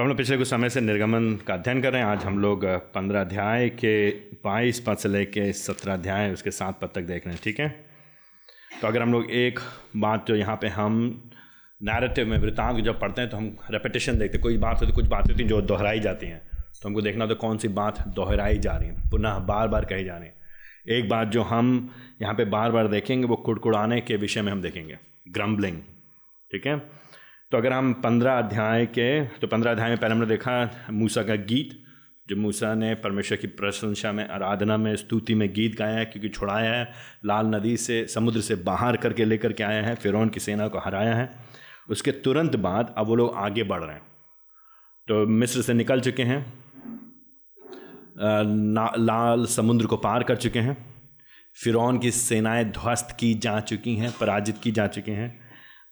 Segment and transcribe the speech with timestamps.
[0.00, 2.38] तो हम लोग पिछले कुछ समय से निर्गमन का अध्ययन कर रहे हैं। आज हम
[2.38, 4.10] लोग पंद्रह अध्याय के
[4.44, 7.68] बाईस पद से लेके सत्रह अध्याय उसके सात पद तक देख रहे हैं, ठीक है?
[8.80, 9.58] तो अगर हम लोग एक
[9.96, 10.96] बात जो यहाँ पे हम
[11.80, 15.06] नैरेटिव में, वृतांत जब पढ़ते हैं तो हम रेपिटेशन देखते हैं। कोई बात होती, कुछ
[15.06, 18.76] बातें होती जो दोहराई जाती हैं। तो हमको देखना तो कौन सी बात दोहराई जा
[18.76, 21.90] रही है, पुनः बार बार कही जा रही है। एक बात जो हम
[22.22, 24.98] यहाँ पे बार बार देखेंगे, वो कुड़कुड़ाने के विषय में हम देखेंगे।
[25.28, 25.78] ग्रम्बलिंग
[26.50, 26.99] ठीक है?
[27.52, 31.34] तो अगर हम पंद्रह अध्याय के तो पंद्रह अध्याय में पहले हमने देखा मूसा का
[31.34, 31.70] गीत,
[32.28, 36.28] जो मूसा ने परमेश्वर की प्रशंसा में, आराधना में, स्तुति में गीत गाया है, क्योंकि
[36.28, 36.92] छुड़ाया है,
[37.26, 40.78] लाल नदी से, समुद्र से बाहर करके लेकर के आया है, फिरौन की सेना को
[40.78, 41.30] हराया है।
[41.90, 44.02] उसके तुरंत बाद अब वो लोग आगे बढ़ रहे हैं।
[45.08, 46.40] तो मिस्र से निकल चुके हैं
[48.98, 50.76] लाल समुद्र को पार कर चुके हैं,
[51.56, 55.39] फिरौन की सेनाएँ ध्वस्त की जा चुकी हैं, पराजित की जा चुकी हैं।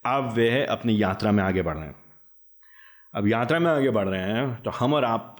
[0.08, 1.94] अब वे अपनी यात्रा में आगे बढ़ रहे हैं।
[3.14, 5.34] अब यात्रा में आगे बढ़ रहे हैं तो हम और आप,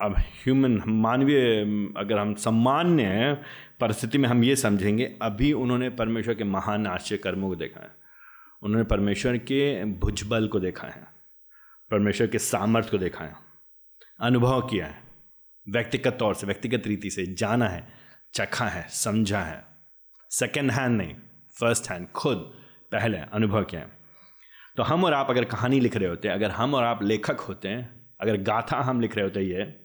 [0.00, 1.60] अब ह्यूमन मानवीय,
[1.96, 3.32] अगर हम सामान्य
[3.80, 7.90] परिस्थिति में हम ये समझेंगे, अभी उन्होंने परमेश्वर के महान आश्चर्य कर्मों को देखा है।
[8.62, 11.02] उन्होंने परमेश्वर के भुजबल को देखा है,
[11.90, 13.34] परमेश्वर के सामर्थ्य को देखा है,
[14.20, 15.02] अनुभव किया है,
[15.66, 17.86] व्यक्तिगत तौर से, व्यक्तिगत रीति से जाना है,
[18.34, 19.62] चखा है, समझा है।
[20.30, 21.14] सेकेंड हैंड नहीं
[21.56, 22.38] फ़र्स्ट हैंड खुद
[22.92, 23.97] पहले अनुभव किया है।
[24.78, 27.40] तो हम और आप अगर कहानी लिख रहे होते हैं अगर हम और आप लेखक
[27.40, 29.80] होते हैं अगर गाथा हम लिख रहे होते, ये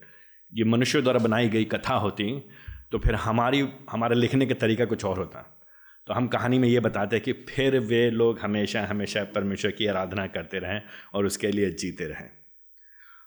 [0.53, 2.49] ये मनुष्य द्वारा बनाई गई कथा होती
[2.91, 5.65] तो फिर हमारी, हमारे लिखने का तरीका कुछ और होता।
[6.07, 9.87] तो हम कहानी में ये बताते हैं कि फिर वे लोग हमेशा हमेशा परमेश्वर की
[9.87, 10.81] आराधना करते रहें
[11.13, 12.29] और उसके लिए जीते रहें,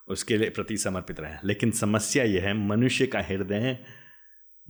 [0.09, 3.79] उसके लिए प्रति समर्पित रहें। लेकिन समस्या यह है, मनुष्य का हृदय,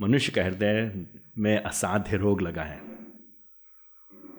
[0.00, 1.06] मनुष्य का हृदय
[1.38, 2.95] में असाध्य रोग लगा है।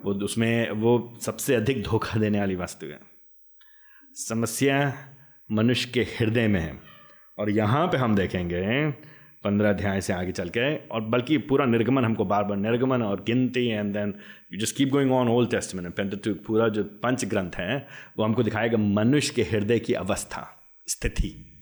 [0.06, 3.00] वो उसमें वो सबसे अधिक धोखा देने वाली वस्तु है।
[4.14, 4.94] समस्या
[5.52, 6.80] मनुष्य के हृदय में है।
[7.40, 8.92] और यहाँ पे हम देखेंगे,
[9.44, 13.24] पंद्रह अध्याय से आगे चल के, और बल्कि पूरा निर्गमन हमको बार बार निर्गमन और
[13.24, 14.14] गिनती and then
[14.54, 17.88] you just keep going on old testament Pentateuch पूरा जो पंच ग्रंथ है,
[18.18, 20.48] वो हमको दिखाएगा मनुष्य के हृदय की अवस्था,
[20.88, 21.54] स्थिति।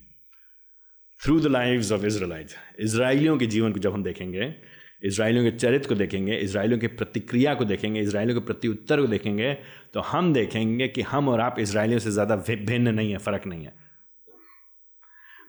[1.26, 2.48] Through the lives of Israel
[2.80, 4.56] इसराइलियों के जीवन को जब हम देखेंगे
[5.06, 9.08] इसराइलियों के चरित्र को देखेंगे, इसराइलियों की प्रतिक्रिया को देखेंगे, इसराइलियों के प्रति उत्तर को
[9.08, 9.54] देखेंगे
[9.94, 13.66] तो हम देखेंगे कि हम और आप इसराइलियों से ज़्यादा भिन्न नहीं है, फ़र्क नहीं
[13.66, 13.74] है।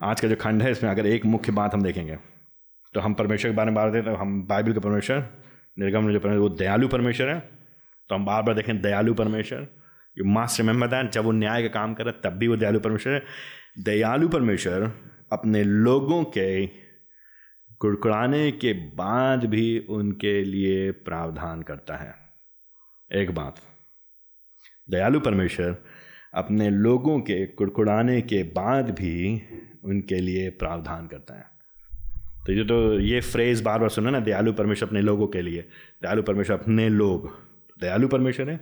[0.03, 2.17] आज का जो खंड है, इसमें अगर एक मुख्य बात हम देखेंगे
[2.95, 5.25] तो हम परमेश्वर के बारे में बात देते तो हम बाइबल के परमेश्वर,
[5.77, 7.39] निर्गम जो परमेश्वर, वो दयालु परमेश्वर है
[8.11, 9.67] तो हम बार बार देखें दयालु परमेश्वर
[10.17, 13.13] यू मास्ट रिमेंबर दैट जब वो न्याय का काम करे तब भी वो दयालु परमेश्वर
[13.13, 13.23] है।
[13.85, 14.91] दयालु परमेश्वर
[15.33, 16.47] अपने लोगों के
[17.81, 22.15] कुड़कुड़ाने के बाद भी उनके लिए प्रावधान करता है।
[23.11, 23.61] एक बात।
[24.91, 25.77] दयालु परमेश्वर,
[26.35, 29.43] अपने लोगों के कुड़कुड़ाने के बाद भी
[29.85, 31.45] उनके लिए प्रावधान करता है।
[32.47, 35.63] तो ये तो ये फ्रेज बार बार सुना ना, दयालु परमेश्वर अपने लोगों के लिए।
[36.03, 37.29] दयालु परमेश्वर अपने लोग।
[37.81, 38.57] दयालु परमेश्वर है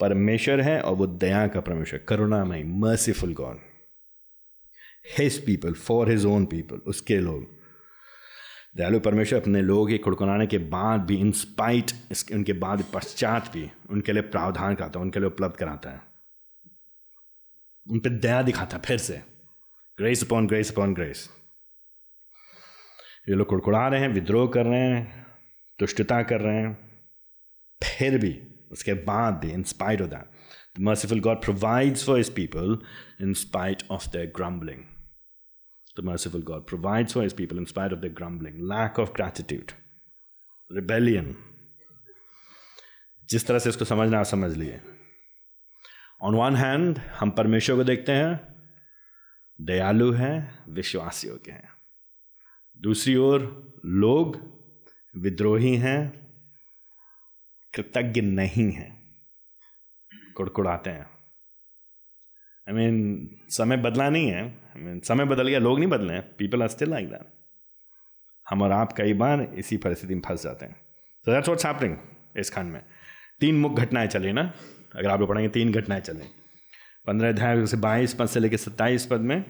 [0.00, 3.58] परमेश्वर है और वो दया का परमेश्वर। करुणामय merciful God
[5.18, 7.59] his people for his own people उसके लोग।
[8.76, 11.90] दयालु परमेश्वर अपने लोग ही खुड़कुनाने के बाद भी इंस्पाइट
[12.32, 16.00] उनके बाद पश्चात भी, उनके लिए प्रावधान कराता है, उनके लिए उपलब्ध कराता है।
[17.90, 19.22] उन पर दया दिखाता है फिर से।
[19.98, 21.28] Grace upon grace upon grace
[23.28, 25.26] ये लोग कुड़कुड़ा रहे हैं विद्रोह कर रहे हैं,
[25.80, 26.74] दुष्टता कर रहे हैं।
[27.82, 28.32] फिर भी,
[28.72, 32.78] उसके बाद भी in spite of that the merciful God provides for his people
[33.20, 34.82] in spite of the grumbling
[35.96, 39.72] the merciful God provides for his people in spite of their grumbling, lack of gratitude,
[40.70, 41.36] rebellion.
[43.28, 44.80] जिस तरह से इसको समझना समझ लिए
[46.22, 48.32] on one hand हम परमेश्वर को देखते हैं
[49.58, 51.68] दयालु हैं विश्वास योग्य हैं
[52.80, 53.42] दूसरी ओर
[53.86, 54.36] लोग
[55.14, 56.00] विद्रोही हैं
[57.74, 58.90] कृतज्ञ नहीं हैं
[60.36, 61.08] कुड़कुड़ाते हैं
[62.70, 66.36] आई मीन समय बदला नहीं है। आई मीन समय बदल गया, लोग नहीं बदले हैं।
[66.36, 67.32] People are still like that
[68.50, 70.76] हम और आप कई बार इसी परिस्थिति में फंस जाते हैं।
[71.24, 71.96] तो दैट्स व्हाट्स हैपनिंग
[72.36, 72.82] इस खंड में।
[73.40, 74.52] तीन मुख्य घटनाएँ चली ना?
[74.96, 76.28] अगर आप लोग पढ़ेंगे, तीन घटनाएँ चलें
[77.06, 79.42] पंद्रह अध्याय से बाईस पद से लेकर सत्ताईस पद में,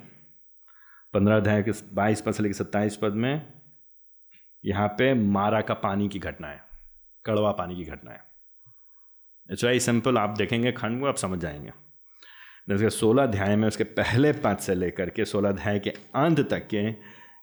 [1.14, 3.52] पंद्रह अध्याय के बाईस पद से लेकर सत्ताईस पद में
[4.64, 6.60] यहाँ पे मारा का पानी की घटना है।
[7.24, 8.24] कड़वा पानी की घटना है।
[9.50, 11.89] इट्स वेरी सिंपल आप देखेंगे खंड को, आप समझ जाएँगे।
[12.70, 16.66] जैसे सोलह अध्याय में उसके पहले पद से लेकर के सोलह अध्याय के अंत तक
[16.68, 16.82] के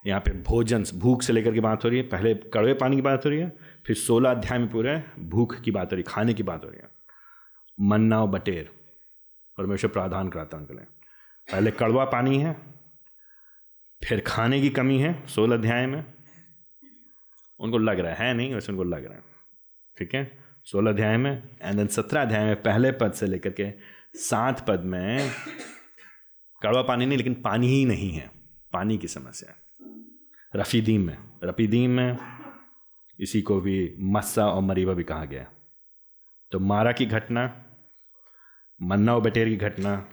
[0.06, 3.02] यहाँ पे भोजन, भूख से लेकर के बात हो रही है, पहले कड़वे पानी की
[3.02, 3.52] बात हो रही है,
[3.86, 6.70] फिर सोलह अध्याय में पूरे भूख की बात हो रही है खाने की बात हो
[6.70, 6.88] रही है।
[7.80, 8.70] मन्ना और बटेर,
[9.58, 10.84] परमेश्वर प्रावधान कराता उनके लिए।
[11.48, 12.56] पहले कड़वा पानी है,
[14.02, 16.04] फिर खाने की कमी है, सोलह अध्याय में।
[17.60, 19.22] उनको लग रहा है नहीं, वैसे उनको लग रहा है।
[19.98, 20.38] ठीक है?
[20.64, 24.80] सोलह अध्याय में एंड देन सत्रह अध्याय में पहले पद से लेकर के सात पद
[24.80, 25.30] में
[26.62, 28.30] कड़वा पानी नहीं, लेकिन पानी ही नहीं है।
[28.72, 29.54] पानी की समस्या
[30.56, 32.16] रफीदीम में। रफीदीम में
[33.18, 35.46] इसी को भी मस्सा और मरीबा भी कहा गया।
[36.52, 37.44] तो मारा की घटना,
[38.82, 40.08] मन्ना और बटेर की घटना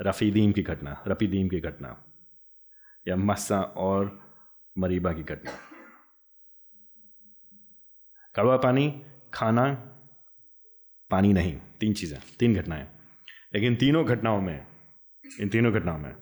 [0.00, 2.04] रफीदीम की घटना रफीदीम की घटना,
[3.08, 4.18] या मस्सा और
[4.78, 5.52] मरीबा की घटना।
[8.34, 9.02] कड़वा पानी,
[9.34, 9.72] खाना,
[11.10, 12.99] पानी नहीं। तीन चीज़ें, तीन घटनाएँ।
[13.54, 14.66] लेकिन तीनों घटनाओं में,
[15.40, 16.16] इन तीनों घटनाओं में,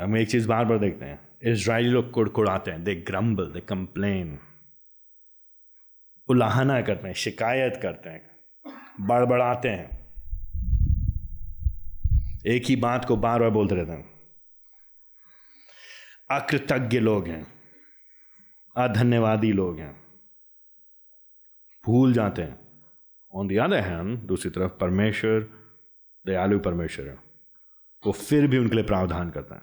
[0.00, 4.38] हम एक चीज़ बार बार देखते हैं। इसराइली लोग कुड़कुड़ाते हैं दे ग्रम्बल दे कंप्लेन
[6.28, 8.30] उलाहना करते हैं, शिकायत करते हैं,
[9.00, 10.02] बड़बड़ाते हैं।
[12.46, 14.12] एक ही बात को बार बार बोलते रहते हैं।
[16.30, 17.46] अकृतज्ञ लोग हैं,
[18.76, 20.02] अधन्यवादी लोग हैं।
[21.86, 22.58] भूल जाते हैं।
[23.32, 25.61] ऑन दी अदर हैंड दूसरी तरफ़, परमेश्वर
[26.26, 27.18] दयालु परमेश्वर है।
[28.06, 29.62] वो फिर भी उनके लिए प्रावधान करता है।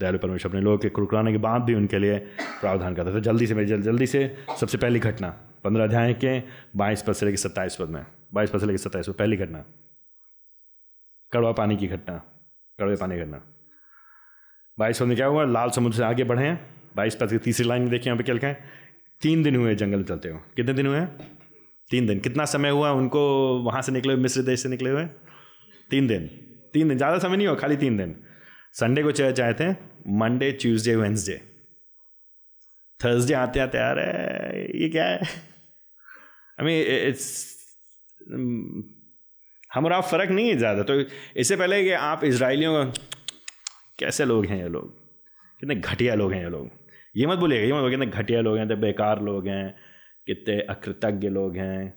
[0.00, 2.18] दयालु परमेश्वर अपने लोगों के कुड़कुड़ाने के बाद भी उनके लिए
[2.60, 5.30] प्रावधान करता है। तो जल्दी से, मेरी जल्दी जल्दी से सबसे पहली घटना,
[5.64, 6.40] पंद्रह अध्याय के
[6.76, 8.04] बाईस पद से लेकर सत्ताईस पद में,
[8.34, 9.64] बाईस पद से लेकर सत्ताईस पद, पहली घटना।
[11.32, 12.16] कड़वा पानी की घटना,
[12.78, 13.42] कड़वे पानी की घटना।
[14.78, 15.44] बाईस पद में क्या हुआ?
[15.44, 16.52] लाल समुद्र से आगे बढ़े
[16.96, 18.64] बाईस पद की तीसरी लाइन में देखिए यहाँ पे क्या लिखा है?
[19.22, 21.00] तीन दिन हुए जंगल चलते हो कितने दिन हुए?
[21.90, 23.20] तीन दिन। कितना समय हुआ उनको
[23.58, 25.04] वहाँ से निकले हुए, मिस्र देश से निकले हुए?
[25.90, 26.26] तीन दिन।
[26.74, 28.14] तीन दिन, ज़्यादा समय नहीं हुआ, खाली तीन दिन।
[28.74, 29.70] संडे को चर्च आए थे
[30.18, 31.40] मंडे ट्यूसडे वेंसडे
[33.00, 35.18] थर्सडे आते आते रहे ये क्या है?
[36.58, 37.26] आई मीन इट्स
[39.70, 40.94] हम और आप फ़र्क नहीं है ज़्यादा। तो
[41.36, 43.02] इससे पहले कि आप इसराइलियों का,
[43.98, 44.90] कैसे लोग हैं ये लोग?
[45.60, 46.70] कितने घटिया लोग हैं ये लोग?
[47.16, 49.74] ये मत बोलिएगा ये मत बोलिए कितने घटिया लोग हैं तो बेकार लोग हैं,
[50.26, 51.92] कितने अकृतज्ञ लोग हैं।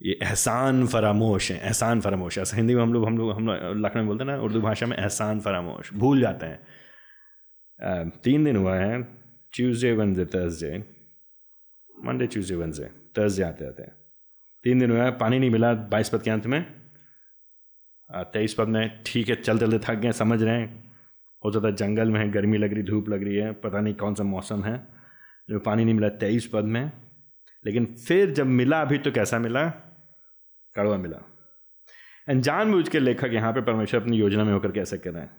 [0.00, 3.48] ये एहसान फरामोश है, एहसान फरामोश ऐसा हिंदी में हम लोग हम लोग, हम
[3.80, 8.56] लखनऊ में बोलते हैं ना, उर्दू भाषा में एहसान फरामोश, भूल जाते हैं। तीन दिन
[8.56, 9.02] हुआ है,
[9.52, 10.78] Tuesday, Wednesday, Thursday.
[11.90, 12.86] Monday, Tuesday, Wednesday,
[13.18, 13.94] Thursday आते आते हैं।
[14.64, 16.62] तीन दिन हुआ है, पानी नहीं मिला बाईस पद के अंत में।
[18.10, 20.94] तेईस पद में, ठीक है, चलते चलते थक गए, समझ रहे हैं।
[21.44, 23.94] हो सकता है जंगल में है, गर्मी लग रही, धूप लग रही है, पता नहीं
[23.94, 24.76] कौन सा मौसम है।
[25.50, 26.92] जो पानी नहीं मिला तेईस पद में,
[27.64, 29.64] लेकिन फिर जब मिला, अभी तो कैसा मिला?
[30.76, 31.18] कड़वा मिला।
[32.28, 35.36] एंड जानबूझ के लेखक यहाँ पे परमेश्वर अपनी योजना में होकर कैसे कर रहे हैं।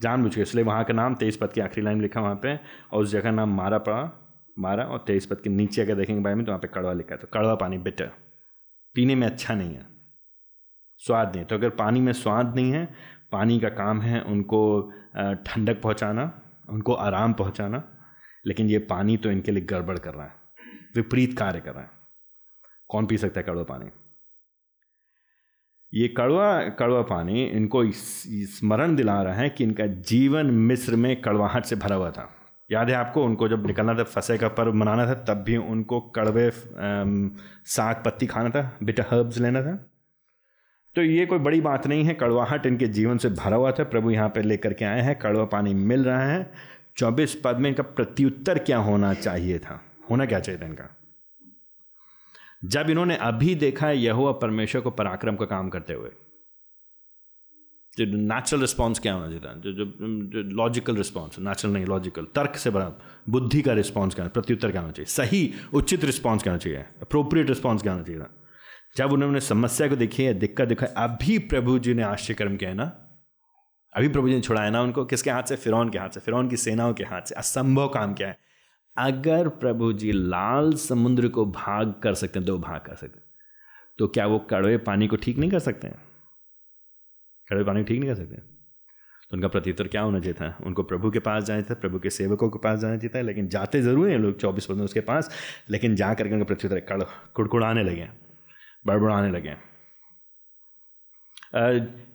[0.00, 3.02] जानबूझ के इसलिए वहाँ का नाम तेईस पद की आखिरी लाइन लिखा वहाँ पे, और
[3.02, 4.10] उस जगह नाम मारा पड़ा,
[4.56, 7.14] मारा, और तेईस पद के नीचे अगर देखेंगे बारे में तो वहाँ पे कड़वा लिखा
[7.14, 8.10] है। तो कड़वा पानी बिटर
[8.96, 9.86] पीने में अच्छा नहीं है।
[11.00, 12.84] स्वाद नहीं तो अगर पानी में स्वाद नहीं है,
[13.32, 14.60] पानी का काम है उनको
[15.46, 16.32] ठंडक पहुँचाना,
[16.68, 17.82] उनको आराम पहुँचाना,
[18.46, 20.34] लेकिन ये पानी तो इनके लिए गड़बड़ कर रहा है।
[20.96, 21.90] विपरीत कार्य कर रहा है।
[22.90, 23.90] कौन पी सकता है कड़वा पानी?
[25.96, 31.64] ये कड़वा कड़वा पानी इनको स्मरण दिला रहा है कि इनका जीवन मिस्र में कड़वाहट
[31.64, 32.28] से भरा हुआ था।
[32.70, 36.00] याद है आपको, उनको जब निकलना था, फसे का पर्व मनाना था, तब भी उनको
[36.16, 39.74] कड़वे साग पत्ती खाना था बिटा हर्ब्स लेना था।
[40.96, 44.10] तो ये कोई बड़ी बात नहीं है, कड़वाहट इनके जीवन से भरा हुआ था। प्रभु
[44.10, 46.50] यहाँ पर लेकर के आए हैं, कड़वा पानी मिल रहा है।
[46.96, 49.80] चौबीस पद में इनका प्रत्युत्तर क्या होना चाहिए था?
[50.10, 50.84] होना क्या चाहिए था इनका?
[52.64, 56.10] जब इन्होंने अभी देखा है यहुआ परमेश्वर को पराक्रम का काम करते हुए।
[57.98, 62.70] जो नेचुरल रिस्पॉन्स क्या होना चाहिए जो जो लॉजिकल रिस्पॉन्स नेचुरल नहीं लॉजिकल तर्क से
[62.70, 62.92] बड़ा
[63.28, 65.06] बुद्धि का रिस्पॉन्स क्या प्रत्युत्तर क्या होना चाहिए?
[65.06, 66.78] सही, उचित रिस्पॉन्स क्या होना चाहिए?
[66.78, 68.22] अप्रोप्रिएट रिस्पॉन्स क्या होना चाहिए
[68.96, 72.70] जब उन्होंने समस्या को देखी है, दिक्कत दिखाई, अभी प्रभु जी ने आश्चर्य कर्म किया
[72.70, 72.84] है ना?
[73.96, 75.04] अभी प्रभु जी ने छुड़ाया ना उनको?
[75.04, 75.56] किसके हाथ से?
[75.56, 78.38] फिरौन के हाथ से, फिरौन की सेनाओं के हाथ से, असंभव काम क्या है।
[78.98, 83.24] अगर प्रभु जी लाल समुद्र को भाग कर सकते हैं दो भाग कर सकते हैं।
[83.98, 85.98] तो क्या वो कड़वे पानी को ठीक नहीं कर सकते हैं?
[87.48, 90.56] कड़वे पानी को ठीक नहीं कर सकते तो उनका प्रत्युत्तर क्या होना चाहिए था?
[90.62, 93.48] उनको प्रभु के पास जाना था, प्रभु के सेवकों के पास जाना चाहिए था, लेकिन
[93.48, 95.30] जाते ज़रूर हैं लोग चौबीस पंद्रह उसके पास,
[95.70, 97.02] लेकिन जा करके उनका प्रत्युत्तर कड़
[97.34, 98.08] कुड़कुड़ाने लगे
[98.86, 99.56] बड़बड़ाने लगे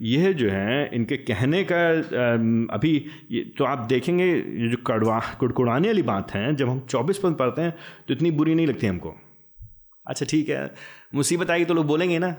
[0.02, 1.90] यह जो है, इनके कहने का
[2.74, 3.06] अभी
[3.58, 7.62] तो आप देखेंगे, ये जो कड़वा, कुड़कुड़ाने वाली बात है, जब हम चौबीस पद पढ़ते
[7.62, 7.72] हैं
[8.08, 9.16] तो इतनी बुरी नहीं लगती हमको।
[10.08, 10.72] अच्छा ठीक है।
[11.16, 12.36] मुसीबत आएगी तो लोग बोलेंगे ना।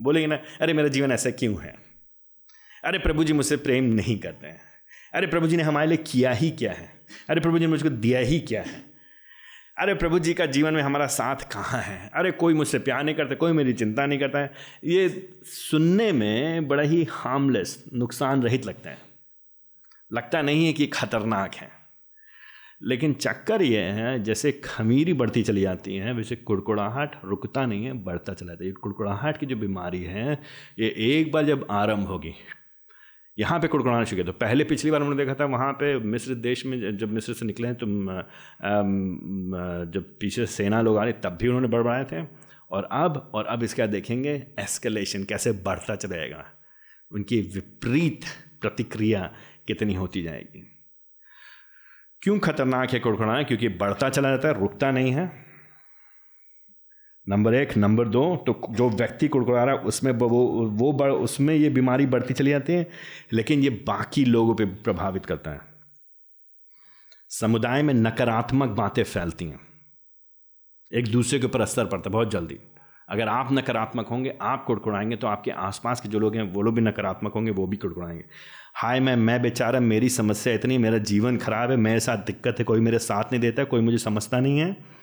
[0.00, 1.74] बोलेंगे ना, अरे, मेरा जीवन ऐसा क्यों है?
[2.84, 4.60] अरे, प्रभु जी मुझसे प्रेम नहीं करते हैं।
[5.14, 6.88] अरे, प्रभु जी ने हमारे लिए किया ही क्या है?
[7.30, 8.95] अरे, प्रभु जी ने मुझको दिया ही क्या है?
[9.78, 12.10] अरे प्रभु जी का जीवन में हमारा साथ कहाँ है?
[12.14, 14.52] अरे कोई मुझसे प्यार नहीं करता, कोई मेरी चिंता नहीं करता है।
[14.84, 18.98] ये सुनने में बड़ा ही हार्मलेस नुकसान रहित लगता है।
[20.12, 21.70] लगता नहीं है कि खतरनाक है।
[22.82, 27.92] लेकिन चक्कर ये है, जैसे खमीरी बढ़ती चली जाती है, वैसे कुड़कुड़ाहट रुकता नहीं है,
[27.92, 30.42] बढ़ता चला जाता है। ये कुड़कुड़ाहट की जो बीमारी है,
[30.78, 32.34] ये एक बार जब आरंभ होगी
[33.36, 36.34] यहाँ पे कुड़कुड़ाना शुरू किया। तो पहले पिछली बार हमने देखा था, वहाँ पे मिस्र
[36.36, 37.86] देश में जब मिस्र से निकले हैं तो
[39.92, 42.24] जब पीछे सेना लोग आ रहे, तब भी उन्होंने बढ़ाए थे।
[42.70, 46.44] और अब और अब इसके देखेंगे एस्केलेशन कैसे बढ़ता चलेगा।
[47.10, 48.24] उनकी विपरीत
[48.60, 49.30] प्रतिक्रिया
[49.66, 50.62] कितनी होती जाएगी।
[52.22, 53.42] क्यों खतरनाक है कुड़कुड़ाना?
[53.42, 55.45] क्योंकि बढ़ता चला जाता है, रुकता नहीं है।
[57.26, 60.28] नंबर एक। नंबर दो तो जो व्यक्ति कुड़कुड़ा रहा है, उसमें वो
[60.68, 62.88] वो बढ़ उसमें ये बीमारी बढ़ती चली जाती है,
[63.32, 65.60] लेकिन ये बाकी लोगों पे प्रभावित करता है।
[67.30, 69.60] समुदाय में नकारात्मक बातें फैलती हैं।
[70.92, 72.58] एक दूसरे के ऊपर असर पड़ता है बहुत जल्दी।
[73.08, 76.74] अगर आप नकारात्मक होंगे, आप कुड़कुड़ाएँगे तो आपके आसपास के जो लोग हैं, वो लोग
[76.74, 78.24] भी नकारात्मक होंगे, वो भी कुड़कुड़ाएँगे।
[78.74, 82.64] हाय, मैं मैं बेचारा, मेरी समस्या इतनी, मेरा जीवन खराब है, मेरे साथ दिक्कत है,
[82.64, 84.95] कोई मेरे साथ नहीं देता, कोई मुझे समझता नहीं है।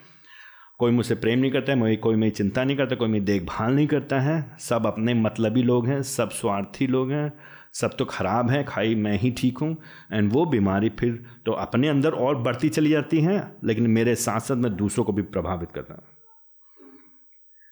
[0.78, 3.86] कोई मुझसे प्रेम नहीं करता है कोई मेरी चिंता नहीं करता, कोई मेरी देखभाल नहीं
[3.86, 7.32] करता है। सब अपने मतलबी लोग हैं, सब स्वार्थी लोग हैं,
[7.72, 9.76] सब तो खराब है, खाई मैं ही ठीक हूँ।
[10.12, 14.40] एंड वो बीमारी फिर तो अपने अंदर और बढ़ती चली जाती है, लेकिन मेरे साथ
[14.40, 16.02] साथ मैं दूसरों को भी प्रभावित करता हूँ।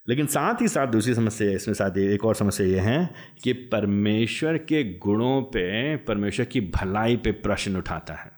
[0.09, 3.11] लेकिन साथ ही साथ दूसरी समस्या इसमें साथ एक और समस्या ये है
[3.43, 8.33] कि परमेश्वर के गुणों पे, परमेश्वर की भलाई पे प्रश्न उठाता है।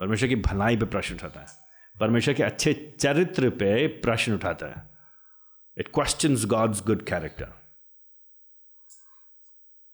[0.00, 1.61] परमेश्वर की भलाई पे प्रश्न उठाता है।
[2.02, 4.82] परमेश्वर के अच्छे चरित्र पे प्रश्न उठाता है।
[5.78, 7.52] It question God's good character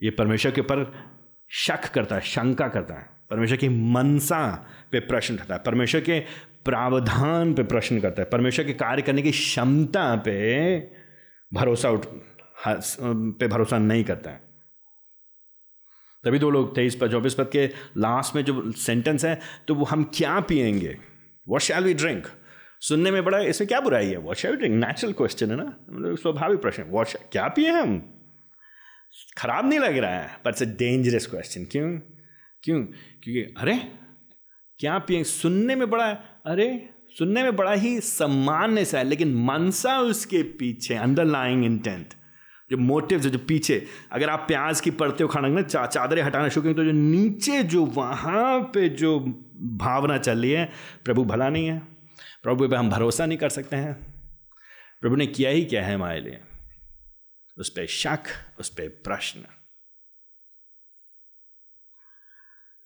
[0.03, 0.85] ये परमेश्वर के ऊपर
[1.50, 4.41] शक करता है, शंका करता है। परमेश्वर की मनसा
[4.93, 6.21] पे प्रश्न उठाता है। परमेश्वर के
[6.65, 10.79] प्रावधान पे प्रश्न करता है। परमेश्वर के कार्य करने की क्षमता पे
[11.53, 12.07] भरोसा उठ
[12.67, 14.43] पे भरोसा नहीं करता है।
[16.25, 19.85] तभी दो लोग तेईस पर, चौबीस पद के लास्ट में जो सेंटेंस है तो वो
[19.85, 20.99] हम क्या पिएँगे
[21.49, 22.26] वॉट शैल वी ड्रिंक
[22.81, 24.17] सुनने में बड़ा इसमें क्या बुराई है?
[24.17, 25.87] What shall we drink natural question है ना?
[25.90, 28.14] मतलब स्वाभाविक प्रश्न वॉट क्या पिए हम?
[29.38, 31.99] खराब नहीं लग रहा है पर इट्स अ डेंजरस क्वेश्चन क्यों?
[32.62, 32.85] क्यों?
[33.23, 33.93] क्योंकि, अरे,
[34.78, 35.25] क्या पिए?
[35.25, 36.11] सुनने में बड़ा,
[36.47, 42.14] अरे, सुनने में बड़ा ही सम्मान्य सा है, लेकिन मनसा उसके पीछे अंडरलाइंग इंटेंट
[42.71, 46.65] जो मोटिव जो पीछे अगर आप प्याज की हो खाना ना चा, चादरें हटाना शुरू
[46.65, 49.21] करें तो जो नीचे जो वहाँ पे जो
[49.57, 50.73] भावना चल रही है
[51.05, 51.79] प्रभु भला नहीं है।
[52.43, 53.95] प्रभु पे हम भरोसा नहीं कर सकते हैं।
[55.01, 56.41] प्रभु ने किया ही क्या है हमारे लिए?
[57.59, 58.19] उस पर शक
[58.59, 59.41] उस पर प्रश्न।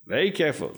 [0.08, 0.72] वेरी केयरफुल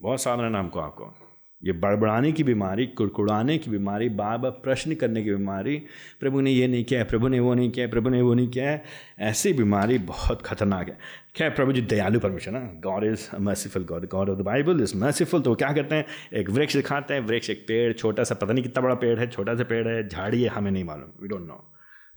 [0.00, 1.19] बहुत सावधान हमको आपको।
[1.64, 5.76] ये बड़बड़ाने की बीमारी कुड़कुड़ाने की बीमारी बार बार प्रश्न करने की बीमारी
[6.20, 8.34] प्रभु ने ये नहीं किया है प्रभु ने वो नहीं किया है प्रभु ने वो
[8.34, 8.84] नहीं किया है
[9.18, 10.98] ऐसी बीमारी बहुत खतरनाक है।
[11.36, 12.60] खैर प्रभु जी दयालु परमेश्वर ना?
[12.60, 16.04] God is merciful God God of the Bible is merciful तो क्या करते हैं?
[16.34, 19.26] एक वृक्ष दिखाते हैं वृक्ष एक पेड़ छोटा सा पता नहीं कितना बड़ा पेड़ है
[19.26, 21.72] छोटा सा पेड़ है झाड़ी है हमें नहीं मालूम वी डोंट नो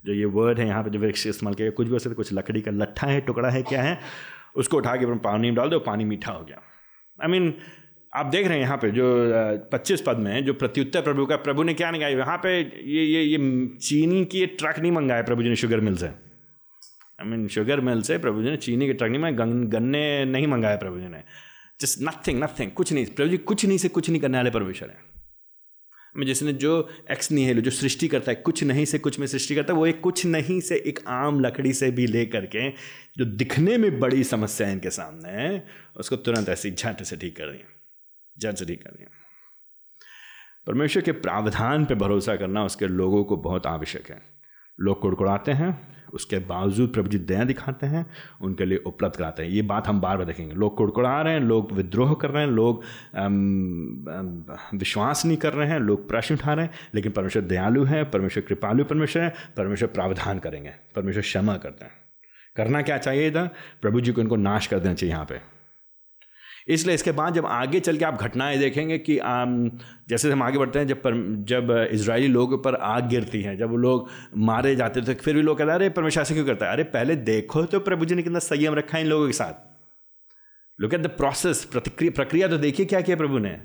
[0.06, 2.34] जो ये वर्ड है यहाँ पे जो वृक्ष इस्तेमाल किया कुछ भी हो सकता कुछ
[2.34, 4.00] लकड़ी का लट्ठा है टुकड़ा है क्या है?
[4.56, 6.62] उसको उठा के पानी में डाल दो पानी मीठा हो गया।
[7.22, 7.62] आई I मीन mean,
[8.14, 9.06] आप देख रहे हैं यहाँ पे जो
[9.72, 13.04] पच्चीस पद में जो प्रत्युत्तर प्रभु का, प्रभु ने क्या नहीं कहा यहाँ पे ये
[13.04, 13.38] ये ये
[13.82, 18.02] चीनी की ट्रक नहीं मंगाया प्रभु जी ने शुगर मिल से। आई मीन शुगर मिल
[18.02, 21.24] से प्रभु जी ने चीनी के ट्रक नहीं मंगाया गन्ने नहीं मंगाया प्रभु जी ने।
[21.82, 24.90] जस्ट नथिंग नथिंग कुछ नहीं, प्रभु जी कुछ नहीं से कुछ नहीं करने वाले परमेश्वर
[24.90, 29.28] है। जिसने जो एक्स नहीं है, जो सृष्टि करता है, कुछ नहीं से कुछ में
[29.28, 32.70] सृष्टि करता है, वो एक कुछ नहीं से एक आम लकड़ी से भी ले करके
[33.18, 35.62] जो दिखने में बड़ी समस्या है इनके सामने,
[35.98, 37.70] उसको तुरंत ऐसी झट से ठीक कर दिया।
[38.38, 39.06] जज नहीं करनी
[40.68, 44.22] परमेश्वर के प्रावधान पे भरोसा करना उसके लोगों को बहुत आवश्यक है।
[44.80, 45.72] लोग कुड़कुड़ाते हैं,
[46.14, 48.06] उसके बावजूद प्रभु जी दया दिखाते हैं,
[48.42, 51.42] उनके लिए उपलब्ध कराते हैं। ये बात हम बार बार देखेंगे। लोग कुड़कुड़ा रहे हैं,
[51.42, 52.84] लोग विद्रोह कर रहे हैं, लोग
[54.80, 58.44] विश्वास नहीं कर रहे हैं, लोग प्रश्न उठा रहे हैं, लेकिन परमेश्वर दयालु है, परमेश्वर
[58.44, 61.92] कृपालु परमेश्वर है, परमेश्वर प्रावधान करेंगे, परमेश्वर क्षमा करते हैं।
[62.56, 63.50] करना क्या चाहिए था
[63.82, 65.53] प्रभु जी को इनको नाश कर देना चाहिए यहाँ पे।
[66.68, 69.70] इसलिए इसके बाद जब आगे चल के आप घटनाएँ देखेंगे कि आम,
[70.10, 71.14] जैसे हम आगे बढ़ते हैं जब पर,
[71.48, 75.42] जब इसराइली लोगों पर आग गिरती है जब वो लोग मारे जाते थे फिर भी
[75.42, 76.72] लोग कहते हैं अरे परमेश्वर ऐसे क्यों करता है?
[76.72, 79.54] अरे पहले देखो तो प्रभु जी ने कितना संयम रखा है इन लोगों के साथ।
[80.80, 83.58] लुक एट द प्रोसेस प्रतिक्रिया प्रक्रिया तो देखिए क्या किया प्रभु ने?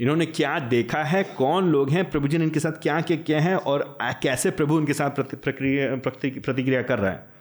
[0.00, 3.40] इन्होंने क्या देखा है कौन लोग हैं प्रभु जी ने इनके साथ क्या क्या किया
[3.40, 7.37] है और कैसे प्रभु उनके साथ प्रक्रिया प्रतिक्रिया कर रहा है?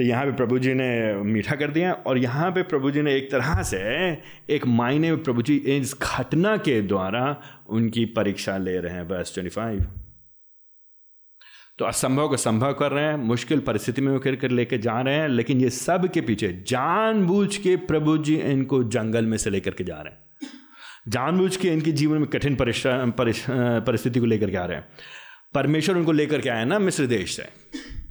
[0.00, 3.14] तो यहाँ पे प्रभु जी ने मीठा कर दिया और यहाँ पे प्रभु जी ने
[3.14, 3.78] एक तरह से
[4.50, 7.24] एक मायने में प्रभु जी इस घटना के द्वारा
[7.68, 9.80] उनकी परीक्षा ले रहे हैं वर्स ट्वेंटी फाइव
[11.78, 15.14] तो असंभव को संभव कर रहे हैं, मुश्किल परिस्थिति में होकर कर लेके जा रहे
[15.14, 19.70] हैं, लेकिन ये सब के पीछे जानबूझ के प्रभु जी इनको जंगल में से लेकर
[19.70, 20.18] के जा रहे हैं।
[21.08, 24.88] जानबूझ के इनके जीवन में कठिन परिस्थिति को लेकर के आ रहे हैं।
[25.54, 27.48] परमेश्वर उनको लेकर के आए ना मिस्र देश से।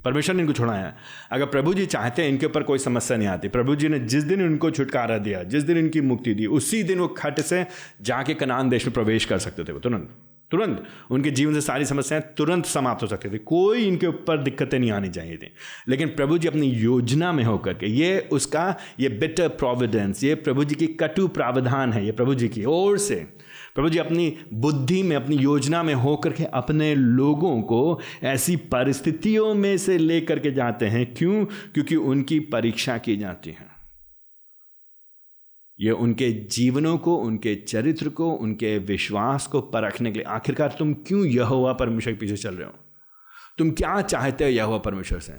[0.06, 0.94] परमेश्वर ने इनको छुड़ाया
[1.32, 4.24] अगर प्रभु जी चाहते हैं, इनके ऊपर कोई समस्या नहीं आती। प्रभु जी ने जिस
[4.24, 7.66] दिन उनको छुटकारा दिया, जिस दिन इनकी मुक्ति दी, उसी दिन वो खट से
[8.02, 10.10] जाके कनान देश में प्रवेश कर सकते थे वो तुरंत।
[10.52, 14.80] तुरंत उनके जीवन से सारी समस्याएँ तुरंत समाप्त हो सकती थी। कोई इनके ऊपर दिक्कतें
[14.80, 15.52] नहीं आनी चाहिए थी।
[15.88, 20.64] लेकिन प्रभु जी अपनी योजना में होकर के, ये उसका, ये बेटर प्रोविडेंस ये प्रभु
[20.64, 23.28] जी की कटु प्रावधान है, ये प्रभु जी की ओर से
[23.80, 29.54] प्रभु जी, अपनी बुद्धि में, अपनी योजना में होकर के अपने लोगों को ऐसी परिस्थितियों
[29.54, 31.46] में से लेकर के जाते हैं। क्यों?
[31.46, 33.68] क्योंकि उनकी परीक्षा की जाती है।
[35.80, 40.94] ये उनके जीवनों को, उनके चरित्र को, उनके विश्वास को परखने के लिए। आखिरकार तुम
[40.94, 42.74] क्यों यह हुआ परमेश्वर के पीछे चल रहे हो?
[43.58, 45.34] तुम क्या चाहते हो यह हुआ परमेश्वर से?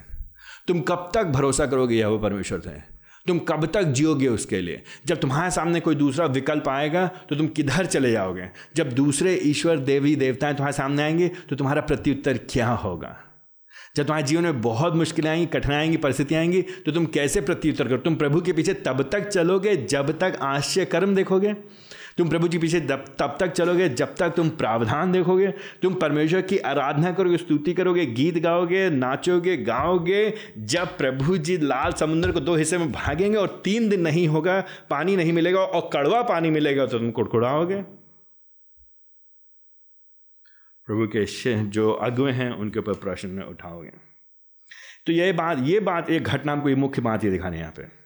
[0.68, 3.00] तुम कब तक भरोसा करोगे यह हुआ परमेश्वर से?
[3.26, 4.82] तुम कब तक जियोगे उसके लिए?
[5.06, 8.48] जब तुम्हारे सामने कोई दूसरा विकल्प आएगा तो तुम किधर चले जाओगे?
[8.76, 13.16] जब दूसरे ईश्वर देवी देवताएँ तुम्हारे सामने आएँगे तो तुम्हारा प्रत्युत्तर क्या होगा?
[13.96, 17.88] जब तुम्हारे जीवन में बहुत मुश्किलें आएँगी, कठिनाई आएँगी, परिस्थितियाँ आएँगी तो तुम कैसे प्रत्युत्तर
[17.88, 21.54] करो तुम प्रभु के पीछे तब तक चलोगे जब तक आश्चर्य कर्म देखोगे?
[22.19, 25.52] तुम प्रभु जी पीछे तब तक चलोगे, जब तक तुम प्रावधान देखोगे,
[25.83, 30.23] तुम परमेश्वर की आराधना करोगे, स्तुति करोगे, गीत गाओगे, नाचोगे, गाओगे,
[30.59, 34.61] जब प्रभु जी लाल समुद्र को दो हिस्से में भागेंगे और तीन दिन नहीं होगा,
[34.90, 37.83] पानी नहीं मिलेगा और कड़वा पानी मिलेगा तो तुम कुड़कुड़ाओगे।
[40.88, 41.25] प्रभु के
[41.67, 43.90] जो अगुए हैं, उनके ऊपर प्रश्न उठाओगे।
[45.07, 48.00] तो ये बात ये बात, एक घटना को ये मुख्य बात ये दिखाने यहाँ पे।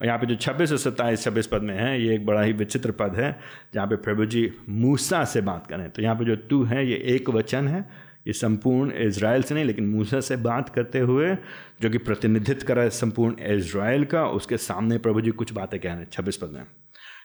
[0.00, 2.52] और यहाँ पे जो छब्बीस और सत्ताईस, छब्बीस पद में है, ये एक बड़ा ही
[2.52, 3.38] विचित्र पद है,
[3.74, 6.96] जहाँ पे प्रभु जी मूसा से बात करें। तो यहाँ पे जो तू है, ये
[7.14, 7.80] एक वचन है,
[8.26, 11.34] ये संपूर्ण इज़राइल से नहीं, लेकिन मूसा से बात करते हुए,
[11.82, 15.98] जो कि प्रतिनिधित्व करा संपूर्ण इज़राइल का, उसके सामने प्रभु जी कुछ बातें कह रहे
[15.98, 16.64] हैं छब्बीस पद में।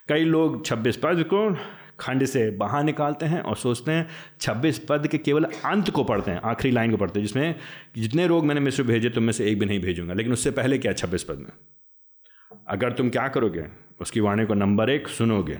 [0.08, 1.50] कई लोग छब्बीस पद को
[2.00, 4.08] खंड से बाहर निकालते हैं और सोचते हैं
[4.40, 7.54] छब्बीस पद के केवल अंत को पढ़ते हैं, आखिरी लाइन को पढ़ते हैं, जिसमें,
[7.96, 10.78] जितने लोग मैंने मिस्र भेजे तो मैं से एक भी नहीं भेजूँगा। लेकिन उससे पहले
[10.78, 11.52] क्या छब्बीस पद में?
[12.68, 13.66] अगर तुम क्या करोगे?
[14.00, 15.58] उसकी वाणी को नंबर एक सुनोगे।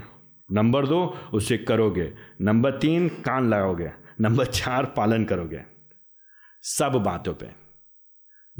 [0.52, 5.62] नंबर दो, उसे करोगे। नंबर तीन, कान लगाओगे। नंबर चार, पालन करोगे।
[6.62, 7.48] सब बातों पे।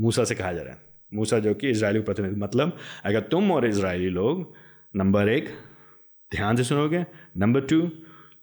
[0.00, 0.78] मूसा से कहा जा रहा है।
[1.14, 4.54] मूसा जो कि इसराइली प्रतिनिधि मतलब अगर तुम और इसराइली लोग
[4.96, 5.48] नंबर एक
[6.32, 7.90] ध्यान से सुनोगे, नंबर टू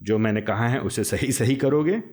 [0.04, 2.04] जो मैंने कहा है उसे सही सही करोगे,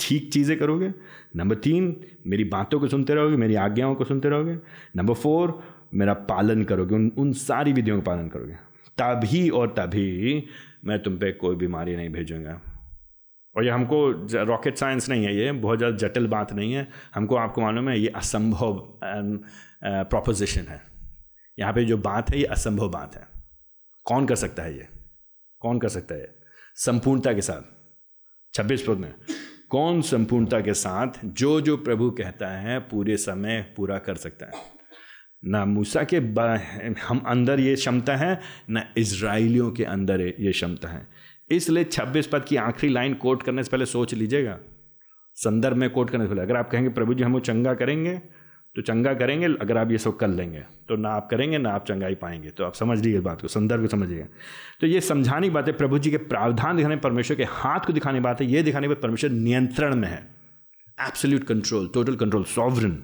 [0.00, 0.92] ठीक चीज़ें करोगे।
[1.36, 4.58] नंबर तीन, मेरी बातों को सुनते रहोगे, मेरी आज्ञाओं को सुनते रहोगे।
[4.96, 8.54] नंबर फोर मेरा पालन करोगे, उन उन सारी विधियों का पालन करोगे।
[8.98, 10.44] तभी और तभी
[10.84, 12.60] मैं तुम पे कोई बीमारी नहीं भेजूँगा।
[13.56, 14.08] और ये हमको
[14.44, 17.98] रॉकेट साइंस नहीं है ये, बहुत ज़्यादा जटिल बात नहीं है। हमको आपको मालूम है,
[18.00, 18.78] ये असंभव
[19.84, 20.80] प्रोपोजिशन है।
[21.58, 23.26] यहाँ पे जो बात है, ये असंभव बात है।
[24.06, 24.88] कौन कर सकता है ये?
[25.62, 26.34] कौन कर सकता है
[26.76, 27.62] संपूर्णता के साथ।
[28.54, 29.14] छब्बीस पद में,
[29.70, 34.52] कौन संपूर्णता के साथ जो जो प्रभु कहता है, पूरे समय पूरा कर सकता है।
[35.42, 36.16] ना मूसा के
[37.00, 41.06] हम अंदर ये क्षमता है, ना इसराइलियों के अंदर ये क्षमता है।
[41.50, 44.58] इसलिए छब्बीस पद की आखिरी लाइन कोट करने से पहले सोच लीजिएगा।
[45.36, 48.20] संदर्भ में कोट करने से पहले, अगर आप कहेंगे, प्रभु जी, हम चंगा करेंगे
[48.76, 51.84] तो चंगा करेंगे, अगर आप ये सब कर लेंगे तो ना आप करेंगे, ना आप
[51.86, 54.26] चंगाई पाएँगे। तो आप समझ लीजिए बात को, संदर्भ को समझिए
[54.80, 57.92] तो ये समझाने की बात है प्रभु जी के प्रावधान दिखाने, परमेश्वर के हाथ को
[57.92, 60.18] दिखाने की बात है ये दिखाने पर परमेश्वर नियंत्रण में है।
[60.98, 63.02] Absolute control total control sovereign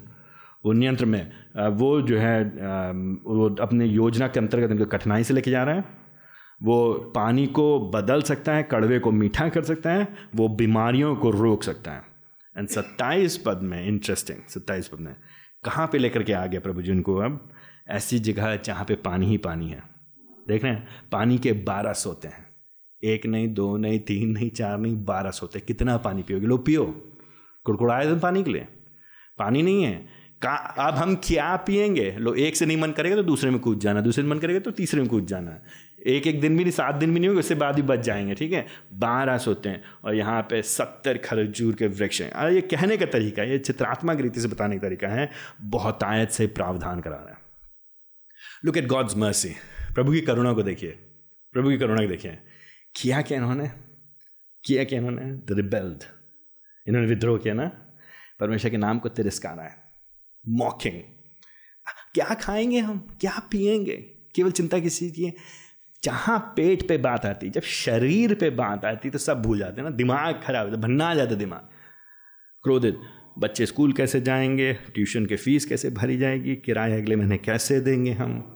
[0.64, 1.33] वो नियंत्रण में
[1.77, 5.85] वो जो है वो अपने योजना के अंतर्गत उनको कठिनाई से लेके जा रहा है।
[6.62, 11.31] वो पानी को बदल सकता है, कड़वे को मीठा कर सकता है, वो बीमारियों को
[11.31, 12.03] रोक सकता है।
[12.57, 15.14] एंड सत्ताईस पद में इंटरेस्टिंग सत्ताईस पद में,
[15.64, 17.48] कहाँ पे लेकर के आ गया प्रभु जी उनको अब?
[17.88, 19.83] ऐसी जगह है जहाँ पे पानी ही पानी है।
[20.48, 22.46] देख रहे हैं, पानी के बारह सोते हैं।
[23.03, 26.46] एक नहीं, दो नहीं, तीन नहीं, चार नहीं, बारह सोते कितना पानी पियोगे?
[26.46, 26.85] लो पियो।
[27.66, 28.66] कुड़कुड़ाए तुम पानी के लिए।
[29.38, 32.16] पानी नहीं है। का, अब हम क्या पियेंगे?
[32.18, 34.59] लो, एक से नहीं मन करेगा तो दूसरे में कूद जाना, दूसरे में मन करेगा
[34.59, 35.61] तो तीसरे में कूद जाना।
[36.07, 38.35] एक एक दिन भी नहीं, सात दिन भी नहीं होगा, उससे बाद ही बच जाएँगे,
[38.35, 38.66] ठीक है?
[38.92, 43.07] बारह सोते हैं और यहाँ पे सत्तर खरजूर के वृक्ष हैं। अरे, ये कहने का
[43.07, 45.30] तरीका है ये चित्रात्मक रीति से बताने का तरीका है,
[45.61, 47.38] बहुतायत से प्रावधान करा रहा है।
[48.64, 49.48] लुक एट गॉड्स मर्सी
[49.94, 50.90] प्रभु की करुणा को देखिए।
[51.52, 52.38] प्रभु की करुणा को देखिए।
[52.96, 53.70] किया क्या इन्होंने?
[54.64, 55.22] किया क्या इन्होंने?
[55.22, 56.04] द रिबेल्ड
[56.88, 57.66] इन्होंने विद्रोह किया ना?
[58.40, 59.83] परमेश्वर के नाम को तिरस्कारा है।
[60.48, 60.94] मॉकिंग।
[62.14, 63.16] क्या खाएँगे हम?
[63.20, 63.96] क्या पिएँगे
[64.35, 65.35] केवल चिंता किस चीज़ की है?
[66.04, 69.90] जहाँ पेट पे बात आती, जब शरीर पे बात आती तो सब भूल जाते हैं
[69.90, 71.68] ना, दिमाग खराब होता भन्ना आ जाता दिमाग।
[72.62, 72.96] क्रोधित,
[73.38, 74.72] बच्चे स्कूल कैसे जाएँगे?
[74.72, 76.57] ट्यूशन के फ़ीस कैसे भरी जाएगी?
[76.57, 78.50] किराया अगले महीने कैसे देंगे हम?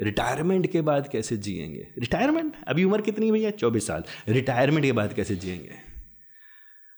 [0.00, 1.88] रिटायरमेंट के बाद कैसे जिएँगे?
[1.98, 2.54] रिटायरमेंट?
[2.68, 3.50] अभी उम्र कितनी भैया?
[3.50, 5.87] चौबीस साल। रिटायरमेंट के बाद कैसे जिएँगे?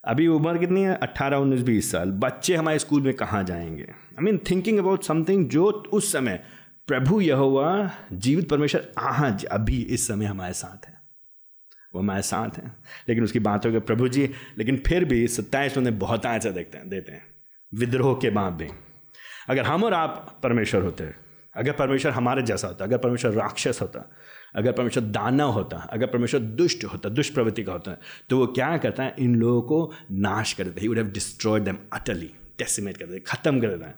[0.04, 0.94] अभी उम्र कितनी है?
[0.94, 3.82] अट्ठारह, उन्नीस, बीस साल। बच्चे हमारे स्कूल में कहाँ जाएँगे?
[3.82, 6.44] I mean thinking about something जो उस समय
[6.86, 11.00] प्रभु यह हुआ जीवित परमेश्वर आज अभी इस समय हमारे साथ है।
[11.94, 12.76] वो हमारे साथ हैं।
[13.08, 16.78] लेकिन उसकी बात हो गई प्रभु जी, लेकिन फिर भी सत्ताईस उन्हें बहुत ऐसा देखते
[16.78, 17.24] हैं, देते हैं।
[17.74, 18.68] विद्रोह के बाद भी।
[19.48, 21.10] अगर हम और आप परमेश्वर होते,
[21.56, 24.12] अगर परमेश्वर हमारे जैसा होता, अगर परमेश्वर राक्षस होता
[24.54, 27.98] अगर परमेश्वर दानव होता, अगर परमेश्वर दुष्ट होता दुष्ट प्रवृत्ति का होता है
[28.30, 29.14] तो वो क्या करता है?
[29.18, 33.20] इन लोगों को नाश कर देता है। Would have destroyed them utterly decimate कर देते
[33.20, 33.94] खत्म कर देता है।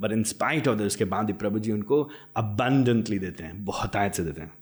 [0.00, 2.02] But in spite of the उसके बाद ही प्रभु जी उनको
[2.36, 4.52] अबंडेंटली देते हैं बहुत आयत से देते हैं।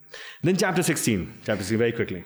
[0.46, 2.22] Then chapter sixteen chapter six very quickly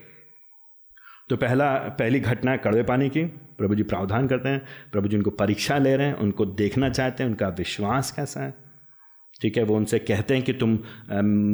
[1.30, 3.24] तो पहला, पहली घटना कड़वे पानी की,
[3.58, 7.22] प्रभु जी प्रावधान करते हैं, प्रभु जी उनको परीक्षा ले रहे हैं, उनको देखना चाहते
[7.22, 8.65] हैं, उनका विश्वास कैसा है?
[9.40, 10.78] ठीक है, वो उनसे कहते हैं कि तुम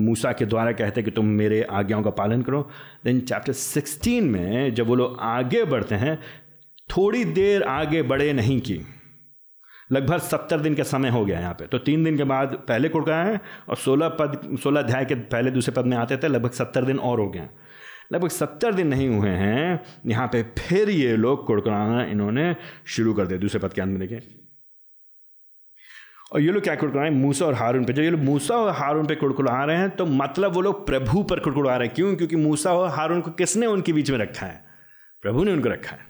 [0.04, 2.68] मूसा के द्वारा कहते हैं कि तुम मेरे आज्ञाओं का पालन करो।
[3.04, 6.18] देन चैप्टर सिक्सटीन में जब वो लोग आगे बढ़ते हैं,
[6.88, 8.80] थोड़ी देर आगे बढ़े नहीं की।
[9.92, 12.88] लगभग सत्तर दिन का समय हो गया यहाँ पे। तो तीन दिन के बाद पहले
[12.88, 16.50] कुड़का है और सोलह पद, सोलह अध्याय के पहले दूसरे पद में आते थे, लगभग
[16.52, 17.48] सत्तर दिन और हो गए
[18.12, 22.54] लगभग सत्तर दिन नहीं हुए हैं, यहाँ पे फिर ये लोग कुड़कुड़ाना इन्होंने
[22.86, 24.41] शुरू कर दिया, दूसरे पद के अंत में देखें
[26.32, 28.54] और ये लोग क्या कुड़कुड़ा रहे हैं मूसा और हारून पे। जब ये लोग मूसा
[28.54, 31.94] और हारून पे कुड़कुड़ा रहे हैं तो मतलब वो लोग प्रभु पर कुड़कुड़ा रहे हैं।
[31.94, 32.14] क्यों?
[32.16, 34.64] क्योंकि मूसा और हारून को किसने उनके बीच में रखा है?
[35.22, 36.06] प्रभु ने उनको रखा है।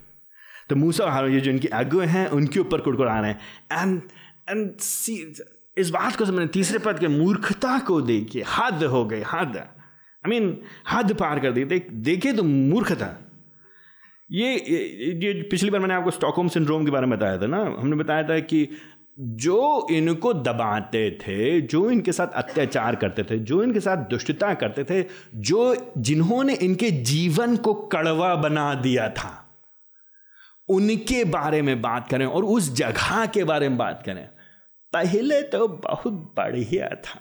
[0.69, 3.39] तो मूसा और हारून, ये जो इनके अगुए हैं, उनके ऊपर कुड़कुड़ा रहे हैं।
[3.73, 4.01] एंड
[4.51, 5.15] एंड सी
[5.77, 10.29] इस बात को समझने, तीसरे पद के मूर्खता को देखिए। हद हो गई, हद। आई
[10.29, 10.57] मीन
[10.91, 13.09] हद पार कर दी। देख, देखिए तो मूर्खता।
[14.31, 17.63] ये ये पिछली बार मैंने आपको स्टॉकहोम सिंड्रोम के बारे में बताया था ना?
[17.79, 18.69] हमने बताया था कि
[19.19, 24.85] जो इनको दबाते थे, जो इनके साथ अत्याचार करते थे, जो इनके साथ दुष्टता करते
[24.85, 29.39] थे, जो जिन्होंने इनके जीवन को कड़वा बना दिया था,
[30.69, 34.27] उनके बारे में बात करें और उस जगह के बारे में बात करें,
[34.93, 37.21] पहले तो बहुत बढ़िया था।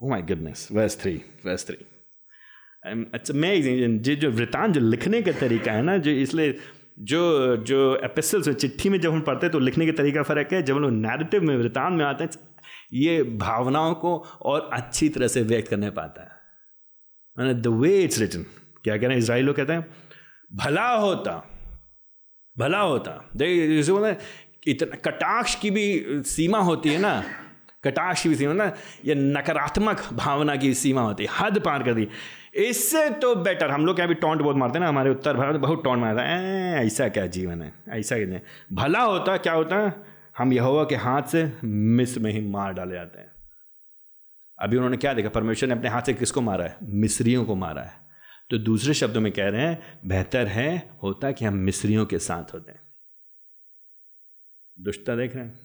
[0.00, 1.14] My goodness verse three
[1.46, 1.76] verse three
[3.14, 3.30] it's
[4.20, 6.58] जो वृतांत जो लिखने का तरीका है ना, जो इसलिए
[6.98, 10.62] जो जो एपिसल्स चिट्ठी में जब हम पढ़ते हैं तो लिखने के तरीका फ़र्क है,
[10.62, 12.30] जब हम लोग नैरेटिव में वृतान में आते हैं,
[12.92, 16.30] ये भावनाओं को और अच्छी तरह से व्यक्त करने पाता है।
[17.36, 18.44] मैंने द वे इट्स रिटन
[18.84, 19.86] क्या कह रहे हैं इसराइल लोग कहते हैं,
[20.52, 21.42] भला होता
[22.56, 24.18] भला होता। देख
[24.66, 27.22] इतना कटाक्ष की भी सीमा होती है ना,
[27.84, 28.72] कटाक्ष की भी सीमा ना,
[29.04, 32.08] ये नकारात्मक भावना की सीमा होती है, हद पार कर दी।
[32.54, 35.52] इससे तो बेटर हम लोग क्या भी टॉन्ट बहुत मारते हैं ना, हमारे उत्तर भारत
[35.52, 38.40] में बहुत टॉन्ट मारता है। ऐसा क्या जीवन है, ऐसा क्या
[38.72, 40.04] भला होता, क्या होता?
[40.38, 43.32] हम यहोवा के हाथ से मिस्र में ही मार डाले जाते हैं।
[44.58, 45.28] अभी उन्होंने क्या देखा?
[45.28, 46.76] परमेश्वर ने अपने हाथ से किसको मारा है?
[46.82, 47.92] मिस्रियों को मारा है।
[48.50, 52.54] तो दूसरे शब्दों में कह रहे हैं, बेहतर है, होता कि हम मिस्रियों के साथ
[52.54, 52.80] होते हैं।
[54.80, 55.60] दुष्टता देख रहे हैं।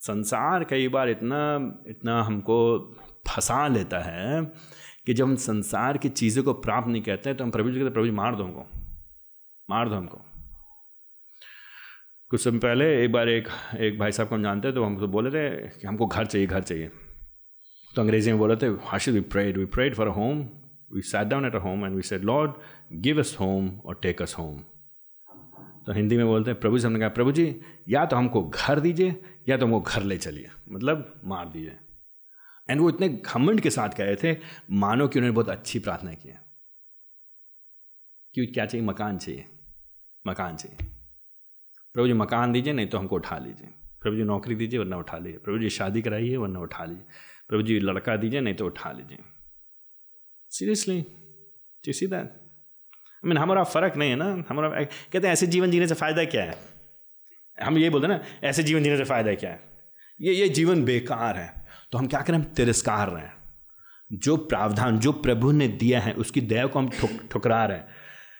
[0.00, 2.90] संसार कई बार इतना इतना हमको
[3.28, 4.52] फंसा लेता है
[5.06, 7.90] कि जब हम संसार की चीज़ों को प्राप्त नहीं करते तो हम प्रभु जी कहते
[7.90, 8.66] प्रभु जी मार दो हमको।
[9.70, 10.20] मार दो हमको।
[12.30, 15.06] कुछ समय पहले एक बार एक एक भाई साहब को हम जानते हैं तो हमको
[15.06, 16.90] बोले थे कि हमको घर चाहिए घर चाहिए।
[17.94, 20.48] तो अंग्रेज़ी में बोले थे हाशिद we prayed we prayed for a home
[20.94, 22.52] we sat down at a home and we said Lord
[22.92, 24.60] give us home और टेक अस होम
[25.86, 28.80] तो हिंदी में बोलते हैं, प्रभु जी, हमने कहा, प्रभु जी, या तो हमको घर
[28.80, 31.76] दीजिए, या तो हमको घर ले चलिए। मतलब मार दीजिए।
[32.70, 34.36] एंड वो इतने घमंड के साथ गए थे,
[34.70, 36.42] मानो कि उन्होंने बहुत अच्छी प्रार्थना की है।
[38.34, 38.86] क्यों क्या चाहिए?
[38.86, 39.46] मकान चाहिए।
[40.26, 40.86] मकान चाहिए।
[41.94, 43.66] प्रभु जी, मकान दीजिए, नहीं तो हमको उठा लीजिए।
[44.00, 47.04] प्रभु जी, नौकरी दीजिए, वरना उठा लीजिए। प्रभु जी, शादी कराइए, वरना उठा लीजिए।
[47.48, 49.18] प्रभु जी, लड़का दीजिए, नहीं तो उठा लीजिए।
[50.50, 51.06] सीरियसली
[51.84, 52.30] जी सी दैट
[53.24, 56.24] आई मीन हमारा फ़र्क नहीं है ना। हमारा कहते हैं ऐसे जीवन जीने से फ़ायदा
[56.24, 56.58] क्या है?
[57.62, 59.62] हम ये बोलते हैं ना, ऐसे जीवन जीने से फ़ायदा क्या है?
[60.20, 61.59] ये ये जीवन बेकार है।
[61.92, 62.36] तो हम क्या करें?
[62.38, 63.38] हम तिरस्कार रहे हैं।
[64.10, 67.88] जो प्रावधान, जो प्रभु ने दिया है, उसकी दया को हम ठुक, ठुकरा रहे हैं।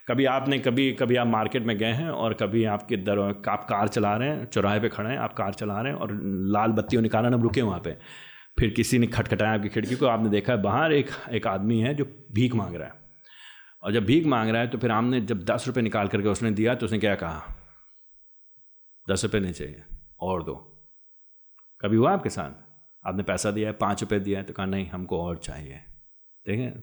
[0.09, 3.89] कभी आपने, कभी कभी आप मार्केट में गए हैं और कभी आपके दर, आप कार
[3.89, 6.19] चला रहे हैं, चौराहे पे खड़े हैं, आप कार चला रहे हैं और
[6.53, 7.97] लाल बत्तियों निकाला ना रुके वहाँ पे।
[8.59, 11.95] फिर किसी ने खटखटाया आपकी खिड़की को, आपने देखा है बाहर एक एक आदमी है
[11.95, 12.95] जो भीख मांग रहा है।
[13.83, 16.51] और जब भीख मांग रहा है तो फिर आपने जब दस रुपये निकाल करके उसने
[16.51, 17.43] दिया तो उसने क्या कहा?
[19.07, 19.83] दस रुपये नहीं चाहिए,
[20.21, 20.55] और दो।
[21.81, 22.70] कभी हुआ आपके साथ?
[23.07, 25.79] आपने पैसा दिया है, पाँच रुपये दिया है तो कहा, नहीं, हमको और चाहिए।
[26.47, 26.83] ठीक है?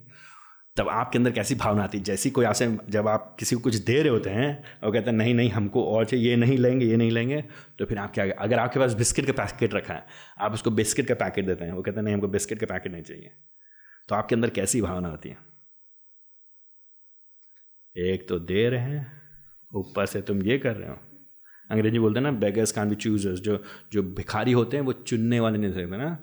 [0.76, 2.04] तब आपके अंदर कैसी भावना आती है?
[2.04, 5.18] जैसी कोई आपसे, जब आप किसी को कुछ दे रहे होते हैं और कहते हैं,
[5.18, 7.42] नहीं नहीं, हमको और चाहिए, ये नहीं लेंगे, ये नहीं लेंगे।
[7.80, 10.06] तो फिर आप क्या अगर आपके पास बिस्किट का पैकेट रखा है,
[10.40, 12.92] आप उसको बिस्किट का पैकेट देते हैं, वो कहते हैं, नहीं, हमको बिस्किट का पैकेट
[12.92, 13.32] नहीं चाहिए।
[14.10, 15.38] तो आपके अंदर कैसी भावना आती है?
[17.98, 19.22] एक तो दे रहे हैं,
[19.76, 21.00] ऊपर से तुम ये कर रहे हो
[21.72, 25.40] अंग्रेज़ी बोलते हैं ना बेगर्स कान भी चूजर्स जो जो भिखारी होते हैं, वो चुनने
[25.40, 26.18] वाले नहीं सकते ना।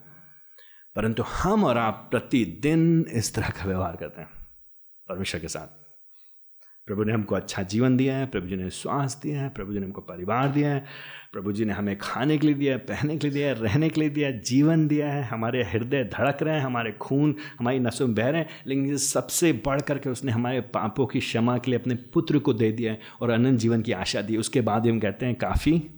[0.96, 4.30] परंतु हम और आप प्रतिदिन इस तरह का व्यवहार करते हैं,
[5.09, 5.83] परमेश्वर के साथ।
[6.86, 9.78] प्रभु ने हमको अच्छा जीवन दिया है, प्रभु जी ने श्वास दिया है, प्रभु जी
[9.78, 10.84] ने हमको परिवार दिया है,
[11.32, 13.88] प्रभु जी ने हमें खाने के लिए दिया है, पहनने के लिए दिया है, रहने
[13.88, 17.78] के लिए दिया है, जीवन दिया है। हमारे हृदय धड़क रहे हैं, हमारे खून, हमारी
[17.78, 21.70] नसों में बह रहे हैं, लेकिन सबसे बढ़ करके उसने हमारे पापों की क्षमा के
[21.70, 24.86] लिए अपने पुत्र को दे दिया है और अनंत जीवन की आशा दी। उसके बाद
[24.86, 25.90] हम कहते हैं, काफ़ी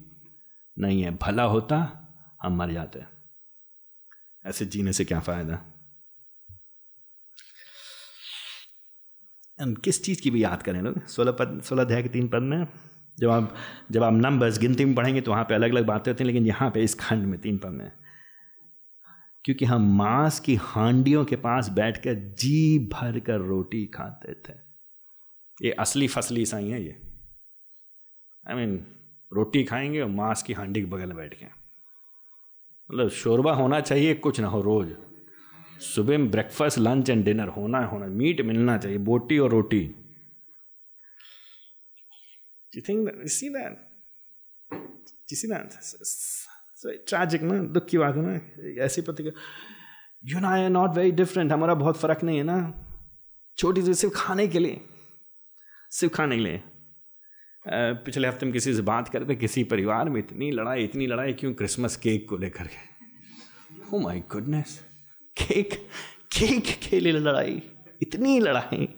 [0.78, 2.08] नहीं है, भला होता,
[2.42, 3.08] हम मर जाते हैं।
[4.46, 5.75] ऐसे जीने से क्या फ़ायदा?
[9.60, 11.06] किस चीज़ की भी याद करें लोग?
[11.06, 12.66] सोलह पद सोलह अध्याय के तीन पद में
[13.18, 13.54] जब आप
[13.90, 16.46] जब आप नंबर्स गिनती में पढ़ेंगे तो वहाँ पे अलग अलग बातें होती हैं लेकिन
[16.46, 17.92] यहाँ पे इस खंड में तीन पद में।
[19.44, 24.54] क्योंकि हम मांस की हांडियों के पास बैठकर जी भर कर रोटी खाते थे।
[25.66, 27.00] ये असली फसली ईसाई है ये।
[28.48, 28.88] आई I मीन mean,
[29.32, 31.46] रोटी खाएँगे और मांस की हांडी के बगल में बैठ के।
[32.90, 34.94] मतलब शोरबा होना चाहिए कुछ ना हो रोज़।
[35.80, 39.94] सुबह में ब्रेकफास्ट लंच एंड डिनर होना है, होना मीट मिलना चाहिए, बोटी और रोटी।
[47.08, 47.62] Tragic, ना?
[47.64, 48.84] दुख की बात है ना?
[48.84, 49.40] ऐसी प्रतिक्रिया।
[50.24, 52.58] यू ना आई नॉट वेरी डिफरेंट हमारा बहुत फ़र्क नहीं है ना?
[53.58, 54.80] छोटी सी सिर्फ़ खाने के लिए।
[55.90, 56.62] सिर्फ़ खाने के लिए।
[58.04, 61.54] पिछले हफ़्ते में किसी से बात करते किसी परिवार में इतनी लड़ाई इतनी लड़ाई, क्यों
[61.54, 63.96] क्रिसमस केक को लेकर के?
[63.96, 64.82] Oh my goodness
[65.36, 65.74] cake
[66.32, 67.60] cake के लिए लड़ाई,
[68.02, 68.88] इतनी लड़ाई।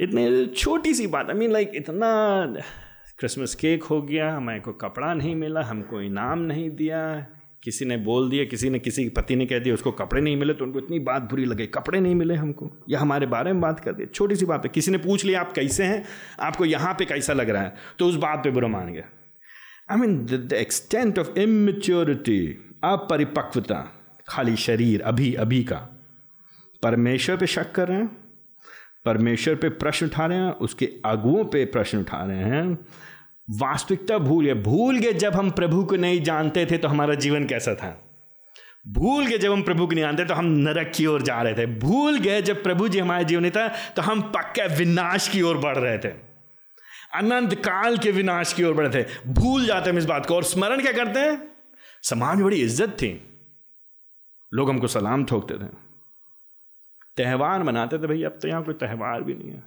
[0.00, 2.10] इतने छोटी सी बात आई मीन लाइक इतना
[3.18, 7.26] क्रिसमस केक हो गया हमारे को कपड़ा नहीं मिला, हमको इनाम नहीं दिया,
[7.62, 10.54] किसी ने बोल दिया, किसी ने किसी पति ने कह दिया, उसको कपड़े नहीं मिले
[10.54, 13.80] तो उनको इतनी बात बुरी लगे, कपड़े नहीं मिले हमको, या हमारे बारे में बात
[13.80, 16.04] कर दिया। छोटी सी बात है, किसी ने पूछ लिया, आप कैसे हैं,
[16.40, 19.08] आपको यहाँ पे कैसा लग रहा है तो उस बात पे बुरा मान गया।
[19.90, 22.40] I mean the extent of immaturity
[22.84, 23.84] अपरिपक्वता
[24.28, 25.76] खाली शरीर, अभी अभी का।
[26.82, 28.06] परमेश्वर पे शक कर रहे हैं,
[29.04, 32.78] परमेश्वर पे प्रश्न उठा रहे हैं, उसके अगुओं पे प्रश्न उठा रहे हैं।
[33.48, 37.44] वास्तविकता भूल गए। भूल गए जब हम प्रभु को नहीं जानते थे तो हमारा जीवन
[37.46, 37.90] कैसा था।
[38.88, 41.54] भूल गए जब हम प्रभु को नहीं जानते तो हम नरक की ओर जा रहे
[41.54, 45.58] थे। भूल गए जब प्रभु जी हमारे जीवन था तो हम पक्के विनाश की ओर
[45.58, 46.08] बढ़ रहे थे।
[47.14, 50.44] अनंत काल के विनाश की ओर बढ़ थे। भूल जाते हम इस बात को। और
[50.44, 51.42] स्मरण क्या करते हैं?
[52.04, 53.12] समाज में बड़ी इज़्ज़त थी।
[54.56, 55.68] लोग हमको सलाम ठोकते थे।
[57.16, 59.62] त्यौहार मनाते थे भाई, अब तो यहाँ कोई त्यौहार भी नहीं है।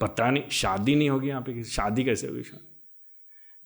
[0.00, 2.42] पता नहीं, शादी नहीं होगी यहाँ पे शादी कैसे होगी?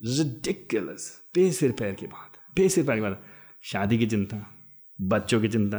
[0.01, 1.03] रिडिकुलस
[1.35, 3.23] बेसिर पैर की बात, बेसिर पैर की बात।
[3.63, 4.37] शादी की चिंता,
[4.99, 5.77] बच्चों की चिंता,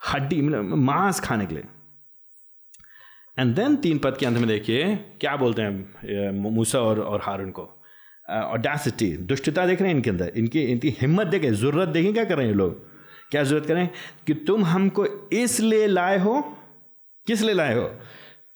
[0.00, 1.64] हड्डी मतलब मांस खाने के लिए।
[3.38, 7.50] एंड देन तीन पद के अंत में देखिए, क्या बोलते हैं मूसा और और हारून
[7.50, 7.68] को?
[8.28, 12.36] ऑडासिटी दुष्टता देख रहे हैं इनके अंदर, इनकी इनकी हिम्मत देखें ज़रूरत देखें क्या कर
[12.36, 12.90] रहे हैं लोग?
[13.32, 13.88] क्या ज़रूरत करें?
[14.26, 16.58] कि तुम हमको इसलिए लाए हो
[17.26, 17.98] किस लिए लाए हो?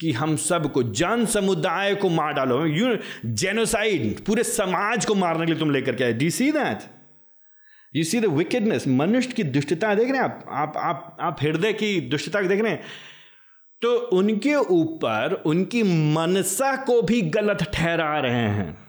[0.01, 5.53] कि हम सबको जन समुदाय को मार डालो। यू जेनोसाइड पूरे समाज को मारने के
[5.53, 6.79] लिए तुम लेकर के आए। D see that
[7.97, 10.45] you see the wickedness मनुष्य की दुष्टता देख रहे हैं आप?
[10.49, 12.83] आप आप आप हृदय की दुष्टता देख रहे हैं।
[13.83, 15.83] तो उनके ऊपर, उनकी
[16.15, 18.86] मनसा को भी गलत ठहरा रहे हैं।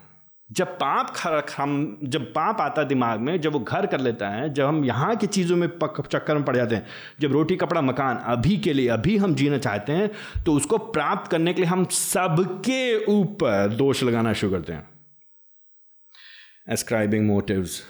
[0.49, 1.13] जब पाप
[1.57, 4.83] हम जब पाप आता है दिमाग में, जब वो घर कर लेता है, जब हम
[4.85, 6.85] यहाँ की चीज़ों में पक चक्कर में पड़ जाते हैं,
[7.19, 11.31] जब रोटी, कपड़ा, मकान अभी के लिए, अभी हम जीना चाहते हैं तो उसको प्राप्त
[11.31, 14.87] करने के लिए हम सबके ऊपर दोष लगाना शुरू करते हैं।
[16.69, 17.81] एस्क्राइबिंग मोटिव्स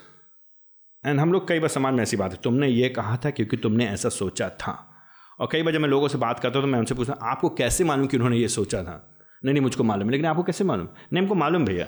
[1.04, 3.58] एंड हम लोग कई बार समाज में ऐसी बात है, तुमने ये कहा था क्योंकि
[3.58, 4.84] तुमने ऐसा सोचा था।
[5.40, 7.50] और कई बार जब मैं लोगों से बात करता हूँ तो मैं उनसे पूछता आपको
[7.56, 8.98] कैसे मालूम कि उन्होंने ये सोचा था?
[9.44, 10.88] नहीं नहीं, मुझको मालूम है, लेकिन आपको कैसे मालूम?
[11.14, 11.88] नहीं, हमको मालूम भैया।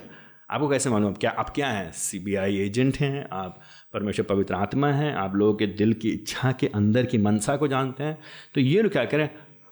[0.50, 1.12] आपको कैसे मालूम?
[1.12, 1.90] क्या आप क्या हैं?
[1.92, 3.60] सीबीआई एजेंट हैं, आप
[3.92, 7.68] परमेश्वर पवित्र आत्मा हैं, आप लोगों के दिल की इच्छा के अंदर की मनसा को
[7.68, 8.18] जानते हैं।
[8.54, 9.28] तो ये लोग क्या करें?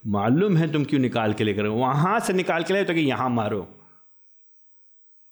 [0.06, 3.28] मालूम है तुम क्यों निकाल के लेकर वहाँ से निकाल के ले तो कि यहाँ
[3.30, 3.60] मारो।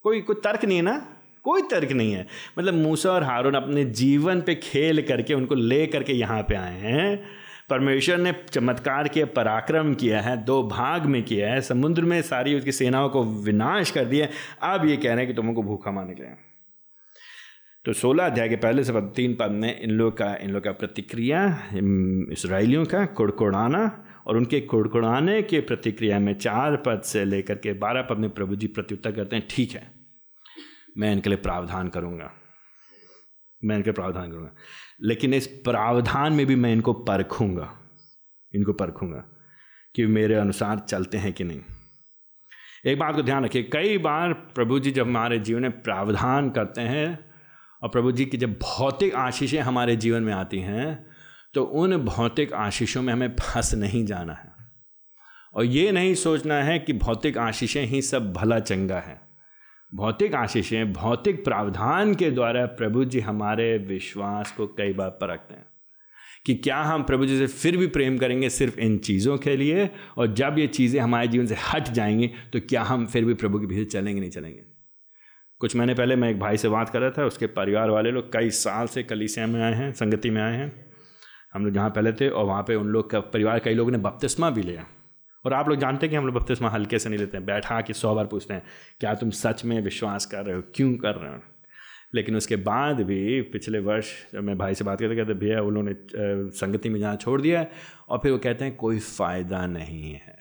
[0.04, 0.98] कोई कोई तर्क नहीं है ना?
[1.42, 2.26] कोई तर्क नहीं है।
[2.58, 6.80] मतलब मूसा और हारून अपने जीवन पे खेल करके उनको ले करके यहाँ पे आए
[6.80, 7.22] हैं।
[7.70, 12.54] परमेश्वर ने चमत्कार किया, पराक्रम किया है, दो भाग में किया है, समुद्र में सारी
[12.54, 14.28] उसकी सेनाओं को विनाश कर दिया
[14.64, 16.34] अब ये कह रहे हैं कि तुमको भूखा मारने के लिए।
[17.84, 20.64] तो सोलह अध्याय के पहले से पद, तीन पद में इन लोग का, इन लोग
[20.64, 21.44] का प्रतिक्रिया
[22.32, 28.02] इसराइलियों का कुड़कुड़ाना और उनके कुड़कुड़ाने के प्रतिक्रिया में चार पद से लेकर के बारह
[28.02, 29.86] पद में प्रभु जी प्रत्युत्तर करते हैं, ठीक है।
[30.98, 32.32] मैं इनके लिए प्रावधान करूँगा।
[33.66, 34.50] मैं इनके प्रावधान करूँगा।
[35.02, 37.72] लेकिन इस प्रावधान में भी मैं इनको परखूँगा
[38.54, 39.24] इनको परखूँगा
[39.94, 41.60] कि मेरे अनुसार चलते हैं कि नहीं।
[42.86, 46.80] एक बात को ध्यान रखिए, कई बार प्रभु जी जब हमारे जीवन में प्रावधान करते
[46.80, 47.18] हैं
[47.82, 51.06] और प्रभु जी की जब भौतिक आशीषें हमारे जीवन में आती हैं
[51.54, 54.54] तो उन भौतिक आशीषों में हमें फंस नहीं जाना है।
[55.54, 59.20] और ये नहीं सोचना है कि भौतिक आशीषें ही सब भला चंगा है।
[59.94, 65.66] भौतिक आशीषें, भौतिक प्रावधान के द्वारा प्रभु जी हमारे विश्वास को कई बार परखते हैं
[66.46, 69.90] कि क्या हम प्रभु जी से फिर भी प्रेम करेंगे सिर्फ़ इन चीज़ों के लिए
[70.16, 73.60] और जब ये चीज़ें हमारे जीवन से हट जाएँगी तो क्या हम फिर भी प्रभु
[73.60, 74.62] के भीतर चलेंगे, नहीं चलेंगे?
[75.60, 78.32] कुछ महीने पहले मैं एक भाई से बात कर रहा था, उसके परिवार वाले लोग
[78.32, 80.86] कई साल से कलीसिया में आए हैं, संगति में आए हैं।
[81.54, 83.98] हम लोग जहाँ पहले थे और वहाँ पे उन लोग का परिवार, कई लोगों ने
[83.98, 84.86] बपतिस्मा भी लिया।
[85.46, 87.80] और आप लोग जानते हैं कि हम लोग बपतिस्मा हल्के से नहीं लेते हैं। बैठा
[87.80, 88.62] के सौ बार पूछते हैं,
[89.00, 90.62] क्या तुम सच में विश्वास कर रहे हो?
[90.74, 91.40] क्यों कर रहे हो?
[92.14, 95.94] लेकिन उसके बाद भी पिछले वर्ष जब मैं भाई से बात करते कहते, भैया, उन्होंने
[96.58, 97.70] संगति में जहाँ छोड़ दिया है।
[98.08, 100.36] और फिर वो कहते हैं, कोई फ़ायदा नहीं है।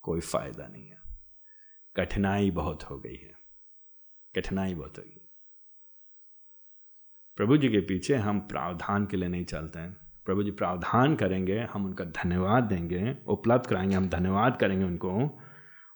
[0.00, 1.00] कोई फ़ायदा नहीं है।
[1.96, 3.32] कठिनाई बहुत हो गई है।
[4.36, 5.18] कठिनाई बहुत हो गई
[7.38, 11.58] प्रभु जी के पीछे हम प्रावधान के लिए नहीं चलते हैं। प्रभु जी प्रावधान करेंगे,
[11.72, 15.40] हम उनका धन्यवाद देंगे, उपलब्ध कराएँगे, हम धन्यवाद करेंगे उनको,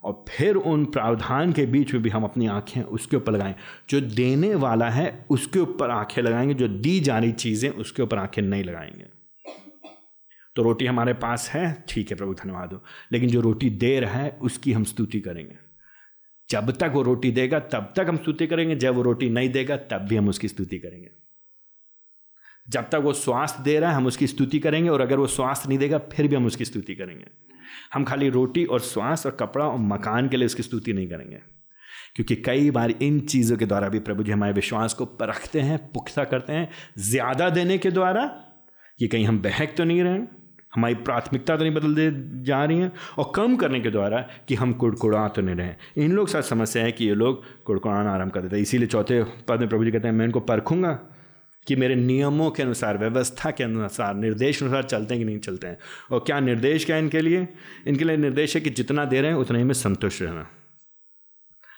[0.02, 3.54] और फिर उन प्रावधान के बीच में भी हम अपनी आँखें उसके ऊपर लगाएँ।
[3.90, 8.18] जो देने वाला है, उसके ऊपर आँखें लगाएँगे, जो दी जा रही चीज़ें, उसके ऊपर
[8.18, 9.04] आँखें नहीं लगाएँगे।
[10.56, 14.14] तो रोटी हमारे पास है, ठीक है प्रभु, धन्यवाद हो। लेकिन जो रोटी दे रहा
[14.14, 15.56] है, उसकी हम स्तुति करेंगे।
[16.50, 19.76] जब तक वो रोटी देगा, तब तक हम स्तुति करेंगे, जब वो रोटी नहीं देगा,
[19.76, 21.25] तब भी हम उसकी स्तुति करेंगे।
[22.68, 25.68] जब तक वो स्वास्थ्य दे रहा है, हम उसकी स्तुति करेंगे और अगर वो स्वास्थ्य
[25.68, 27.26] नहीं देगा, फिर भी हम उसकी स्तुति करेंगे।
[27.94, 31.38] हम खाली रोटी और स्वास्थ्य और कपड़ा और मकान के लिए उसकी स्तुति नहीं करेंगे।
[32.16, 35.78] क्योंकि कई बार इन चीज़ों के द्वारा भी प्रभु जी हमारे विश्वास को परखते हैं,
[35.92, 36.68] पुख्ता करते हैं,
[37.00, 38.30] ज़्यादा देने के द्वारा
[38.98, 40.18] ये कहीं हम बहक तो नहीं रहे
[40.72, 42.10] हमारी प्राथमिकता तो नहीं बदल दे
[42.44, 46.12] जा रही हैं, और कम करने के द्वारा कि हम कुड़कुड़ा तो नहीं रहे इन
[46.12, 49.60] लोग साथ समस्या है कि ये लोग कुड़कुड़ाना आराम कर देते हैं। इसीलिए चौथे पद
[49.60, 50.98] में प्रभु जी कहते हैं, मैं इनको परखूँगा
[51.66, 55.66] कि मेरे नियमों के अनुसार, व्यवस्था के अनुसार, निर्देश अनुसार चलते हैं कि नहीं चलते
[55.66, 55.78] हैं।
[56.10, 57.48] और क्या निर्देश क्या है इनके लिए?
[57.86, 60.46] इनके लिए निर्देश है कि जितना दे रहे हैं, उतना ही में संतुष्ट रहना।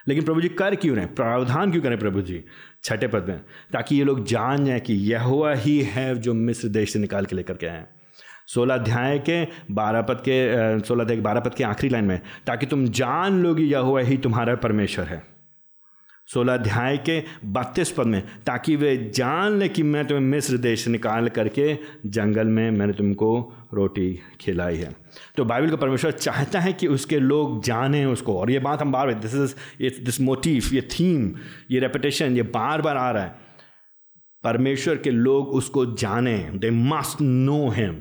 [0.08, 2.44] लेकिन प्रभु जी, कर क्यों रहे प्रावधान क्यों करें प्रभु जी?
[2.84, 3.38] छठे पद में,
[3.72, 7.24] ताकि ये लोग जान जाए कि यह हुआ ही है जो मिस्र देश से निकाल
[7.24, 7.86] के लेकर के आए
[8.48, 10.36] सोलह अध्याय के बारह पद के
[10.80, 14.00] सोलह अध्याय के बारह पद के आखिरी लाइन में, ताकि तुम जान लोगी यह हुआ
[14.00, 15.37] ही तुम्हारा परमेश्वर है।
[16.28, 20.84] सोलह अध्याय के बत्तीस पद में, ताकि वे जान ले कि मैं तुम्हें मिस्र देश
[20.84, 23.30] से निकाल करके जंगल में मैंने तुमको
[23.74, 24.94] रोटी खिलाई है।
[25.36, 28.92] तो बाइबल का परमेश्वर चाहता है कि उसके लोग जानें उसको। और ये बात हम
[28.92, 31.32] बार बार दिस इज़ दिस मोटिव ये थीम
[31.70, 33.36] ये रेपिटेशन ये बार बार आ रहा है।
[34.44, 37.94] परमेश्वर के लोग उसको जाने। They must know him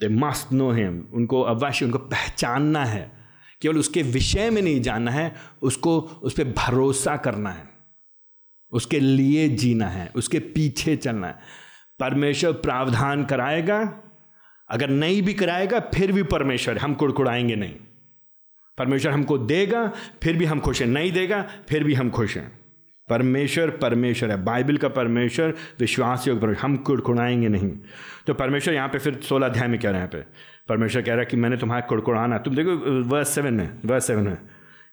[0.00, 3.15] they must know him उनको अवश्य उनको पहचानना है।
[3.62, 7.68] केवल उसके विषय में नहीं जानना है, उसको उस पर भरोसा करना है।
[8.72, 11.38] उसके लिए जीना है, उसके पीछे चलना है।
[12.00, 14.02] परमेश्वर प्रावधान कराएगा,
[14.68, 17.74] अगर नहीं भी कराएगा, फिर भी परमेश्वर हम कुड़कुड़ाएँगे नहीं।
[18.78, 19.92] परमेश्वर हमको देगा,
[20.22, 22.58] फिर भी हम खुश हैं। नहीं देगा, फिर भी हम खुश हैं।
[23.08, 27.70] परमेश्वर परमेश्वर है। बाइबल का परमेश्वर विश्वास योग परमेश्वर, हम कुड़कुड़ाएँगे नहीं।
[28.26, 30.24] तो परमेश्वर यहाँ पे फिर सोलह अध्याय में कह रहे हैं पे
[30.68, 32.70] परमेश्वर कह रहा है कि मैंने तुम्हारे कुड़कुड़ाना, तुम देखो
[33.08, 34.38] वर्स सेवन में वर्स सेवन में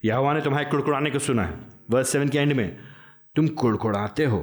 [0.03, 1.57] यह ने तुम्हारे कुड़कुड़ाने को सुना है।
[1.89, 2.77] वर्स सेवन के एंड में,
[3.35, 4.39] तुम कुड़कुड़ाते हो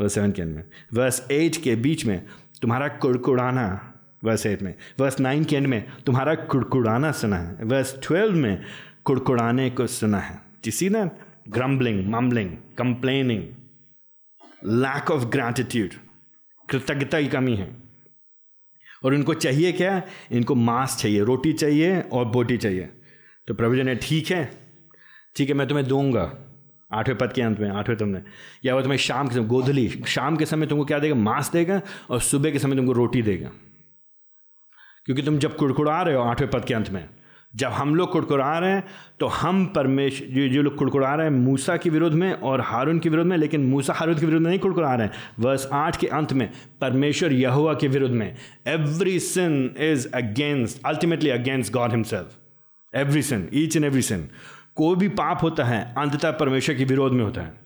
[0.00, 2.24] वर्स सेवन के एंड में। वर्स एट के बीच में,
[2.62, 3.66] तुम्हारा कुड़कुड़ाना
[4.24, 8.64] वर्स एट में। वर्स नाइन के एंड में, तुम्हारा कुड़कुड़ाना सुना है। वर्स ट्वेल्व में,
[9.04, 11.04] कुड़कुड़ाने को सुना है। किसी ने
[11.48, 13.42] grumbling mumbling complaining
[14.64, 15.90] lack of gratitude
[16.68, 17.83] कृतज्ञता की कमी है।
[19.04, 20.02] और इनको चाहिए क्या?
[20.32, 22.88] इनको मांस चाहिए, रोटी चाहिए और बोटी चाहिए।
[23.46, 24.64] तो प्रभु जी ने, ठीक है
[25.36, 26.38] ठीक है, मैं तुम्हें दूँगा।
[26.92, 28.22] आठवें पद के अंत में, आठवें तुमने।
[28.64, 31.14] या वो तुम्हें शाम के समय, गोधली, शाम के समय तुमको क्या देगा?
[31.14, 33.50] मांस देगा और सुबह के समय तुमको रोटी देगा।
[35.06, 37.08] क्योंकि तुम जब कुड़कुड़ा रहे हो आठवें पद के अंत में
[37.54, 38.84] जब हम लोग कुड़कुड़ा रहे हैं
[39.20, 42.98] तो हम परमेश, जो जो लोग कुड़कुड़ा रहे हैं, मूसा के विरोध में और हारून
[42.98, 45.96] के विरोध में, लेकिन मूसा हारून के विरोध में नहीं कुड़कुड़ा रहे हैं। वर्ष आठ
[45.96, 46.48] के अंत में,
[46.80, 48.34] परमेश्वर यहुआ के विरोध में
[48.68, 52.36] every sin is against ultimately against God himself
[52.94, 54.28] every sin each and every sin
[54.76, 57.62] कोई भी पाप होता है, अंततः परमेश्वर के विरोध में होता है।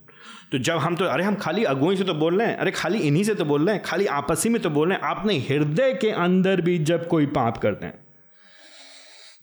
[0.53, 2.99] तो जब हम तो अरे हम खाली अगुओं से तो बोल रहे हैं, अरे खाली
[2.99, 5.93] इन्हीं से तो बोल रहे हैं, खाली आपसी में तो बोल रहे हैं आपने हृदय
[6.01, 8.08] के अंदर भी जब कोई पाप करते हैं।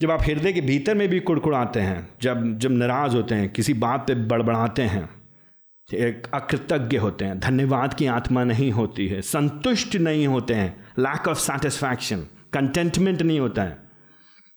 [0.01, 3.73] जब आप हृदय के भीतर में भी कुड़कुड़ाते हैं, जब जब नाराज़ होते हैं, किसी
[3.73, 5.09] बात पे बड़बड़ाते हैं
[5.93, 11.27] एक अकृतज्ञ होते हैं, धन्यवाद की आत्मा नहीं होती है, संतुष्ट नहीं होते हैं लैक
[11.27, 13.84] ऑफ़ सेटिस्फैक्शन कंटेंटमेंट नहीं होता है।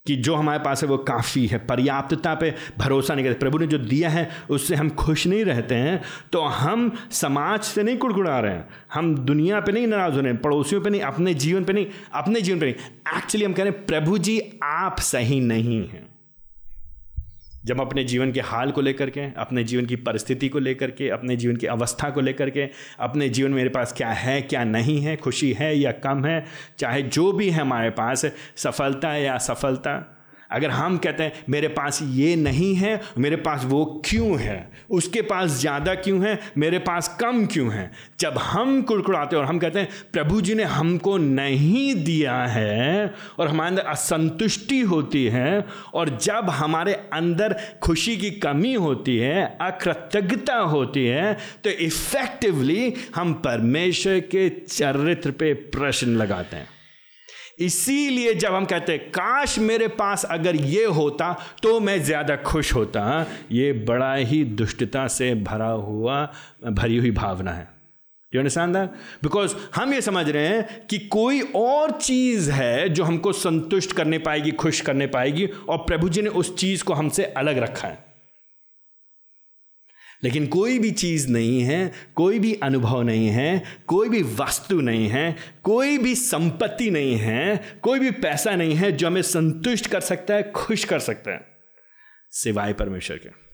[0.09, 3.67] कि जो हमारे पास है वो काफ़ी है। पर्याप्तता पे भरोसा नहीं करते। प्रभु ने
[3.67, 6.01] जो दिया है, उससे हम खुश नहीं रहते हैं
[6.33, 10.33] तो हम समाज से नहीं कुड़कुड़ा रहे हैं। हम दुनिया पे नहीं नाराज़ हो रहे
[10.33, 13.63] हैं, पड़ोसियों पे नहीं, अपने जीवन पे नहीं, अपने जीवन पे नहीं। एक्चुअली हम कह
[13.63, 16.07] रहे हैं, प्रभु जी आप सही नहीं हैं।
[17.65, 21.09] जब अपने जीवन के हाल को लेकर के, अपने जीवन की परिस्थिति को लेकर के,
[21.09, 22.69] अपने जीवन की अवस्था को लेकर के,
[23.01, 26.45] अपने जीवन मेरे पास क्या है, क्या नहीं है, खुशी है या कम है,
[26.79, 30.15] चाहे जो भी है हमारे पास, सफलता या असफलता
[30.51, 34.71] अगर हम कहते हैं, मेरे पास ये नहीं है, मेरे पास वो क्यों है?
[34.91, 36.39] उसके पास ज़्यादा क्यों है?
[36.59, 37.91] मेरे पास कम क्यों है?
[38.21, 43.49] जब हम कुड़कुड़ाते और हम कहते हैं, प्रभु जी ने हमको नहीं दिया है और
[43.49, 50.57] हमारे अंदर असंतुष्टि होती है और जब हमारे अंदर खुशी की कमी होती है, अकृतज्ञता
[50.57, 56.69] होती है तो इफेक्टिवली हम परमेश्वर के चरित्र पे प्रश्न लगाते हैं।
[57.59, 61.33] इसीलिए जब हम कहते हैं, काश मेरे पास अगर ये होता
[61.63, 66.25] तो मैं ज़्यादा खुश होता ये बड़ा ही दुष्टता से भरा हुआ,
[66.65, 67.69] भरी हुई भावना है।
[68.33, 68.91] यू अंडरस्टैंड दैट
[69.23, 74.19] बिकॉज़ हम ये समझ रहे हैं कि कोई और चीज़ है जो हमको संतुष्ट करने
[74.19, 78.08] पाएगी, खुश करने पाएगी, और प्रभु जी ने उस चीज़ को हमसे अलग रखा है।
[80.25, 85.09] लेकिन कोई भी चीज़ नहीं है, कोई भी अनुभव नहीं है, कोई भी वस्तु नहीं
[85.09, 90.01] है, कोई भी संपत्ति नहीं है, कोई भी पैसा नहीं है जो हमें संतुष्ट कर
[90.01, 91.47] सकता है, खुश कर सकता है
[92.31, 93.48] सिवाय परमेश्वर के।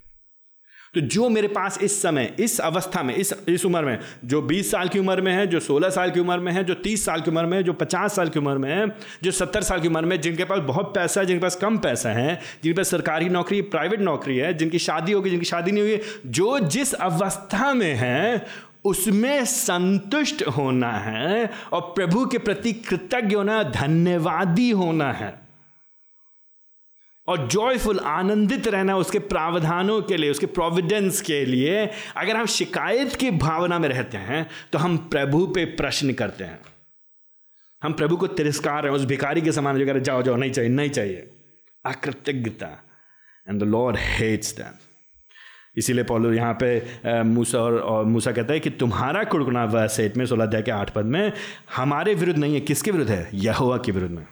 [0.95, 4.71] तो जो मेरे पास इस समय, इस अवस्था में, इस इस उम्र में, जो 20
[4.71, 7.21] साल की उम्र में है, जो 16 साल की उम्र में है, जो 30 साल
[7.21, 9.89] की उम्र में है, जो 50 साल की उम्र में है, जो 70 साल की
[9.89, 13.29] उम्र में, जिनके पास बहुत पैसा है, जिनके पास कम पैसा है, जिनके पास सरकारी
[13.29, 17.95] नौकरी, प्राइवेट नौकरी है, जिनकी शादी होगी, जिनकी शादी नहीं हुई जो जिस अवस्था में
[17.95, 18.47] है,
[18.85, 25.44] उसमें संतुष्ट होना है और प्रभु के प्रति कृतज्ञ होना, धन्यवादी होना है।
[27.29, 33.15] और जॉयफुल आनंदित रहना उसके प्रावधानों के लिए उसके प्रोविडेंस के लिए अगर हम शिकायत
[33.15, 36.61] की भावना में रहते हैं तो हम प्रभु पे प्रश्न करते हैं।
[37.83, 40.51] हम प्रभु को तिरस्कार हैं उस भिखारी के समान जो कह रहे जाओ जाओ नहीं
[40.51, 41.31] चाहिए नहीं चाहिए।
[41.85, 42.69] अकृतज्ञता
[43.49, 48.61] and the Lord hates that इसीलिए पॉलो यहाँ पे मूसा और, और मूसा कहता है
[48.61, 51.33] कि तुम्हारा कुड़कुना वह सेठ में सोलह के आठ पद में
[51.77, 53.29] हमारे विरुद्ध नहीं है। किसके विरुद्ध है?
[53.35, 54.27] यहोवा के विरुद्ध में।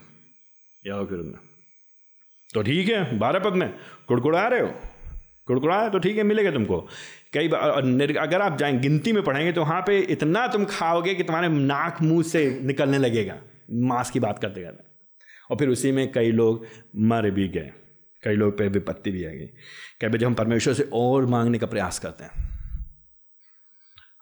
[0.87, 1.52] यहोवा के विरुद्ध में।
[2.53, 3.73] तो ठीक है, बारह पद में।
[4.07, 4.73] कुड़कुड़ा रहे हो?
[5.47, 6.87] कुड़कुड़ा तो ठीक है, मिलेगा तुमको।
[7.33, 7.61] कई बार
[8.17, 12.01] अगर आप जाएँ, गिनती में पढ़ेंगे तो वहाँ पे इतना तुम खाओगे कि तुम्हारे नाक
[12.01, 13.35] मुँह से निकलने लगेगा।
[13.71, 14.83] मांस की बात करते करते।
[15.51, 17.71] और फिर उसी में कई लोग मर भी गए।
[18.23, 19.45] कई लोग पे विपत्ति भी आ गई।
[20.01, 22.31] कई बार जब हम परमेश्वर से और मांगने का प्रयास करते हैं।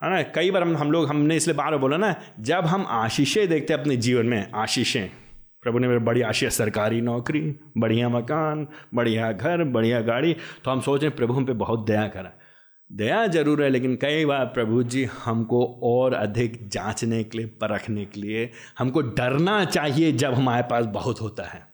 [0.03, 0.21] है ना?
[0.21, 3.81] कई बार हम हम लोग, हमने इसलिए बार बोला ना, जब हम आशीषें देखते हैं
[3.81, 5.20] अपने जीवन में, आशीषें
[5.63, 10.35] प्रभु ने मेरे बड़ी आशीष सरकारी नौकरी, बढ़िया मकान, बढ़िया घर, बढ़िया गाड़ी।
[10.65, 12.31] तो हम सोच रहे हैं, प्रभु हम पे बहुत दया करा।
[12.91, 18.05] दया ज़रूर है, लेकिन कई बार प्रभु जी हमको और अधिक जांचने के लिए, परखने
[18.05, 21.67] के लिए, हमको डरना चाहिए जब हमारे पास बहुत होता है।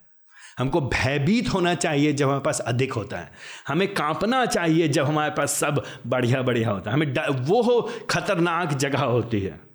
[0.58, 3.32] हमको भयभीत होना चाहिए जब हमारे पास अधिक होता है।
[3.68, 9.00] हमें कांपना चाहिए जब हमारे पास सब बढ़िया बढ़िया होता है। हमें वो खतरनाक जगह
[9.00, 9.67] होती है।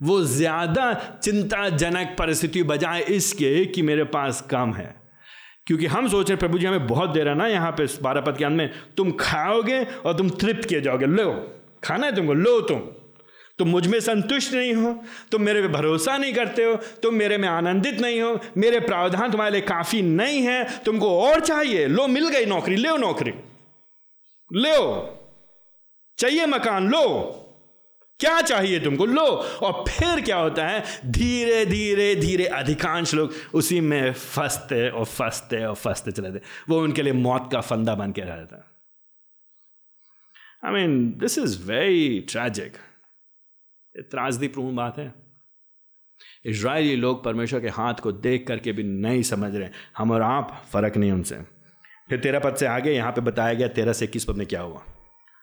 [0.00, 0.92] वो ज़्यादा
[1.22, 4.94] चिंताजनक परिस्थिति बजाय इसके कि मेरे पास कम है।
[5.66, 8.36] क्योंकि हम सोच रहे प्रभु जी, हमें बहुत दे रहा ना यहाँ पे बारह पद
[8.36, 11.32] के अंत में। तुम खाओगे और तुम तृप्त किए जाओगे। लो,
[11.84, 12.78] खाना है तुमको, लो तुम।
[13.58, 17.48] तुम मुझमें संतुष्ट नहीं हो, तुम मेरे पे भरोसा नहीं करते हो, तुम मेरे में
[17.48, 22.28] आनंदित नहीं हो, मेरे प्रावधान तुम्हारे लिए काफ़ी नहीं है, तुमको और चाहिए। लो, मिल
[22.28, 23.32] गई नौकरी, ले नौकरी।
[24.50, 24.78] लो,
[26.18, 27.44] चाहिए मकान, लो।
[28.20, 29.06] क्या चाहिए तुमको?
[29.06, 30.84] लो। और फिर क्या होता है?
[31.06, 36.80] धीरे धीरे धीरे अधिकांश लोग उसी में फंसते और फंसते और फंसते चले थे वो
[36.82, 38.64] उनके लिए मौत का फंदा बन के रहता है।
[40.64, 42.72] I mean this is very tragic
[43.96, 45.14] त्रासदीपूर्ण बात है।
[46.44, 50.64] इसराइली लोग परमेश्वर के हाथ को देख करके भी नहीं समझ रहे हम और आप,
[50.72, 51.36] फ़र्क नहीं उनसे।
[52.08, 54.60] फिर तेरह पद से आगे यहाँ पे बताया गया, तेरह से इक्कीस पद में क्या
[54.60, 54.82] हुआ?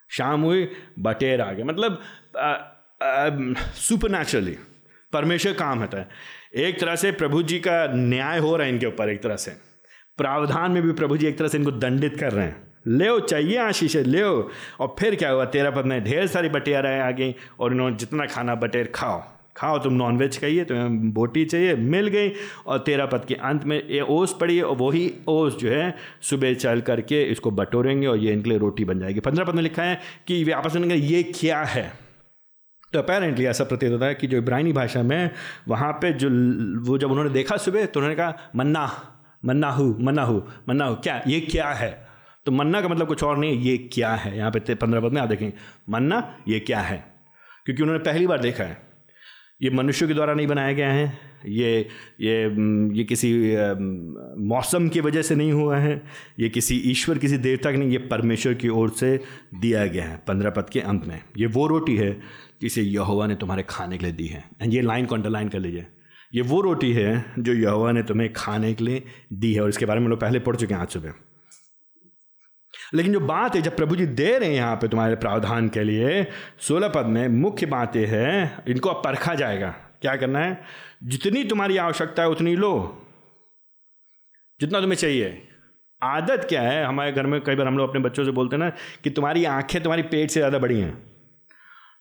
[0.10, 0.68] शाम हुई,
[1.00, 2.02] बटेर आ गया मतलब
[3.78, 4.58] सुपर नेचुरली
[5.14, 6.08] परमेश्वर काम होता है।
[6.58, 9.52] एक तरह से प्रभु जी का न्याय हो रहा है इनके ऊपर, एक तरह से।
[10.18, 13.58] प्रावधान में भी प्रभु जी एक तरह से इनको दंडित कर रहे हैं। ले चाहिए
[13.58, 17.96] आशीष, ले और फिर क्या हुआ, तेरा पत्नी ढेर सारी बटेर आ गई और इन्होंने
[17.96, 19.24] जितना खाना बटेर खाओ।
[19.56, 22.32] खाओ, तुम नॉनवेज खाइए, तुम्हें बोटी चाहिए, मिल गई।
[22.68, 25.96] और तेरह पद के अंत में ये ओस पड़ी है और वही ओस जो है
[26.22, 29.64] सुबह चल करके इसको बटोरेंगे और ये इनके लिए रोटी बन जाएगी। पंद्रह पद में
[29.64, 31.92] लिखा है कि वे आपस में ये क्या है?
[32.94, 35.30] तो अपेरेंटली ऐसा प्रतीत होता है कि जो इब्रानी भाषा में
[35.68, 36.30] वहाँ पे जो
[36.82, 38.90] वो जब उन्होंने देखा सुबह तो उन्होंने कहा, मन्ना
[39.46, 42.08] मन्ना हु मन्ना हु मन्ना हु क्या, ये क्या है?
[42.46, 44.38] तो मन्ना का मतलब कुछ और नहीं ये क्या है?
[44.38, 45.52] यहाँ पे पंद्रह पद में आप देखें
[45.90, 46.98] मन्ना, ये क्या है?
[47.66, 48.78] क्योंकि उन्होंने पहली बार देखा है।
[49.62, 51.06] ये मनुष्यों के द्वारा नहीं बनाया गया है,
[51.48, 51.88] ये
[52.22, 52.44] ये
[52.98, 53.32] ये किसी
[54.46, 56.02] मौसम की वजह से नहीं हुआ है,
[56.40, 59.20] ये किसी ईश्वर, किसी देवता के नहीं, ये परमेश्वर की ओर से
[59.62, 62.12] दिया गया है, पंद्रह पद के अंत में। ये वो रोटी है
[62.62, 65.60] जिसे यहोवा ने तुम्हारे खाने के लिए दी है। एंड ये लाइन को अंडरलाइन कर
[65.60, 65.86] लीजिए।
[66.34, 69.04] ये वो रोटी है जो यहोवा ने तुम्हें खाने के लिए
[69.34, 71.14] दी है, और इसके बारे में लोग पहले पढ़ चुके हैं आज सुबह।
[72.94, 75.84] लेकिन जो बात है, जब प्रभु जी दे रहे हैं यहाँ पे तुम्हारे प्रावधान के
[75.84, 76.28] लिए,
[76.60, 80.62] सोलह पद में मुख्य बात है, इनको अब परखा जाएगा। क्या करना है?
[81.04, 83.02] जितनी तुम्हारी आवश्यकता है, उतनी लो।
[84.60, 85.48] जितना तुम्हें चाहिए।
[86.04, 86.86] आदत क्या है?
[86.86, 88.70] हमारे घर में कई बार हम लोग अपने बच्चों से बोलते हैं ना
[89.04, 90.94] कि तुम्हारी आँखें तुम्हारी पेट से ज़्यादा बड़ी हैं।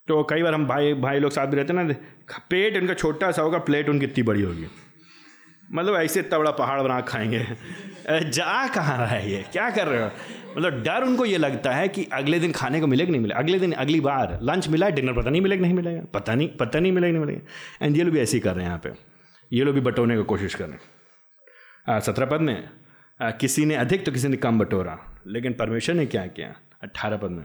[0.09, 1.95] तो कई बार हम भाई भाई लोग साथ भी रहते हैं ना,
[2.51, 4.67] पेट उनका छोटा सा होगा, प्लेट उनकी इतनी बड़ी होगी।
[5.73, 7.47] मतलब ऐसे इतना बड़ा पहाड़ बना खाएँगे।
[8.11, 9.45] जा कहाँ रहा है ये?
[9.53, 10.11] क्या कर रहे हो?
[10.59, 13.41] मतलब डर उनको ये लगता है कि अगले दिन खाने को मिलेगा नहीं मिलेगा?
[13.41, 16.03] अगले दिन, अगली बार लंच मिला, डिनर पता नहीं मिलेगा नहीं मिलेगा?
[16.15, 18.65] पता नहीं पता नहीं मिलेगा नहीं मिलेगा। एंड ये लोग भी ऐसे ही कर रहे
[18.65, 18.93] हैं यहाँ पे।
[19.53, 22.69] ये लोग भी बटोरने की कोशिश कर रहे हैं। सत्रह पद में
[23.21, 26.55] किसी ने अधिक तो किसी ने कम बटोरा। लेकिन परमेश्वर ने क्या किया?
[26.83, 27.45] अट्ठारह पद में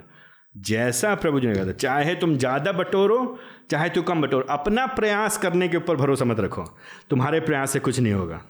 [0.57, 3.39] जैसा प्रभु जी ने कहा था, चाहे तुम ज़्यादा बटोरो,
[3.71, 6.63] चाहे तू कम बटोरो, अपना प्रयास करने के ऊपर भरोसा मत रखो।
[7.09, 8.41] तुम्हारे प्रयास से कुछ नहीं होगा।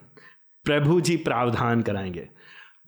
[0.65, 2.27] प्रभु जी प्रावधान कराएँगे।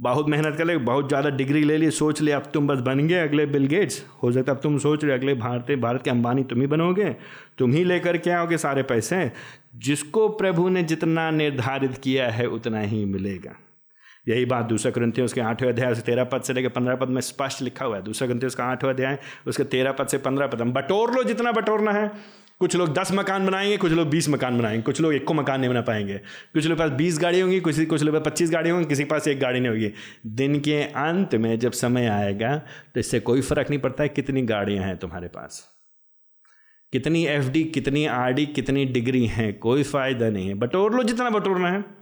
[0.02, 3.08] बहुत मेहनत कर ले, बहुत ज़्यादा डिग्री ले ली, सोच ले, अब तुम बस बन
[3.08, 6.10] गए अगले बिल गेट्स। हो सकता है अब तुम सोच रहे अगले भारतीय भारत के
[6.10, 7.16] अंबानी तुम ही बनोगे।
[7.58, 9.32] तुम ही लेकर के आओगे सारे पैसे।
[9.76, 13.56] जिसको प्रभु ने जितना निर्धारित किया है, उतना ही मिलेगा।
[14.28, 17.22] यही बात दूसरा ग्रंथियों उसके आठवें अध्याय से तेरह पद से लेकर पंद्रह पद में
[17.22, 19.18] स्पष्ट लिखा हुआ है। दूसरा ग्रंथियों उसका आठवें अध्याय,
[19.48, 22.12] उसके तेरह पद से पंद्रह पद। हम बटोर लो जितना बटोरना है।
[22.60, 25.60] कुछ लोग दस मकान बनाएँगे, कुछ लोग बीस मकान बनाएँगे। कुछ लोग एक को मकान
[25.60, 26.18] नहीं बना पाएँगे।
[26.54, 29.10] कुछ लोग पास बीस गाड़ी होंगी, कुछ कुछ लोग पास पच्चीस गाड़ी होंगी, किसी के
[29.10, 29.92] पास एक गाड़ी नहीं होगी।
[30.28, 32.56] दिन के अंत में जब समय आएगा
[32.94, 35.64] तो इससे कोई फ़र्क नहीं पड़ता है कितनी गाड़ियाँ हैं तुम्हारे पास।
[36.94, 41.72] कितनी एफडी कितनी आर कितनी डिग्री हैं, कोई फ़ायदा नहीं है। बटोर लो जितना बटोरना
[41.72, 42.01] है।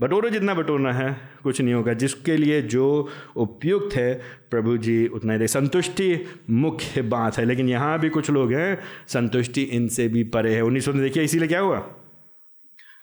[0.00, 5.32] बटोरो जितना बटोरना है, कुछ नहीं होगा। जिसके लिए जो उपयुक्त है, प्रभु जी उतना
[5.32, 10.24] ही दे। संतुष्टि मुख्य बात है। लेकिन यहाँ भी कुछ लोग हैं, संतुष्टि इनसे भी
[10.24, 11.78] परे है। उन्नीस सौ देखिए, इसीलिए क्या हुआ?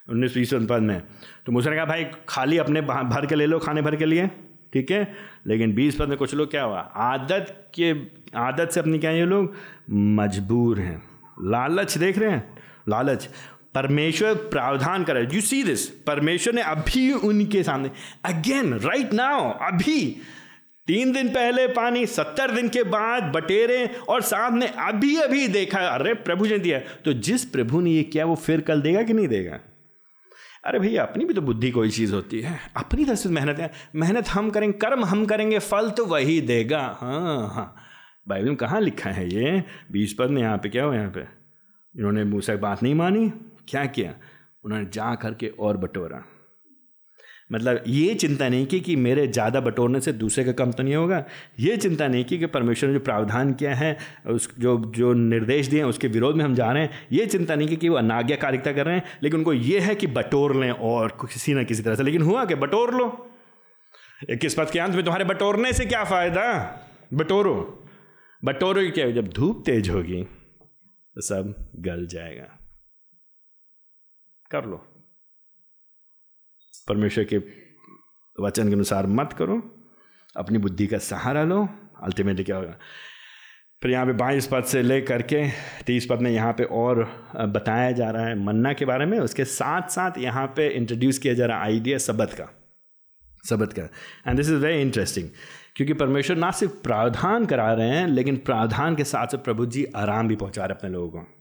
[0.09, 1.01] उन्नीस बीस पद में।
[1.45, 4.29] तो मुझे कहा, भाई, खाली अपने भर के ले लो, खाने भर के लिए।
[4.73, 5.13] ठीक है?
[5.47, 6.79] लेकिन बीस पद में कुछ लोग क्या हुआ?
[6.79, 7.93] आदत के,
[8.37, 9.53] आदत से अपनी क्या ये लोग?
[9.91, 11.01] मजबूर हैं।
[11.41, 12.57] लालच देख रहे हैं?
[12.89, 13.29] लालच।
[13.77, 17.91] परमेश्वर प्रावधान कर यू सी दिस परमेश्वर ने अभी उनके सामने
[18.25, 20.21] अगेन राइट नाउ अभी।
[20.87, 25.79] तीन दिन पहले पानी, सत्तर दिन के बाद बटेरे और साथ ने अभी अभी देखा,
[25.79, 29.13] अरे, प्रभु ने दिया। तो जिस प्रभु ने ये किया, वो फिर कल देगा कि
[29.13, 29.59] नहीं देगा?
[30.65, 33.71] अरे भैया, अपनी भी तो बुद्धि कोई चीज़ होती है। अपनी तरफ़ से मेहनत है।
[33.95, 37.75] मेहनत हम करेंगे कर्म हम करेंगे, फल तो वही देगा। हाँ हाँ।
[38.27, 39.63] बाइबल में कहाँ लिखा है ये?
[39.91, 41.21] बीस पद में यहाँ पे, क्या हो यहाँ पे?
[41.97, 43.33] इन्होंने मुझसे बात नहीं मानी।
[43.67, 44.13] क्या किया?
[44.63, 46.23] उन्होंने जा करके और बटोरा।
[47.51, 50.95] मतलब ये चिंता नहीं की कि मेरे ज़्यादा बटोरने से दूसरे का कम तो नहीं
[50.95, 51.23] होगा।
[51.59, 55.67] ये चिंता नहीं की कि परमेश्वर ने जो प्रावधान किया है, उस जो जो निर्देश
[55.67, 57.95] दिए हैं, उसके विरोध में हम जा रहे हैं, ये चिंता नहीं की कि वो
[57.95, 61.83] अनाज्ञाकारिता कर रहे हैं, लेकिन उनको ये है कि बटोर लें और किसी ना किसी
[61.83, 63.07] तरह से। लेकिन हुआ कि बटोर लो।
[64.29, 66.43] इक्कीस पद के अंत में तुम्हारे बटोरने से क्या फ़ायदा?
[67.13, 67.55] बटोरो।
[68.43, 69.09] बटोरो क्या?
[69.11, 72.56] जब धूप तेज होगी तो सब गल जाएगा।
[74.51, 74.77] कर लो।
[76.87, 77.37] परमेश्वर के
[78.43, 79.61] वचन के अनुसार मत करो।
[80.35, 81.67] अपनी बुद्धि का सहारा लो।
[82.03, 82.77] अल्टीमेटली क्या होगा?
[83.81, 85.43] फिर यहाँ पे बाईस पद से ले करके
[85.85, 87.03] तीस पद में यहाँ पे और
[87.35, 91.33] बताया जा रहा है मन्ना के बारे में। उसके साथ साथ यहाँ पे इंट्रोड्यूस किया
[91.33, 92.49] जा रहा है आइडिया सबत का।
[93.49, 93.83] सबत का।
[94.27, 95.29] And this is very interesting
[95.75, 99.85] क्योंकि परमेश्वर ना सिर्फ़ प्रावधान करा रहे हैं, लेकिन प्रावधान के साथ साथ प्रभु जी
[99.95, 101.36] आराम भी पहुँचा रहे अपने लोगों को।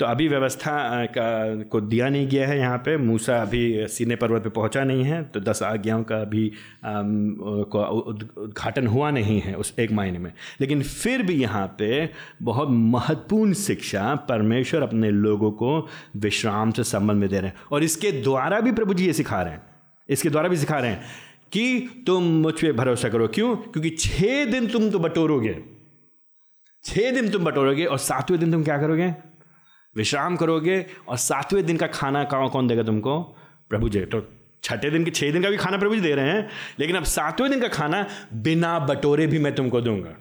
[0.00, 0.72] तो अभी व्यवस्था
[1.06, 5.04] का, को दिया नहीं गया है यहाँ पे। मूसा अभी सीने पर्वत पे पहुँचा नहीं
[5.04, 6.46] है तो दस आज्ञाओं का अभी
[8.38, 12.08] उद्घाटन हुआ नहीं है उस एक महीने में। लेकिन फिर भी यहाँ पे
[12.42, 17.82] बहुत महत्वपूर्ण शिक्षा परमेश्वर अपने लोगों को विश्राम से संबंध में दे रहे हैं। और
[17.82, 19.62] इसके द्वारा भी प्रभु जी ये सिखा रहे हैं।
[20.08, 21.00] इसके द्वारा भी सिखा रहे हैं
[21.52, 23.56] कि तुम मुझ पर भरोसा करो। क्यों?
[23.56, 25.56] क्योंकि छः दिन तुम तो बटोरोगे।
[26.84, 29.12] छः दिन तुम बटोरोगे और सातवें दिन तुम क्या करोगे?
[29.96, 33.20] विश्राम करोगे और सातवें दिन का खाना कौन कौन देगा तुमको?
[33.70, 34.22] प्रभु जी। तो
[34.62, 37.04] छठे दिन के छः दिन का भी खाना प्रभु जी दे रहे हैं, लेकिन अब
[37.04, 40.14] सातवें दिन का खाना बिना बटोरे भी मैं तुमको दूँगा।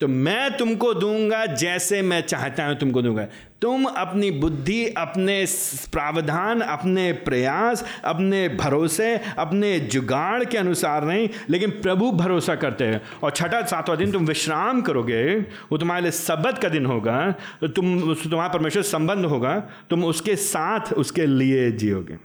[0.00, 3.26] तो मैं तुमको दूँगा जैसे मैं चाहता हूँ तुमको दूँगा।
[3.62, 5.44] तुम अपनी बुद्धि, अपने
[5.92, 13.00] प्रावधान, अपने प्रयास, अपने भरोसे, अपने जुगाड़ के अनुसार नहीं, लेकिन प्रभु भरोसा करते हैं।
[13.22, 17.18] और छठा, सातवां दिन तुम विश्राम करोगे, वो तुम्हारे लिए सबत का दिन होगा
[17.60, 19.58] तो तुम तुम्हारा परमेश्वर संबंध होगा,
[19.90, 22.16] तुम उसके साथ उसके लिए जियोगे।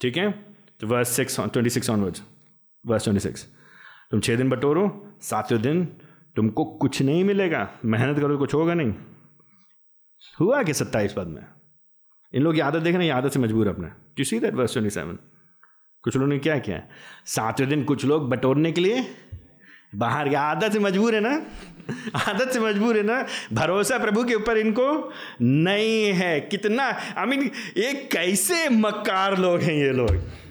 [0.00, 0.30] ठीक है?
[0.80, 2.22] तो verse six twenty six onwards
[2.84, 3.46] verse twenty six
[4.10, 4.88] तुम छः दिन बटोरो,
[5.22, 5.86] सातवें दिन
[6.36, 8.94] तुमको कुछ नहीं मिलेगा। मेहनत करो, कुछ होगा नहीं।
[10.40, 11.42] हुआ कि सत्ताईस पद में?
[12.34, 15.18] इन लोग आदत देख रहे हैं आदत से मजबूर अपने। You see that twenty seven
[16.02, 16.82] कुछ लोगों ने क्या किया?
[17.26, 19.16] सातवें दिन कुछ लोग बटोरने के लिए
[19.94, 21.46] बाहर गया आदत से मजबूर है ना?
[22.30, 23.26] आदत से मजबूर है ना?
[23.52, 25.12] भरोसा प्रभु के ऊपर इनको
[25.42, 26.84] नहीं है। कितना?
[27.16, 30.43] आई मीन ये कैसे मक्कार लोग हैं ये लोग?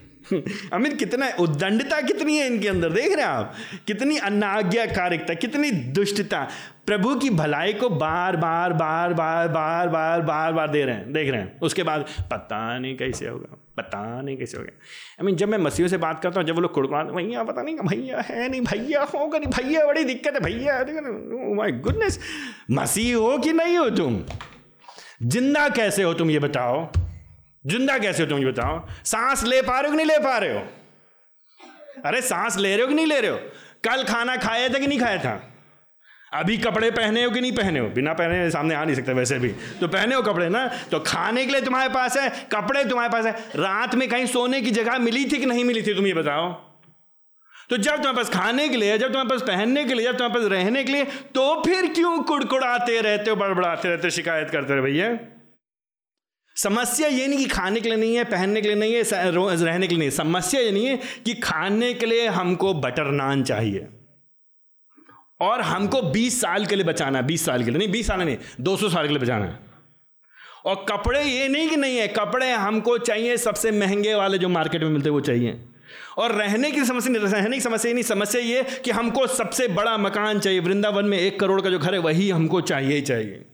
[0.74, 3.54] अमित, कितना उद्दंडता कितनी है इनके अंदर, देख रहे हैं आप?
[3.88, 6.48] कितनी अनाज्ञाकारिकता, कितनी दुष्टता।
[6.86, 11.14] प्रभु की भलाई को बार बार बार बार बार बार बार बार दे रहे हैं,
[11.14, 15.36] देख रहे हैं। उसके बाद, पता नहीं कैसे होगा, पता नहीं कैसे होगा। आई मीन
[15.36, 18.22] जब मैं मसीहों से बात करता हूँ, जब वो लोग कुड़कुड़ा भैया, पता नहीं, भैया
[18.22, 20.80] है नहीं, भैया होगा नहीं, भैया, बड़ी दिक्कत है, भैया
[21.56, 22.20] माय गुडनेस
[22.72, 24.22] मसीह हो कि नहीं हो तुम।
[25.24, 26.92] ज़िंदा कैसे हो तुम, ये बताओ?
[27.66, 28.88] ज़िंदा कैसे हो तुम ये बताओ?
[29.06, 30.68] सांस ले पा रहे हो कि नहीं ले पा रहे हो?
[32.06, 33.38] अरे सांस ले रहे हो कि नहीं ले रहे हो?
[33.84, 35.50] कल खाना खाया था कि नहीं खाया था?
[36.34, 37.88] अभी कपड़े पहने हो कि नहीं पहने हो?
[37.88, 39.50] बिना पहने सामने आ नहीं सकते वैसे भी।
[39.80, 40.66] तो पहने हो कपड़े ना?
[40.92, 44.62] तो खाने के लिए तुम्हारे पास है, कपड़े तुम्हारे पास है। रात में कहीं सोने
[44.62, 46.52] की जगह मिली थी कि नहीं मिली थी, तुम ये बताओ?
[47.70, 50.34] तो जब तुम्हारे पास खाने के लिए, जब तुम्हारे पास पहनने के लिए, जब तुम्हारे
[50.34, 51.04] पास रहने के लिए
[51.36, 55.18] तो फिर क्यों कुड़कुड़ाते रहते हो, बड़बड़ाते रहते हो, शिकायत करते रहे भैया?
[56.56, 59.04] समस्या ये नहीं कि खाने के लिए नहीं है, पहनने के लिए नहीं है
[59.66, 63.44] रहने के लिए नहीं समस्या ये नहीं है कि खाने के लिए हमको बटर नान
[63.44, 63.88] चाहिए।
[65.42, 68.22] और हमको 20 साल के लिए बचाना है 20 साल के लिए नहीं 20 साल
[68.22, 69.60] नहीं 200 साल के लिए बचाना है।
[70.66, 74.84] और कपड़े ये नहीं कि नहीं है, कपड़े हमको चाहिए, सबसे महँगे वाले जो मार्केट
[74.84, 75.66] में मिलते हैं वो चाहिए।
[76.18, 79.98] और रहने की समस्या नहीं, रहने की समस्या नहीं, समस्या ये कि हमको सबसे बड़ा
[79.98, 83.46] मकान चाहिए, वृंदावन में एक करोड़ का जो घर है, वही हमको चाहिए ही चाहिए।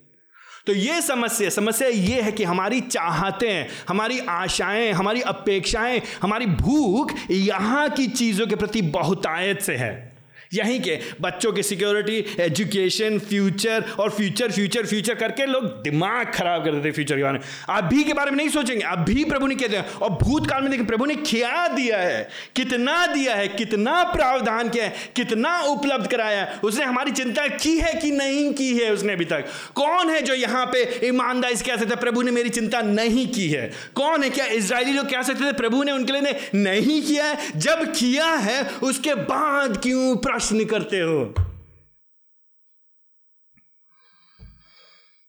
[0.70, 7.14] तो ये समस्या समस्या ये है कि हमारी चाहतें, हमारी आशाएँ, हमारी अपेक्षाएँ, हमारी भूख
[7.32, 10.09] यहाँ की चीज़ों के प्रति बहुतायत से है।
[10.54, 16.64] यहीं के बच्चों की सिक्योरिटी एजुकेशन फ्यूचर और फ्यूचर फ्यूचर फ्यूचर करके लोग दिमाग खराब
[16.66, 19.56] कर देते फ्यूचर के बारे में। अभी के बारे में नहीं सोचेंगे, अभी प्रभु ने
[19.56, 24.70] किया और भूतकाल में देखिए, प्रभु ने क्या दिया है, कितना दिया है, कितना प्रावधान
[24.70, 28.92] किया है, कितना उपलब्ध कराया है, उसने हमारी चिंता की है कि नहीं की है
[28.94, 29.46] उसने अभी तक?
[29.76, 33.48] कौन है जो यहाँ पे ईमानदारी से कह सकते प्रभु ने मेरी चिंता नहीं की
[33.50, 33.72] है?
[33.96, 37.38] कौन है क्या इसराइली लोग कह सकते थे, प्रभु ने उनके लिए नहीं किया है?
[37.56, 41.34] जब किया है, उसके बाद क्यों प्रश्न करते हो।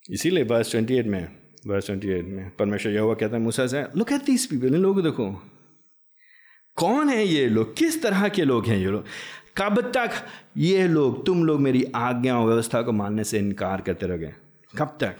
[0.09, 1.37] इसीलिए वर्स 28 में
[1.67, 5.03] वर्स 28 में। परमेश्वर यहोवा कहता है, मूसा से लुक एट दीस पीपल इन लोग
[5.03, 5.31] देखो।
[6.75, 7.75] कौन है ये लोग?
[7.77, 9.05] किस तरह के लोग हैं ये लोग?
[9.57, 10.11] कब तक
[10.57, 14.33] ये लोग, तुम लोग मेरी आज्ञा और व्यवस्था को मानने से इनकार करते रहोगे
[14.77, 15.15] कब तक?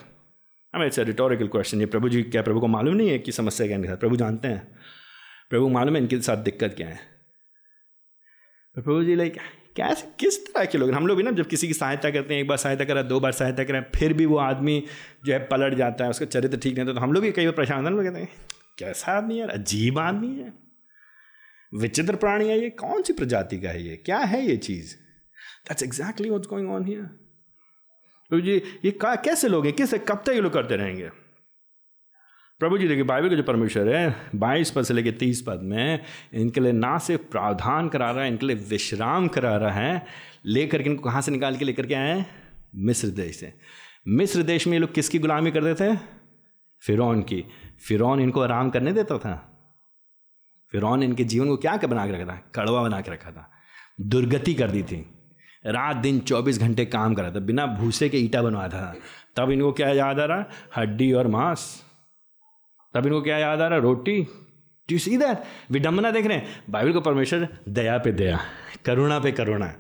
[0.76, 3.68] हमें इट्स रिटोरिकल क्वेश्चन ये प्रभु जी, क्या प्रभु को मालूम नहीं है कि समस्या
[3.68, 3.98] क्या इनके साथ?
[3.98, 4.80] प्रभु जानते हैं।
[5.50, 7.00] प्रभु मालूम है इनके साथ दिक्कत क्या है?
[8.76, 9.38] प्रभु जी लाइक
[9.76, 12.42] कैसे, किस तरह के लोग हम लोग भी ना जब किसी की सहायता करते हैं,
[12.42, 14.84] एक बार सहायता करा दो बार सहायता करें फिर भी वो आदमी
[15.26, 17.46] जो है पलट जाता है, उसका चरित्र ठीक नहीं होता तो हम लोग भी कई
[17.46, 18.30] बार परेशान होते कहते हैं,
[18.80, 20.54] कैसा आदमी यार अजीब आदमी है।
[21.74, 23.96] विचित्र प्राणी है ये, कौन सी प्रजाति का है ये?
[23.96, 24.94] क्या है ये चीज़?
[25.68, 27.20] That's exactly what's going on here
[28.32, 29.74] ये ये कैसे लोग हैं?
[29.74, 31.10] किस, कब तक ये लोग करते रहेंगे?
[32.62, 36.00] प्रभु जी, देखिए, बाइबल के जो परमेश्वर है, बाईस पद से लेकर तीस पद में
[36.34, 40.06] इनके लिए ना सिर्फ़ प्रावधान करा रहा है, इनके लिए विश्राम करा रहा है,
[40.46, 42.26] लेकर के इनको कहाँ से निकाल के लेकर के आए
[42.76, 43.54] मिस्र देश से।
[44.08, 46.00] मिस्र देश में ये लोग किसकी गुलामी करते थे
[46.80, 47.46] फिरौन की।
[47.88, 49.58] फिरौन इनको आराम करने देता था।
[50.72, 52.52] फिरौन इनके जीवन को क्या बना के रखा था?
[52.56, 53.52] कड़वा बना के रखा था।
[54.02, 55.06] दुर्गति कर दी थी।
[55.66, 58.96] रात दिन चौबीस घंटे काम करा था। बिना भूसे के ईटा बनवा था।
[59.36, 60.46] तब इनको क्या याद आ रहा?
[60.78, 61.91] हड्डी और मांस।
[62.94, 63.80] तब इनको क्या याद आ रहा?
[63.80, 64.22] रोटी।
[64.90, 68.40] टू सी दैट विडम्बना देख रहे हैं। बाइबल को परमेश्वर दया पे दया,
[68.86, 69.74] करुणा पे करुणा।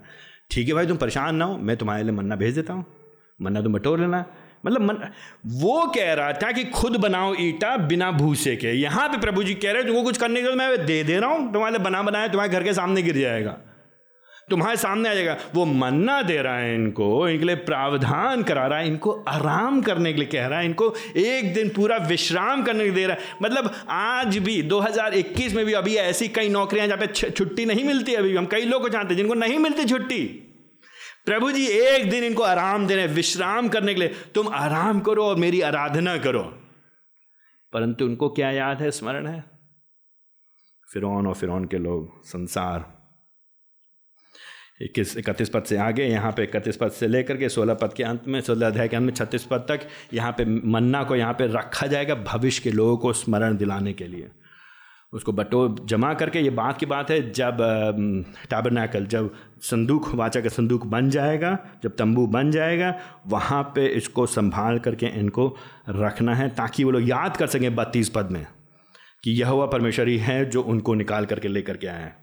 [0.51, 2.85] ठीक है भाई, तुम परेशान ना हो, मैं तुम्हारे लिए मन्ना भेज देता हूँ।
[3.41, 4.25] मन्ना तुम बटोर लेना।
[4.65, 4.97] मतलब मन,
[5.47, 9.53] वो कह रहा था कि खुद बनाओ ईटा बिना भूसे के। यहाँ पे प्रभु जी
[9.53, 12.01] कह रहे हैं, तुमको कुछ करने के लिए मैं दे दे रहा हूँ। तुम्हारे बना
[12.03, 13.57] बनाया, तुम्हारे घर के सामने गिर जाएगा।
[14.49, 18.79] तुम्हारे सामने आ जाएगा। वो मन्ना दे रहा है इनको, इनके लिए प्रावधान करा रहा
[18.79, 22.85] है, इनको आराम करने के लिए कह रहा है, इनको एक दिन पूरा विश्राम करने
[22.85, 26.99] के दे रहा है। मतलब आज भी 2021 में भी अभी ऐसी कई नौकरियाँ जहाँ
[26.99, 30.47] पे छुट्टी नहीं मिलती अभी हम कई लोग को जानते हैं जिनको नहीं मिलती छुट्टी।
[31.25, 35.23] प्रभु जी, एक दिन इनको आराम दे रहे विश्राम करने के लिए तुम आराम करो
[35.25, 36.41] और मेरी आराधना करो।
[37.73, 38.91] परंतु उनको क्या याद है?
[38.91, 39.43] स्मरण है?
[40.93, 43.00] फिर और फिर के लोग, संसार
[44.81, 48.03] इक्कीस, इकतीस पद से आगे, यहाँ पे इकतीस पद से लेकर के सोलह पद के
[48.03, 51.33] अंत में, सोलह अध्याय के अंत में छत्तीस पद तक यहाँ पे मन्ना को यहाँ
[51.33, 54.29] पे रखा जाएगा भविष्य के लोगों को स्मरण दिलाने के लिए।
[55.13, 57.57] उसको बटो, जमा करके ये बात की बात है, जब
[58.49, 59.29] टाबरनाकल जब
[59.61, 62.93] संदूक वाचा का संदूक बन जाएगा, जब तंबू बन जाएगा,
[63.27, 65.47] वहाँ पे इसको संभाल करके इनको
[65.89, 68.45] रखना है ताकि वो लोग याद कर सकें बत्तीस पद में
[69.23, 72.15] कि यह हुआ परमेश्वरी है जो उनको निकाल करके लेकर के आए हैं।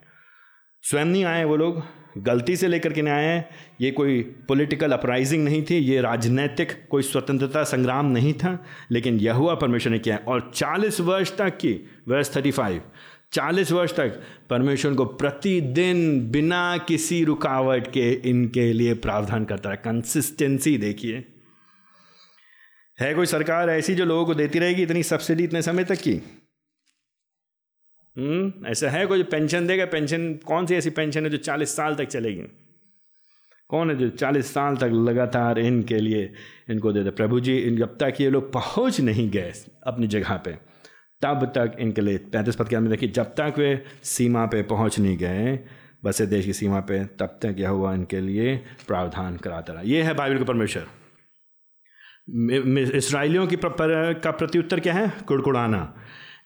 [0.85, 1.83] स्वयं नहीं आए वो लोग।
[2.23, 3.45] गलती से लेकर के नहीं आए
[3.81, 9.35] ये कोई पॉलिटिकल अपराइजिंग नहीं थी, ये राजनैतिक कोई स्वतंत्रता संग्राम नहीं था, लेकिन यह
[9.35, 12.81] हुआ, परमेश्वर ने किया और 40 वर्ष तक की वर्ष 35
[13.33, 19.77] 40 वर्ष तक परमेश्वर को प्रतिदिन बिना किसी रुकावट के इनके लिए प्रावधान करता है
[19.77, 21.25] कंसिस्टेंसी देखिए।
[23.01, 26.38] है कोई सरकार ऐसी जो लोगों को देती रहेगी इतनी सब्सिडी इतने समय तक की?
[28.19, 31.95] हम्म ऐसा है कोई पेंशन देगा पेंशन कौन सी ऐसी पेंशन है जो चालीस साल
[31.95, 32.43] तक चलेगी?
[33.69, 36.33] कौन है जो चालीस साल तक लगातार इनके लिए
[36.71, 39.53] इनको देते प्रभु जी, इन जब तक ये लोग पहुँच नहीं गए
[39.87, 40.53] अपनी जगह पे,
[41.23, 44.99] तब तक इनके लिए पैंतीस पद के अंदर देखिए जब तक वे सीमा पे पहुँच
[44.99, 45.59] नहीं गए,
[46.05, 48.57] बसे देश की सीमा पे, तब तक यह हुआ इनके लिए
[48.87, 50.87] प्रावधान कराता रहा। ये है बाइबल का परमेश्वर।
[52.97, 55.13] इसराइलियों की का प्रत्युत्तर क्या है?
[55.27, 55.95] कुड़कुड़ाना।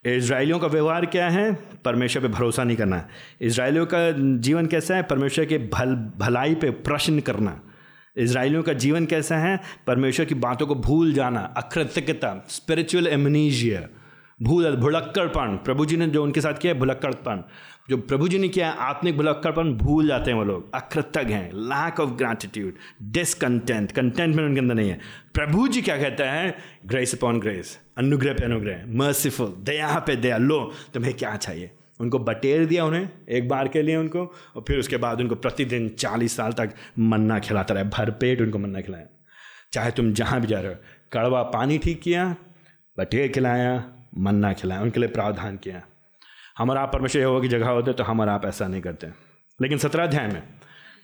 [0.06, 1.54] इसराइलियों का व्यवहार क्या है?
[1.84, 3.08] परमेश्वर पे भरोसा नहीं करना।
[3.40, 5.02] इसराइलियों का जीवन कैसा है?
[5.02, 7.60] परमेश्वर के भल, भलाई पे प्रश्न करना।
[8.16, 9.60] इसराइलियों का जीवन कैसा है?
[9.86, 13.88] परमेश्वर की बातों को भूल जाना। अकृतज्ञता स्पिरिचुअल एमनीजिया
[14.42, 17.44] भूल, भुलक्कड़पन। प्रभु जी ने जो उनके साथ किया भुलक्कड़पन।
[17.90, 22.00] जो प्रभु जी ने किया आत्मिक भुलक्कड़पन भूल जाते हैं वो लोग, अकृतज्ञ हैं lack
[22.00, 25.00] of gratitude discontent contentment उनके अंदर नहीं है।
[25.34, 26.56] प्रभु जी क्या कहता है?
[26.86, 31.70] ग्रेस अपॉन ग्रेस अनुग्रह पे अनुग्रह मर्सीफुल दया पे दया, लो, तुम्हें क्या चाहिए?
[32.00, 35.88] उनको बटेर दिया उन्हें, एक बार के लिए उनको, और फिर उसके बाद उनको प्रतिदिन
[35.88, 39.06] चालीस साल तक मन्ना खिलाता रहे, भरपेट उनको मन्ना खिलाया।
[39.72, 40.78] चाहे तुम जहाँ भी जा रहे हो,
[41.12, 42.36] कड़वा पानी ठीक किया,
[42.98, 45.82] बटेर खिलाया, मन्ना खिलाया, उनके लिए प्रावधान किया।
[46.62, 49.06] हमारा आप परमेश्वर हो की जगह होते तो हमारा आप ऐसा नहीं करते।
[49.60, 50.42] लेकिन सत्रह अध्याय में,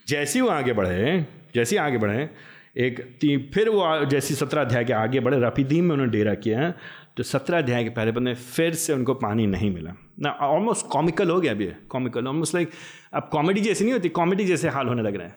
[0.08, 2.28] जैसे वो आगे बढ़े, जैसे ही आगे बढ़े,
[2.76, 6.70] एक फिर वो जैसी सत्रह अध्याय के आगे बढ़े रफीदीम में उन्होंने डेरा किया
[7.16, 11.30] तो सत्रह अध्याय के पहले पद फिर से उनको पानी नहीं मिला। ना ऑलमोस्ट कॉमिकल
[11.30, 12.70] हो गया अभी कॉमिकल ऑलमोस्ट लाइक
[13.14, 15.34] अब कॉमेडी जैसी नहीं होती कॉमेडी जैसे हाल होने लग रहा है।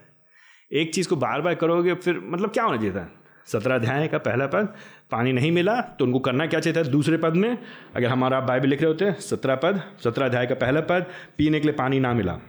[0.72, 3.10] एक चीज़ को बार बार करोगे, फिर मतलब क्या होना चाहिए था?
[3.48, 4.68] सत्रह अध्याय का पहला पद,
[5.12, 6.90] पानी नहीं मिला तो उनको करना क्या चाहिए था?
[6.90, 7.58] दूसरे पद में,
[7.96, 11.06] अगर हमारा आप बाइबल लिख रहे होते, सत्रह पद, सत्रह अध्याय का पहला पद,
[11.38, 12.40] पीने के लिए पानी ना मिला।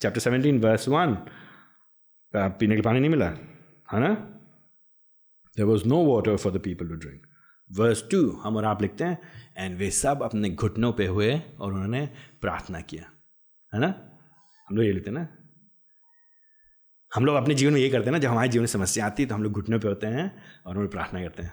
[0.00, 1.16] चैप्टर सेवनटीन वर्स वन
[2.34, 4.12] पीने के लिए पानी नहीं मिला, है ना?
[5.56, 7.26] There was no water for the people to drink
[7.70, 9.18] verse two हम और आप लिखते हैं
[9.58, 12.08] एंड वे सब अपने घुटनों पे हुए और उन्होंने
[12.40, 13.04] प्रार्थना किया।
[13.72, 13.94] है ना?
[14.68, 15.26] हम लोग ये लिखते हैं ना?
[17.14, 19.22] हम लोग अपने जीवन में ये करते हैं ना, जब हमारे जीवन में समस्या आती
[19.22, 20.30] है तो हम लोग घुटनों पे होते हैं
[20.66, 21.52] और उन्हें प्रार्थना करते हैं।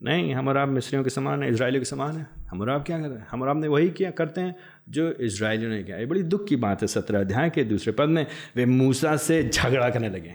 [0.00, 2.84] नहीं, हम और आप मिस्रियों के समान है इसराइलियों के समान है। हम और आप
[2.86, 3.26] क्या करते हैं?
[3.30, 4.56] हम और आपने वही किया, करते हैं
[4.88, 8.08] जो इसराइलियों ने किया। ये बड़ी दुख की बात है, सत्रह अध्याय के दूसरे पद
[8.08, 8.26] में,
[8.56, 10.34] वे मूसा से झगड़ा करने लगे।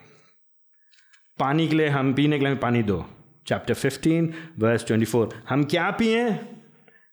[1.40, 3.06] पानी के लिए हम पीने के लिए पानी दो।
[3.48, 6.30] Chapter fifteen verse twenty four हम क्या पिए?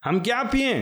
[0.05, 0.75] हम क्या पिए?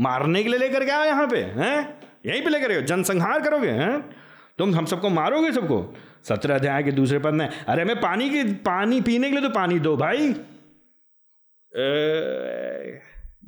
[0.00, 2.00] मारने के लिए लेकर आओ यहाँ पे, हैं?
[2.26, 4.21] यहीं पे लेकर जनसंहार करोगे, हैं?
[4.58, 5.94] तुम हम सबको मारोगे सबको?
[6.24, 9.54] सत्रह अध्याय के दूसरे पद में, अरे मैं पानी की, पानी पीने के लिए तो
[9.54, 10.28] पानी दो भाई।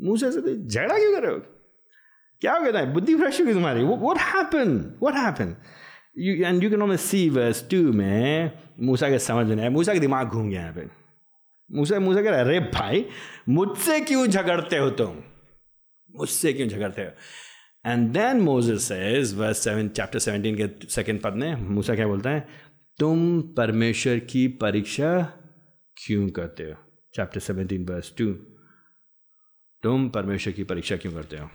[0.00, 1.38] मुँह से झगड़ा क्यों कर रहे हो?
[2.42, 5.54] क्या हो गया था बुद्धि फ्रेश होगी तुम्हारी। What happen what happen
[6.18, 8.50] you and you can only see verse two में,
[8.80, 10.88] मूसा के समझ में मूसा के दिमाग घूम गया यहाँ पे।
[11.70, 13.04] मूसा मूसा कह रहा है, अरे भाई,
[13.48, 15.16] मुझसे क्यों झगड़ते हो तुम?
[16.14, 17.10] मुझसे क्यों झगड़ते हो?
[17.86, 22.28] And then Moses says verse seven chapter seventeen के सेकेंड पद में, मूसा क्या बोलते
[22.28, 22.48] हैं?
[22.98, 25.22] तुम परमेश्वर की परीक्षा
[26.06, 26.74] क्यों करते हो?
[27.14, 28.32] चैप्टर सेवनटीन वर्स टू
[29.82, 31.46] तुम परमेश्वर की परीक्षा क्यों करते हो?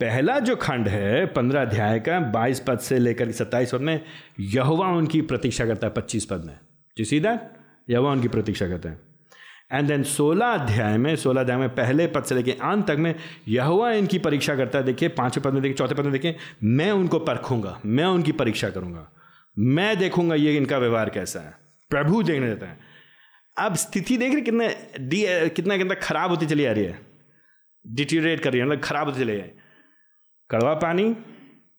[0.00, 4.04] पहला जो खंड है, पंद्रह अध्याय का, बाईस पद से लेकर सत्ताईस पद में
[4.40, 6.60] यहुआ उनकी प्रतीक्षा करता है, पच्चीस पद में।
[6.98, 7.38] जी सीधा
[7.90, 9.13] यहोवा उनकी प्रतीक्षा करते हैं।
[9.74, 13.14] एंड देन सोलह अध्याय में, सोलह अध्याय में पहले पद से लेके अंत तक में
[13.48, 16.90] यहुआ इनकी परीक्षा करता है। देखिए, पाँचवें पद में देखिए, चौथे पद में देखिए, मैं
[16.92, 19.08] उनको परखूँगा, मैं उनकी परीक्षा करूँगा,
[19.56, 21.54] मैं देखूँगा ये इनका व्यवहार कैसा है।
[21.90, 22.78] प्रभु देखने देता है।
[23.56, 24.68] अब स्थिति देख रहे कितने
[25.00, 26.98] डी, कितना कितना खराब होती चली आ रही है।
[27.84, 29.54] डिटीरेट कर रही है मतलब खराब होती चली है।
[30.50, 31.04] कड़वा पानी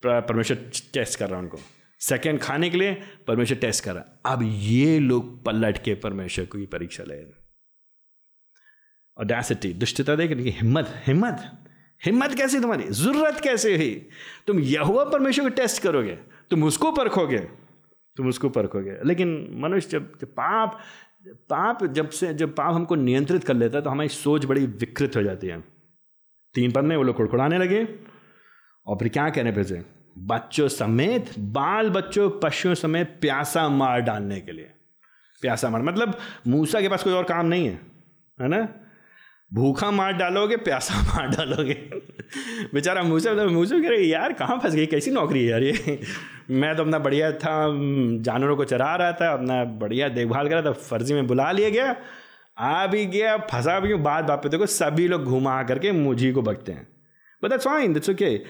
[0.04, 0.58] परमेश्वर
[0.94, 1.60] टेस्ट कर रहा है उनको।
[2.02, 2.94] सेकेंड खाने के लिए
[3.28, 7.44] परमेश्वर टेस्ट कर रहा है। अब ये लोग पलट के परमेश्वर की परीक्षा ले रहे
[9.18, 11.52] ऑडेसिटी दुष्टता देख रही हिम्मत हिम्मत
[12.02, 12.84] हिम्मत कैसी तुम्हारी?
[12.84, 13.94] ज़रूरत कैसे हुई?
[14.48, 16.16] तुम यहुआ परमेश्वर को टेस्ट करोगे,
[16.52, 17.38] तुम उसको परखोगे,
[18.18, 19.30] तुम उसको परखोगे। लेकिन
[19.62, 20.80] मनुष्य जब जब पाप
[21.50, 25.16] पाप जब से, जब पाप हमको नियंत्रित कर लेता है तो हमारी सोच बड़ी विकृत
[25.16, 25.60] हो जाती है।
[26.56, 27.84] तीन में वो लोग कुड़कुड़ाने लगे,
[28.88, 29.84] और फिर क्या कहने भेजे?
[30.18, 34.72] बच्चों समेत बाल बच्चों पशुओं समेत प्यासा मार डालने के लिए।
[35.44, 37.80] प्यासा मार मतलब मूसा के पास कोई और काम नहीं है
[38.40, 38.68] है ना?
[39.56, 41.74] भूखा मार डालोगे, प्यासा मार डालोगे।
[42.74, 44.86] बेचारा मूसा मूसा कह रहे यार, कहाँ फंस गई?
[44.86, 46.00] कैसी नौकरी है यार ये?
[46.50, 47.68] मैं तो अपना बढ़िया था,
[48.22, 51.70] जानवरों को चरा रहा था, अपना बढ़िया देखभाल कर रहा था, फर्जी में बुला लिया
[51.70, 51.96] गया।
[52.58, 56.42] आ भी गया, फंसा भी बात बात पे देखो, सभी लोग घुमा करके मुझी को
[56.42, 56.88] बकते हैं।
[57.44, 58.42] बता दैट्स फाइन दैट्स ओके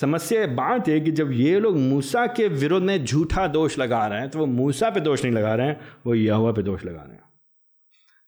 [0.00, 4.20] समस्या बात है कि जब ये लोग मूसा के विरोध में झूठा दोष लगा रहे
[4.20, 7.02] हैं तो वो मूसा पे दोष नहीं लगा रहे हैं, वो यहुआ पे दोष लगा
[7.02, 7.31] रहे हैं।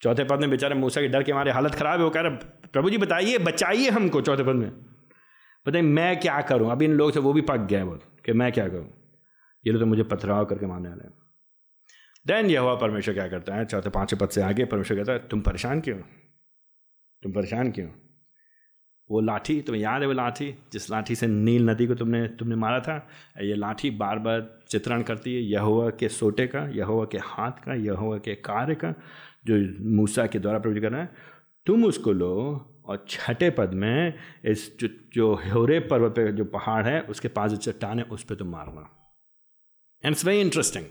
[0.05, 2.31] चौथे पद में बेचारे मूसा के डर के हमारे हालत खराब है, वो कह रहे,
[2.69, 4.71] प्रभु जी, बताइए, बचाइए हमको चौथे पद में।
[5.67, 6.71] बताइए मैं क्या करूँ?
[6.73, 7.95] अभी इन लोग से वो भी पक गए वो,
[8.25, 8.93] कि मैं क्या करूँ?
[9.67, 11.15] ये लोग तो मुझे पथराव करके मारने वाले हैं।
[12.27, 13.65] देन यह हुआ परमेश्वर क्या करता है?
[13.65, 15.99] चौथे, पाँचवें पद से आगे परमेश्वर कहता है, तुम परेशान क्यों?
[17.23, 17.89] तुम परेशान क्यों?
[19.11, 20.55] वो लाठी, तुम्हें याद है वो लाठी?
[20.73, 23.09] जिस लाठी से नील नदी को तुमने तुमने मारा था,
[23.41, 27.75] ये लाठी बार बार चित्रण करती है यहोवा के सोटे का, यहोवा के हाथ का,
[27.75, 28.95] यहोवा के कार्य का
[29.47, 31.09] जो मूसा के द्वारा प्रवृत्ति करना है
[31.67, 32.35] तुम उसको लो
[32.85, 34.15] और छठे पद में
[34.45, 38.23] इस जो जो होरे पर्वत पे जो पहाड़ है उसके पास जो चट्टान है उस
[38.23, 38.91] पर तुम मारना
[40.05, 40.85] एंड इट्स वेरी इंटरेस्टिंग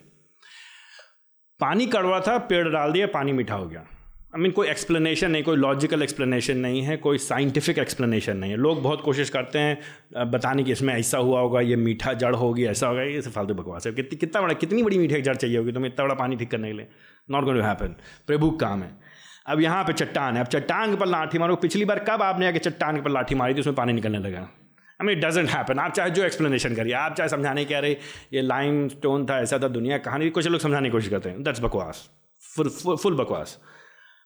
[1.60, 4.68] पानी कड़वा था पेड़ डाल दिया पानी मीठा हो गया। आई I मीन mean, कोई
[4.68, 9.30] एक्सप्लेनेशन नहीं कोई लॉजिकल एक्सप्लेनेशन नहीं है कोई साइंटिफिक एक्सप्लेनेशन नहीं है। लोग बहुत कोशिश
[9.30, 13.22] करते हैं बताने की इसमें ऐसा हुआ होगा ये मीठा जड़ होगी ऐसा होगा ये
[13.22, 16.16] फालतू बकवास है। कितनी कितना बड़ा कितनी बड़ी मीठी जड़ चाहिए होगी तुम्हें इतना बड़ा
[16.16, 16.88] पानी ठीक करने के लिए।
[17.30, 17.96] नॉट गोइंग टू हैपन
[18.28, 18.92] प्रभु काम है।
[19.46, 22.48] अब यहाँ पे चट्टान है। अब चट्टान के ऊपर लाठी मारो। पिछली बार कब आपने
[22.48, 24.40] आके चट्टान के ऊपर लाठी मारी थी, उसमें पानी निकलने लगा?
[24.40, 27.96] आई मीन डजेंट हैपन आप चाहे जो एक्सप्लेनेशन करिए। आप चाहे समझाने कह रहे
[28.34, 31.44] ये लाइम स्टोन था, ऐसा था, दुनिया कहानी कुछ लोग समझाने की कोशिश करते हैं।
[31.44, 32.10] दैट्स बकवास।
[32.56, 33.58] फुल फुल बकवास।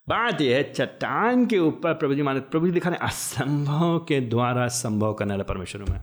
[0.08, 4.68] बात यह है, चट्टान के ऊपर प्रभु जी माने, प्रभु जी दिखाने असंभव के द्वारा
[4.68, 6.02] संभव करने वाला परमेश्वर में।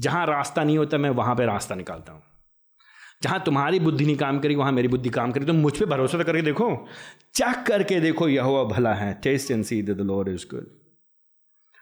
[0.00, 2.22] जहाँ रास्ता नहीं होता, मैं वहाँ पे रास्ता निकालता हूँ।
[3.22, 6.18] जहाँ तुम्हारी बुद्धि नहीं काम करी, वहाँ मेरी बुद्धि काम करी। तुम मुझ पर भरोसा
[6.18, 6.68] तो करके देखो,
[7.34, 10.66] चेक करके देखो यह हुआ भला है। Taste and see the Lord is good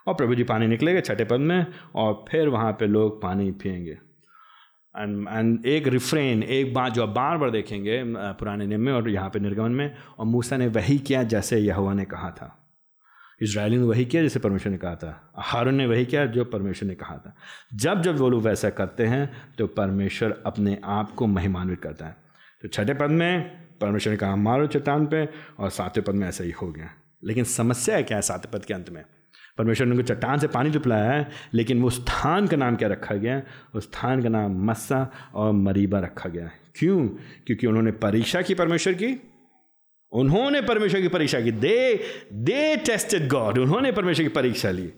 [0.07, 3.99] और प्रभु जी पानी निकलेगा छठे पद में, और फिर वहाँ पे लोग पानी पियेंगे।
[4.95, 9.09] एंड एंड एक रिफ्रेन एक बात जो आप बार बार देखेंगे पुराने नियम में और
[9.11, 12.57] यहाँ पे निर्गमन में, और मूसा ने वही किया जैसे यहुआ ने कहा था।
[13.43, 16.89] इसराइली ने वही किया जैसे परमेश्वर ने कहा था। हारून ने वही किया जो परमेश्वर
[16.89, 17.37] ने कहा था।
[17.75, 22.17] जब जब वो लोग वैसा करते हैं तो परमेश्वर अपने आप को महिमान्वित करता है।
[22.63, 25.29] तो छठे पद में परमेश्वर ने कहा, मारो चट्टान पे,
[25.59, 26.91] और सातवें पद में ऐसा ही हो गया।
[27.25, 29.05] लेकिन समस्या है क्या है सातवें पद के अंत में?
[29.59, 32.89] परमेश्वर ने उनको चट्टान से पानी तो पिलाया है, लेकिन वो स्थान का नाम क्या
[32.89, 33.43] रखा गया?
[33.75, 37.09] उस स्थान का नाम मस्सा और मरीबा रखा गया है। क्यों?
[37.47, 39.30] क्योंकि उन्होंने परीक्षा की परमेश्वर की
[40.13, 42.01] उन्होंने परमेश्वर की परीक्षा की। दे
[42.33, 44.91] दे टेस्टेड गॉड उन्होंने परमेश्वर की परीक्षा ली।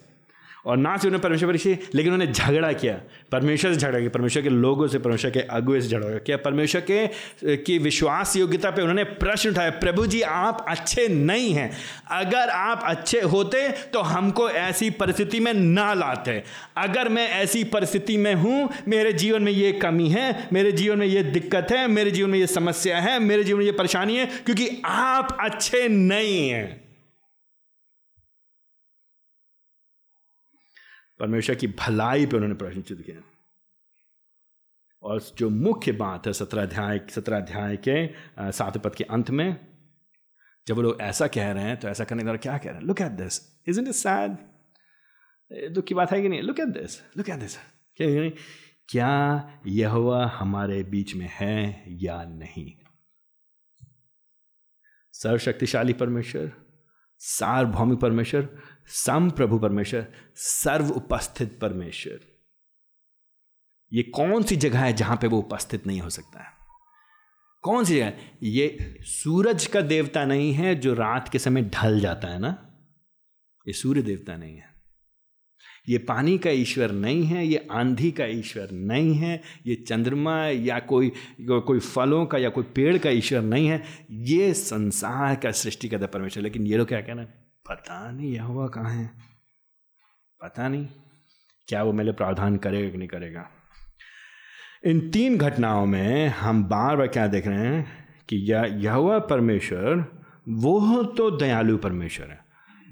[0.64, 2.94] और ना से उन्होंने परमेश्वर पर लेकिन उन्होंने झगड़ा किया।
[3.32, 6.80] परमेश्वर से झगड़ा किया, परमेश्वर के लोगों से, परमेश्वर के अगुए से झगड़ा किया। परमेश्वर
[6.80, 7.06] के,
[7.56, 11.70] की विश्वास योग्यता पे उन्होंने प्रश्न उठाया, प्रभु जी, आप अच्छे नहीं हैं।
[12.10, 16.42] अगर आप अच्छे होते तो हमको ऐसी परिस्थिति में ना लाते।
[16.76, 21.06] अगर मैं ऐसी परिस्थिति में हूँ, मेरे जीवन में ये कमी है, मेरे जीवन में
[21.06, 24.26] ये दिक्कत है, मेरे जीवन में ये समस्या है, मेरे जीवन में ये परेशानी है,
[24.26, 26.82] क्योंकि आप अच्छे नहीं हैं।
[31.23, 33.20] परमेश्वर की भलाई पे उन्होंने प्रश्नचित किया।
[35.03, 38.07] और जो मुख्य बात है सत्रह अध्याय सत्रह अध्याय के
[38.53, 39.57] सात पद के अंत में,
[40.66, 42.87] जब वो लोग ऐसा कह रहे हैं तो ऐसा करने द्वारा क्या कह रहे हैं?
[42.87, 44.37] Look at this is it sad
[45.73, 46.43] दुख की बात है कि नहीं?
[46.43, 47.57] Look at this look at this
[48.89, 49.93] क्या यह
[50.35, 52.73] हमारे बीच में है या नहीं?
[55.14, 56.53] सर्वशक्तिशाली परमेश्वर
[57.25, 60.07] सार्वभौमिक परमेश्वर सम प्रभु परमेश्वर,
[60.37, 62.20] सर्व उपस्थित परमेश्वर।
[63.93, 66.51] ये कौन सी जगह है जहाँ पे वो उपस्थित नहीं हो सकता है?
[67.62, 68.12] कौन सी जगह
[68.43, 72.75] ये सूरज का देवता नहीं है जो रात के समय ढल जाता है ना?
[73.68, 74.72] ये सूर्य देवता नहीं है।
[75.89, 80.78] ये पानी का ईश्वर नहीं है, ये आंधी का ईश्वर नहीं है, ये चंद्रमा या
[80.78, 85.89] कोई कोई फलों का या कोई पेड़ का ईश्वर नहीं है। ये संसार का सृष्टि
[85.89, 87.22] का परमेश्वर। लेकिन ये लोग क्या कहना,
[87.70, 89.11] पता नहीं यह हुआ कहाँ है।
[90.41, 90.87] पता नहीं
[91.68, 93.49] क्या वो मेरे प्रावधान करेगा कि नहीं करेगा।
[94.85, 100.05] इन तीन घटनाओं में हम बार बार क्या देख रहे हैं कि यह हुआ परमेश्वर,
[100.49, 102.41] वो तो दयालु परमेश्वर है।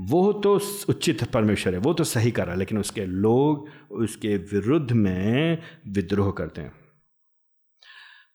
[0.00, 0.54] वो तो
[0.88, 5.58] उचित परमेश्वर है, वो तो सही कर रहा है, लेकिन उसके लोग उसके विरुद्ध में
[5.88, 6.72] विद्रोह करते हैं।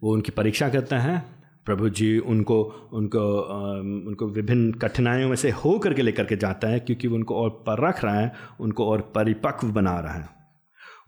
[0.03, 1.20] वो उनकी परीक्षा करते हैं,
[1.66, 2.61] प्रभु जी उनको
[2.93, 3.20] उनको
[4.05, 7.49] उनको विभिन्न कठिनाइयों में से हो करके लेकर के जाता है, क्योंकि वो उनको और
[7.68, 10.34] पर रख रहा है, उनको और परिपक्व बना रहा है।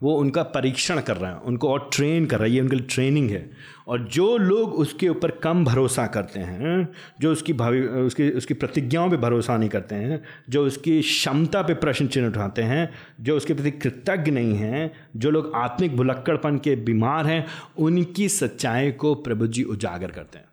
[0.04, 2.88] वो उनका परीक्षण कर रहा है, उनको और ट्रेन कर रहा है, ये उनके लिए
[2.89, 3.52] ट्रेनिंग है।
[3.88, 9.10] और जो लोग उसके ऊपर कम भरोसा करते हैं, जो उसकी भावी, उसकी उसकी प्रतिज्ञाओं
[9.10, 13.54] पे भरोसा नहीं करते हैं, जो उसकी क्षमता पे प्रश्न चिन्ह उठाते हैं, जो उसके
[13.54, 19.48] प्रति कृतज्ञ नहीं हैं, जो लोग आत्मिक भुलक्कड़पन के बीमार हैं, उनकी सच्चाई को प्रभु
[19.48, 20.45] जी उजागर करते हैं।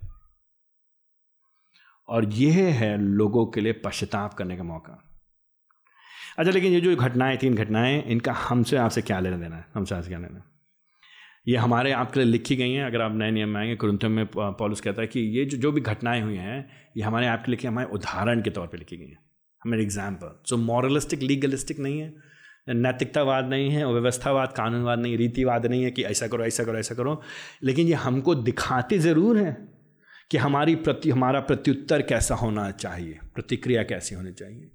[2.08, 5.13] और यह है लोगों के लिए पश्चाताप करने का मौका।
[6.38, 9.64] अच्छा लेकिन ये जो घटनाएँ तीन घटनाएँ, इनका हमसे आपसे क्या लेना देना है?
[9.74, 10.44] हमसे आपसे क्या लेना है?
[11.48, 14.26] ये हमारे आपके लिए लिखी गई हैं, अगर आप नए नियम में आएँगे कुरुंथम में
[14.34, 16.66] पॉलिस कहता है कि ये जो जो भी घटनाएँ हुई हैं,
[16.96, 19.18] ये हमारे आपके लिखे हमारे उदाहरण के तौर पर लिखी गई हैं।
[19.62, 22.12] हमारे एग्ज़ाम्पल सो मॉरलिस्टिक लीगलिस्टिक नहीं है,
[22.68, 26.94] नैतिकतावाद नहीं है व्यवस्थावाद कानूनवाद नहीं, रीतिवाद नहीं है कि ऐसा करो ऐसा करो ऐसा
[26.94, 27.20] करो।
[27.62, 29.56] लेकिन ये हमको दिखाते ज़रूर है
[30.30, 34.70] कि हमारी प्रति, हमारा प्रत्युत्तर कैसा होना चाहिए, प्रतिक्रिया कैसी होनी चाहिए।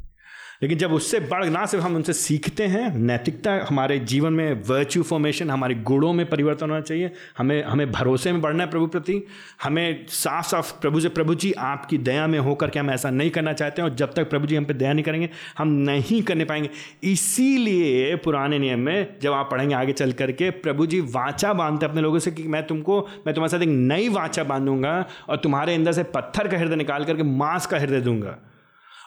[0.61, 5.03] लेकिन जब उससे बढ़, ना सिर्फ़ हम उनसे सीखते हैं, नैतिकता हमारे जीवन में वर्च्यू
[5.03, 9.23] फॉर्मेशन हमारे गुणों में परिवर्तन होना चाहिए, हमें हमें भरोसे में बढ़ना है प्रभु प्रति,
[9.63, 13.29] हमें साफ़ साफ़ प्रभु से, प्रभु जी, आपकी दया में होकर के हम ऐसा नहीं
[13.29, 16.23] करना चाहते हैं, और जब तक प्रभु जी हम पे दया नहीं करेंगे, हम नहीं
[16.23, 16.69] करने पाएँगे।
[17.03, 22.01] इसीलिए पुराने नियम में जब आप पढ़ेंगे आगे चल करके, प्रभु जी वाचा बांधते अपने
[22.01, 25.91] लोगों से कि मैं तुमको, मैं तुम्हारे साथ एक नई वाचा बांधूँगा, और तुम्हारे अंदर
[25.91, 28.37] से पत्थर का हृदय निकाल करके मांस का हृदय दूँगा।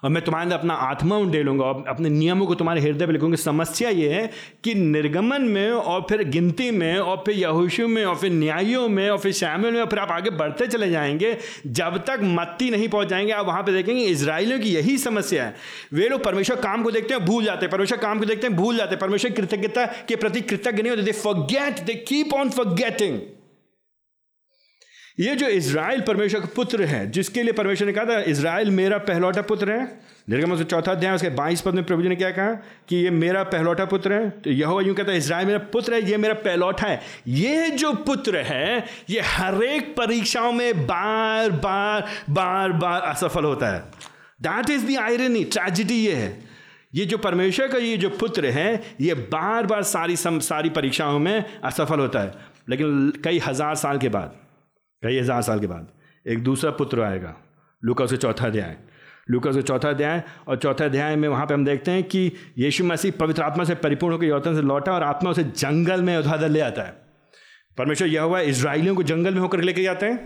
[0.02, 3.12] और मैं तुम्हारे अंदर अपना आत्मा उंडे लूँगा और अपने नियमों को तुम्हारे हृदय पर
[3.12, 4.30] लिखूँगा। समस्या ये है
[4.64, 9.08] कि निर्गमन में और फिर गिनती में और फिर यहोशु में और फिर न्यायों में
[9.10, 11.36] और फिर श्यामल में और फिर आप आगे बढ़ते चले जाएँगे,
[11.66, 15.54] जब तक मत्ती नहीं पहुँच जाएँगे, आप वहाँ पर देखेंगे इसराइलियों की यही समस्या है।
[15.92, 18.56] वे लोग परमेश्वर काम को देखते हैं भूल जाते हैं, परमेश्वर काम को देखते हैं,
[18.56, 22.50] भूल जाते हैं। परमेश्वर कृतज्ञता के प्रति कृतज्ञ नहीं होते they forget they keep on
[22.50, 23.18] forgetting
[25.20, 28.98] ये जो इज़राइल परमेश्वर का पुत्र है, जिसके लिए परमेश्वर ने कहा था, इज़राइल मेरा
[28.98, 30.00] पहलौटा पुत्र है।
[30.30, 32.52] निर्गम से चौथा अध्याय, उसके बाईस पद में प्रभु जी ने क्या कहा
[32.88, 34.30] कि ये मेरा पहलौटा पुत्र है?
[34.30, 37.92] तो यह यूँ कहता है, इज़राइल मेरा पुत्र है, ये मेरा पहलौठा है। ये जो
[37.92, 43.80] पुत्र है, ये हर एक परीक्षाओं में बार बार बार बार असफल होता है।
[44.42, 46.38] That is the irony tragedy ये है।
[46.94, 51.18] ये जो परमेश्वर का ये जो पुत्र है, ये बार बार सारी सम, सारी परीक्षाओं
[51.18, 52.34] में असफल होता है।
[52.68, 54.41] लेकिन कई हज़ार साल के बाद
[55.02, 55.88] कई हज़ार साल के बाद
[56.26, 57.34] एक दूसरा पुत्र आएगा,
[57.82, 58.76] लुका से चौथा अध्याय।
[59.30, 62.84] लुका से चौथा अध्याय और चौथा अध्याय में वहाँ पे हम देखते हैं कि यीशु
[62.84, 66.48] मसीह पवित्र आत्मा से परिपूर्ण होकर यौतन से लौटा और आत्मा उसे जंगल में उठाकर
[66.48, 66.90] ले आता है।
[67.78, 70.16] परमेश्वर यह हुआ इसराइलियों को जंगल में होकर लेके जाते हैं।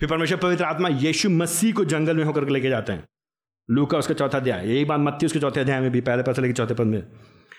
[0.00, 3.04] फिर परमेश्वर पवित्र आत्मा यीशु मसीह को जंगल में होकर लेके जाते हैं।
[3.68, 6.42] लूका उसका चौथा अध्याय, यही बात मत्ती उसके चौथे अध्याय में भी, पहले पद से
[6.42, 6.98] लेकर चौथे पद में।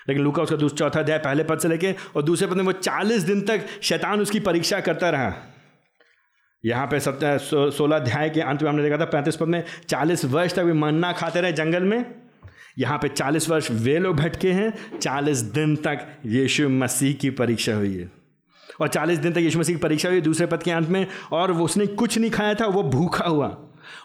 [0.10, 3.24] लेकिन लूका उसका चौथा अध्याय पहले पद से लेके और दूसरे पद में वो चालीस
[3.24, 5.34] दिन तक शैतान उसकी परीक्षा करता रहा।
[6.66, 7.38] यहाँ पे सत्य
[7.72, 10.74] सोलह अध्याय के अंत में हमने देखा था, पैंतीस पद में, चालीस वर्ष तक भी
[10.74, 12.06] मन्ना खाते रहे जंगल में।
[12.80, 17.74] यहाँ पे चालीस वर्ष वे लोग भटके हैं, चालीस दिन तक यीशु मसीह की परीक्षा
[17.74, 18.12] हुई है।
[18.82, 21.52] और चालीस दिन तक यीशु मसीह की परीक्षा हुई दूसरे पद के अंत में, और
[21.52, 23.48] वो उसने कुछ नहीं खाया था, वो भूखा हुआ।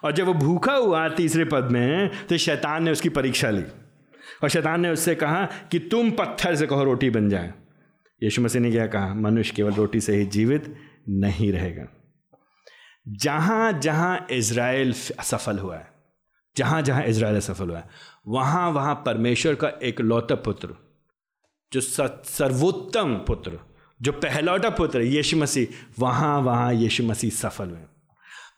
[0.04, 3.64] और जब वो भूखा हुआ तीसरे पद में तो शैतान ने उसकी परीक्षा ली।
[4.42, 7.52] और शैतान ने उससे कहा कि तुम पत्थर से कहो रोटी बन जाए।
[8.22, 9.14] यीशु मसीह ने क्या कहा?
[9.14, 10.74] मनुष्य केवल रोटी से ही जीवित
[11.08, 11.86] नहीं रहेगा।
[13.06, 15.86] जहाँ जहाँ इसराइल सफल हुआ है,
[16.56, 17.88] जहाँ जहाँ इसराइल सफल हुआ है,
[18.28, 20.68] वहाँ वहाँ परमेश्वर का एक लौता पुत्र,
[21.72, 23.58] जो सर्वोत्तम पुत्र,
[24.00, 25.66] जो पहलौटा पुत्र यीशु मसीह,
[25.98, 27.78] वहाँ वहाँ यीशु मसीह सफल हुए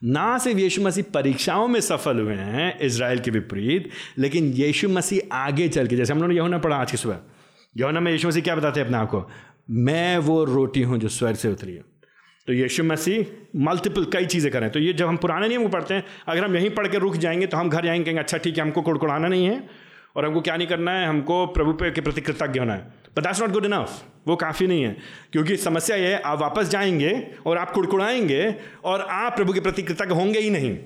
[0.05, 3.89] ना सिर्फ़ यीशु मसीह परीक्षाओं में सफल हुए हैं इसराइल के विपरीत,
[4.19, 7.19] लेकिन यीशु मसीह आगे चल के, जैसे हम लोगों ने यहुना पढ़ा आज की सुबह,
[7.77, 9.29] यहुना में यीशु मसीह क्या बताते हैं अपने आप को?
[9.71, 11.96] मैं वो रोटी हूँ जो स्वर्ग से उतरी है।
[12.47, 13.25] तो यीशु मसीह
[13.57, 16.57] मल्टीपल कई चीज़ें करें। तो ये जब हम पुराने नियम को पढ़ते हैं, अगर हम
[16.57, 19.29] यहीं पढ़ के रुक जाएँगे तो हम घर जाएँगे, कहेंगे अच्छा ठीक है, हमको कुड़कुड़ाना
[19.29, 19.69] नहीं है
[20.17, 21.07] और हमको क्या नहीं करना है?
[21.07, 22.81] हमको प्रभु पे के प्रति कृतज्ञ होना है।
[23.17, 24.97] But that's not good enough वो काफ़ी नहीं है।
[25.33, 29.83] क्योंकि समस्या ये है, आप वापस जाएँगे और आप कुड़कुड़ाएँगे और आप प्रभु के प्रति
[29.83, 30.79] कृतज्ञ होंगे ही नहीं।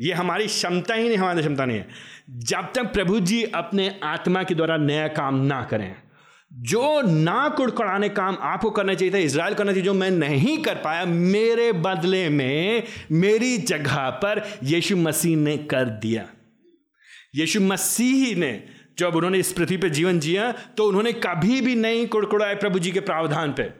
[0.00, 1.86] ये हमारी क्षमता ही नहीं, हमारी क्षमता नहीं है।
[2.30, 5.94] जब तक प्रभु जी अपने आत्मा के द्वारा नया काम ना करें
[6.52, 10.74] जो ना कुड़कुड़ाने काम आपको करना चाहिए था इसराइल करना चाहिए, जो मैं नहीं कर
[10.74, 12.82] पाया, मेरे बदले में,
[13.12, 16.26] मेरी जगह पर यीशु मसीह ने कर दिया।
[17.34, 18.62] यीशु मसीह ने,
[18.98, 22.90] जब उन्होंने इस पृथ्वी पर जीवन जिया तो उन्होंने कभी भी नहीं कुड़कुड़ाए प्रभु जी
[22.90, 23.70] के प्रावधान पे।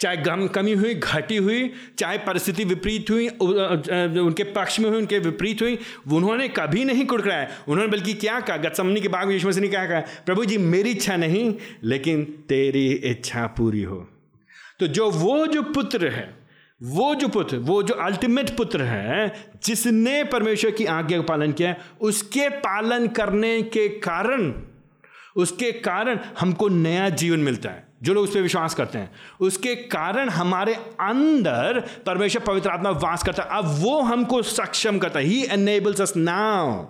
[0.00, 5.18] चाहे गम कमी हुई, घटी हुई, चाहे परिस्थिति विपरीत हुई उनके पक्ष में हुई, उनके
[5.18, 5.78] विपरीत हुई
[6.12, 8.56] उन्होंने कभी नहीं कुड़कुड़ाया। उन्होंने बल्कि क्या कहा?
[8.56, 10.00] गतसमनी के बाग में यीशु ने क्या कहा?
[10.26, 13.96] प्रभु जी, मेरी इच्छा नहीं, लेकिन तेरी इच्छा पूरी हो।
[14.80, 16.34] तो जो वो जो पुत्र है,
[16.80, 19.32] वो जो पुत्र, वो जो अल्टीमेट पुत्र है,
[19.64, 24.52] जिसने परमेश्वर की आज्ञा का पालन किया, उसके पालन करने के कारण,
[25.36, 29.74] उसके कारण हमको नया जीवन मिलता है। जो लोग उस पर विश्वास करते हैं। उसके
[29.88, 35.24] कारण हमारे अंदर परमेश्वर पवित्र आत्मा वास करता है। अब वो हमको सक्षम करता है।
[35.26, 36.84] He enables us now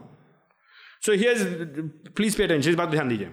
[1.03, 1.83] so hear
[2.17, 3.29] please pay attention इस बात ध्यान दीजिए।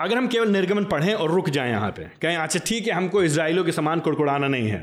[0.00, 3.22] अगर हम केवल निर्गमन पढ़ें और रुक जाएँ यहाँ पे, कहें अच्छा ठीक है, हमको
[3.22, 4.80] इसराइलों के समान कुड़कुड़ाना नहीं है।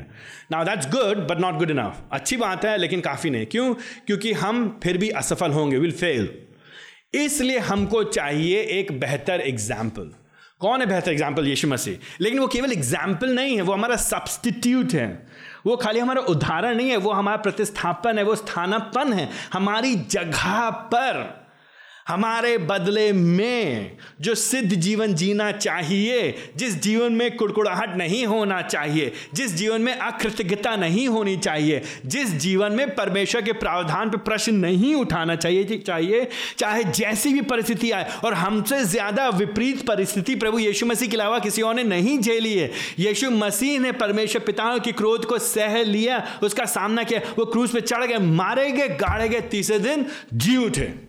[0.52, 3.72] Now that's good but not good enough अच्छी बात है, लेकिन काफ़ी नहीं। क्यों?
[4.06, 6.28] क्योंकि हम फिर भी असफल होंगे विल फेल
[7.14, 10.12] इसलिए हमको चाहिए एक बेहतर एग्ज़ाम्पल
[10.60, 11.98] कौन है बेहतर एग्ज़ाम्पल यीशु मसीह?
[12.20, 15.26] लेकिन वो केवल एग्ज़ाम्पल नहीं है, वो हमारा सब्सटीट्यूट है।
[15.66, 20.70] वो खाली हमारा उदाहरण नहीं है, वो हमारा प्रतिस्थापन है, वो स्थानापन है, हमारी जगह
[20.70, 21.45] पर।
[22.08, 29.12] हमारे बदले में जो सिद्ध जीवन जीना चाहिए, जिस जीवन में कुड़कुड़ाहट नहीं होना चाहिए,
[29.34, 34.54] जिस जीवन में अकृतज्ञता नहीं होनी चाहिए, जिस जीवन में परमेश्वर के प्रावधान पर प्रश्न
[34.54, 36.28] नहीं उठाना चाहिए चाहिए,
[36.58, 41.38] चाहे जैसी भी परिस्थिति आए। और हमसे ज़्यादा विपरीत परिस्थिति प्रभु यीशु मसीह के अलावा
[41.38, 45.82] किसी और ने नहीं झेली है। यीशु मसीह ने परमेश्वर पिताओं के क्रोध को सह
[45.82, 50.06] लिया, उसका सामना किया, वो क्रूज पे चढ़ गए, मारे गए गाड़े गए, तीसरे दिन
[50.34, 51.05] जी उठे।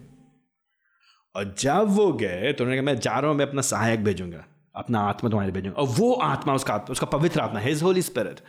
[1.38, 4.46] और जब वो गए तो उन्होंने कहा, मैं जा रहा हूँ, मैं अपना सहायक भेजूँगा।
[4.76, 8.40] अपना आत्मा तुम्हारे भेजूँगा। और वो आत्मा, उसका आत्मा, उसका पवित्र आत्मा his holy spirit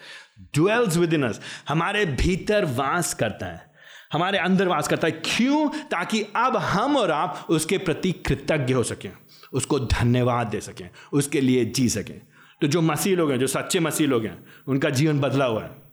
[0.55, 3.73] dwells within us हमारे भीतर वास करता है।
[4.13, 5.69] हमारे अंदर वास करता है। क्यों?
[5.69, 9.13] ताकि अब हम और आप उसके प्रति कृतज्ञ हो सकें,
[9.53, 12.21] उसको धन्यवाद दे सकें, उसके लिए जी सकें।
[12.61, 15.88] तो जो मसीह लोग हैं, जो सच्चे मसीह लोग हैं, उनका जीवन बदला हुआ है।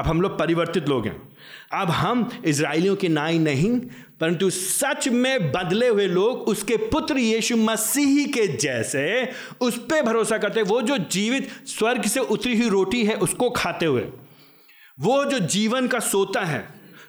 [0.00, 1.16] अब हम लोग परिवर्तित लोग हैं।
[1.72, 3.78] अब हम इसराइलियों के नाई नहीं,
[4.20, 9.28] परंतु सच में बदले हुए लोग उसके पुत्र यीशु मसीह के जैसे
[9.60, 13.86] उस पर भरोसा करते वो जो जीवित स्वर्ग से उतरी हुई रोटी है, उसको खाते
[13.86, 14.02] हुए।
[14.98, 16.64] वो जो जीवन का सोता है,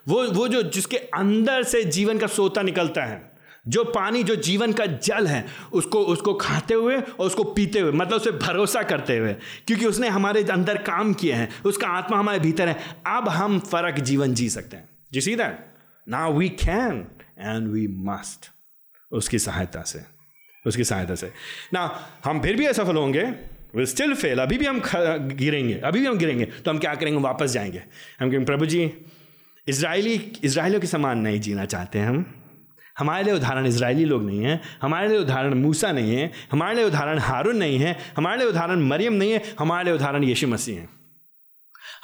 [0.08, 3.31] वो वो जो जिसके अंदर से जीवन का सोता निकलता है
[3.66, 7.92] जो पानी, जो जीवन का जल है, उसको उसको खाते हुए और उसको पीते हुए
[7.92, 9.34] मतलब उसे भरोसा करते हुए,
[9.68, 14.00] क्योंकि उसने हमारे अंदर काम किए हैं, उसका आत्मा हमारे भीतर है, अब हम फ़र्क
[14.02, 15.60] जीवन जी सकते हैं। जी see that
[16.08, 17.06] now we can
[17.40, 18.50] and we must
[19.12, 20.02] उसकी सहायता से,
[20.66, 21.32] उसकी सहायता से।
[21.74, 21.90] ना
[22.26, 23.24] हम फिर भी असफल होंगे
[23.76, 24.82] विल स्टिल फेल अभी भी हम
[25.30, 27.20] गिरेंगे, अभी भी हम गिरेंगे तो हम क्या करेंगे?
[27.20, 27.80] वापस जाएँगे।
[28.20, 28.92] हम कहेंगे, प्रभु जी
[29.68, 32.26] इसराइली इसराइलियों के समान नहीं जीना चाहते हैं हम।
[33.02, 36.86] हमारे लिए उदाहरण इसराइली लोग नहीं हैं, हमारे लिए उदाहरण मूसा नहीं है, हमारे लिए
[36.86, 40.80] उदाहरण हारून नहीं है, हमारे लिए उदाहरण मरियम नहीं है, हमारे लिए उदाहरण यीशु मसीह
[40.80, 40.90] हैं।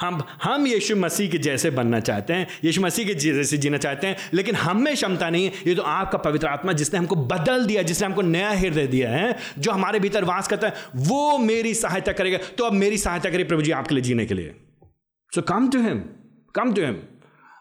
[0.02, 4.08] हम हम यीशु मसीह के जैसे बनना चाहते हैं, यीशु मसीह के जैसे जीना चाहते
[4.08, 7.66] हैं, लेकिन हम में क्षमता नहीं है। ये तो आपका पवित्र आत्मा जिसने हमको बदल
[7.66, 11.74] दिया, जिसने हमको नया हृदय दिया है, जो हमारे भीतर वास करता है, वो मेरी
[11.74, 14.56] सहायता करेगा। तो अब मेरी सहायता करें प्रभु जी आपके लिए जीने के लिए।
[15.32, 16.04] So come to him
[16.56, 16.94] come to him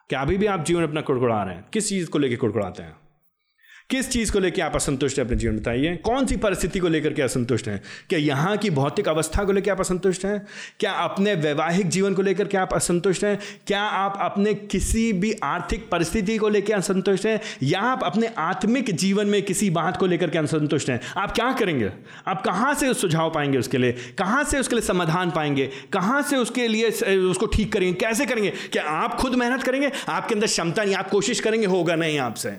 [0.09, 1.65] क्या अभी भी आप जीवन अपना कुड़कुड़ा रहे हैं?
[1.73, 2.97] किस चीज़ को लेकर कुड़कुड़ाते हैं?
[3.91, 7.13] किस चीज़ को लेकर आप असंतुष्ट हैं अपने जीवन बताइए, कौन सी परिस्थिति को लेकर
[7.13, 7.81] के असंतुष्ट हैं?
[8.09, 10.47] क्या यहाँ की भौतिक अवस्था को लेकर आप असंतुष्ट हैं?
[10.81, 13.39] क्या अपने वैवाहिक जीवन को लेकर के आप असंतुष्ट हैं?
[13.67, 17.41] क्या आप अपने किसी भी आर्थिक परिस्थिति को लेकर असंतुष्ट हैं?
[17.63, 21.01] या आप अपने आत्मिक जीवन में किसी बात को लेकर के असंतुष्ट हैं?
[21.17, 21.91] आप क्या करेंगे?
[22.27, 23.93] आप कहाँ से सुझाव पाएँगे उसके लिए?
[24.19, 25.71] कहाँ से उसके लिए समाधान पाएँगे?
[25.93, 26.91] कहाँ से उसके लिए
[27.21, 27.95] उसको ठीक करेंगे?
[28.01, 28.51] कैसे करेंगे?
[28.73, 29.93] क्या आप खुद मेहनत करेंगे?
[30.09, 32.51] आपके अंदर क्षमता नहीं, आप कोशिश करेंगे, होगा नहीं आपसे।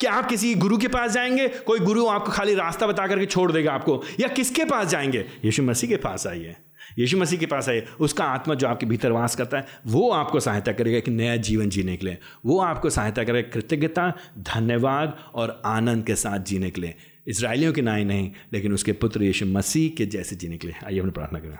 [0.00, 3.50] क्या आप किसी गुरु के पास जाएँगे कोई गुरु आपको खाली रास्ता बता करके छोड़
[3.52, 5.24] देगा आपको। या किसके पास जाएँगे?
[5.44, 6.56] यीशु मसीह के पास आइए।
[6.98, 10.40] यीशु मसीह के पास आइए। उसका आत्मा जो आपके भीतर वास करता है वो आपको
[10.40, 15.62] सहायता करेगा कि नया जीवन जीने के लिए। वो आपको सहायता करेगा कृतज्ञता धन्यवाद और
[15.66, 16.94] आनंद के साथ जीने के लिए।
[17.26, 21.00] इसराइलियों के नाई नहीं लेकिन उसके पुत्र यीशु मसीह के जैसे जीने के लिए। आइए
[21.00, 21.58] हमने प्रार्थना करें।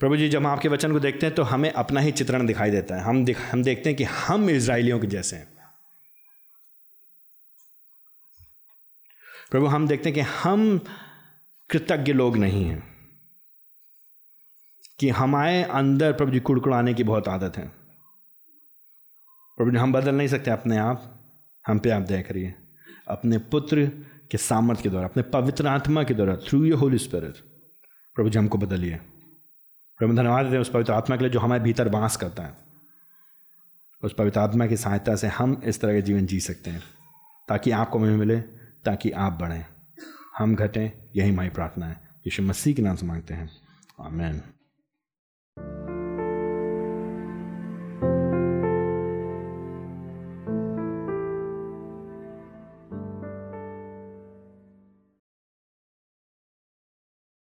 [0.00, 2.70] प्रभु जी जब हम आपके वचन को देखते हैं तो हमें अपना ही चित्रण दिखाई
[2.70, 5.57] देता है। हम दिख, हम देखते हैं कि हम इसराइलियों के जैसे हैं।
[9.52, 10.78] प्रभु, हम देखते हैं कि हम
[11.70, 12.82] कृतज्ञ लोग नहीं हैं,
[14.98, 17.66] कि हमारे अंदर प्रभु जी कुड़कुड़ाने की बहुत आदत है।
[19.58, 21.14] प्रभु जी, हम बदल नहीं सकते, अपने आप,
[21.64, 22.54] हम पे आप दया करिए।
[23.08, 23.86] अपने पुत्र
[24.30, 27.36] के सामर्थ्य के द्वारा, अपने पवित्र आत्मा के द्वारा थ्रू यू होली स्पिरिट
[28.16, 28.96] प्रभु जी, हमको बदलिए।
[30.00, 32.56] प्रभु, धन्यवाद देते हैं उस पवित्र आत्मा के लिए जो हमारे भीतर वास करता है।
[34.02, 36.82] उस पवित्र आत्मा की सहायता से हम इस तरह के जीवन जी सकते हैं,
[37.48, 39.66] ताकि आपको हमें मिले ताकि आप बढ़ें।
[40.38, 43.50] हम घटें, यही हमारी प्रार्थना है। यीशु मसीह के नाम से मांगते हैं।
[44.00, 44.42] आमेन।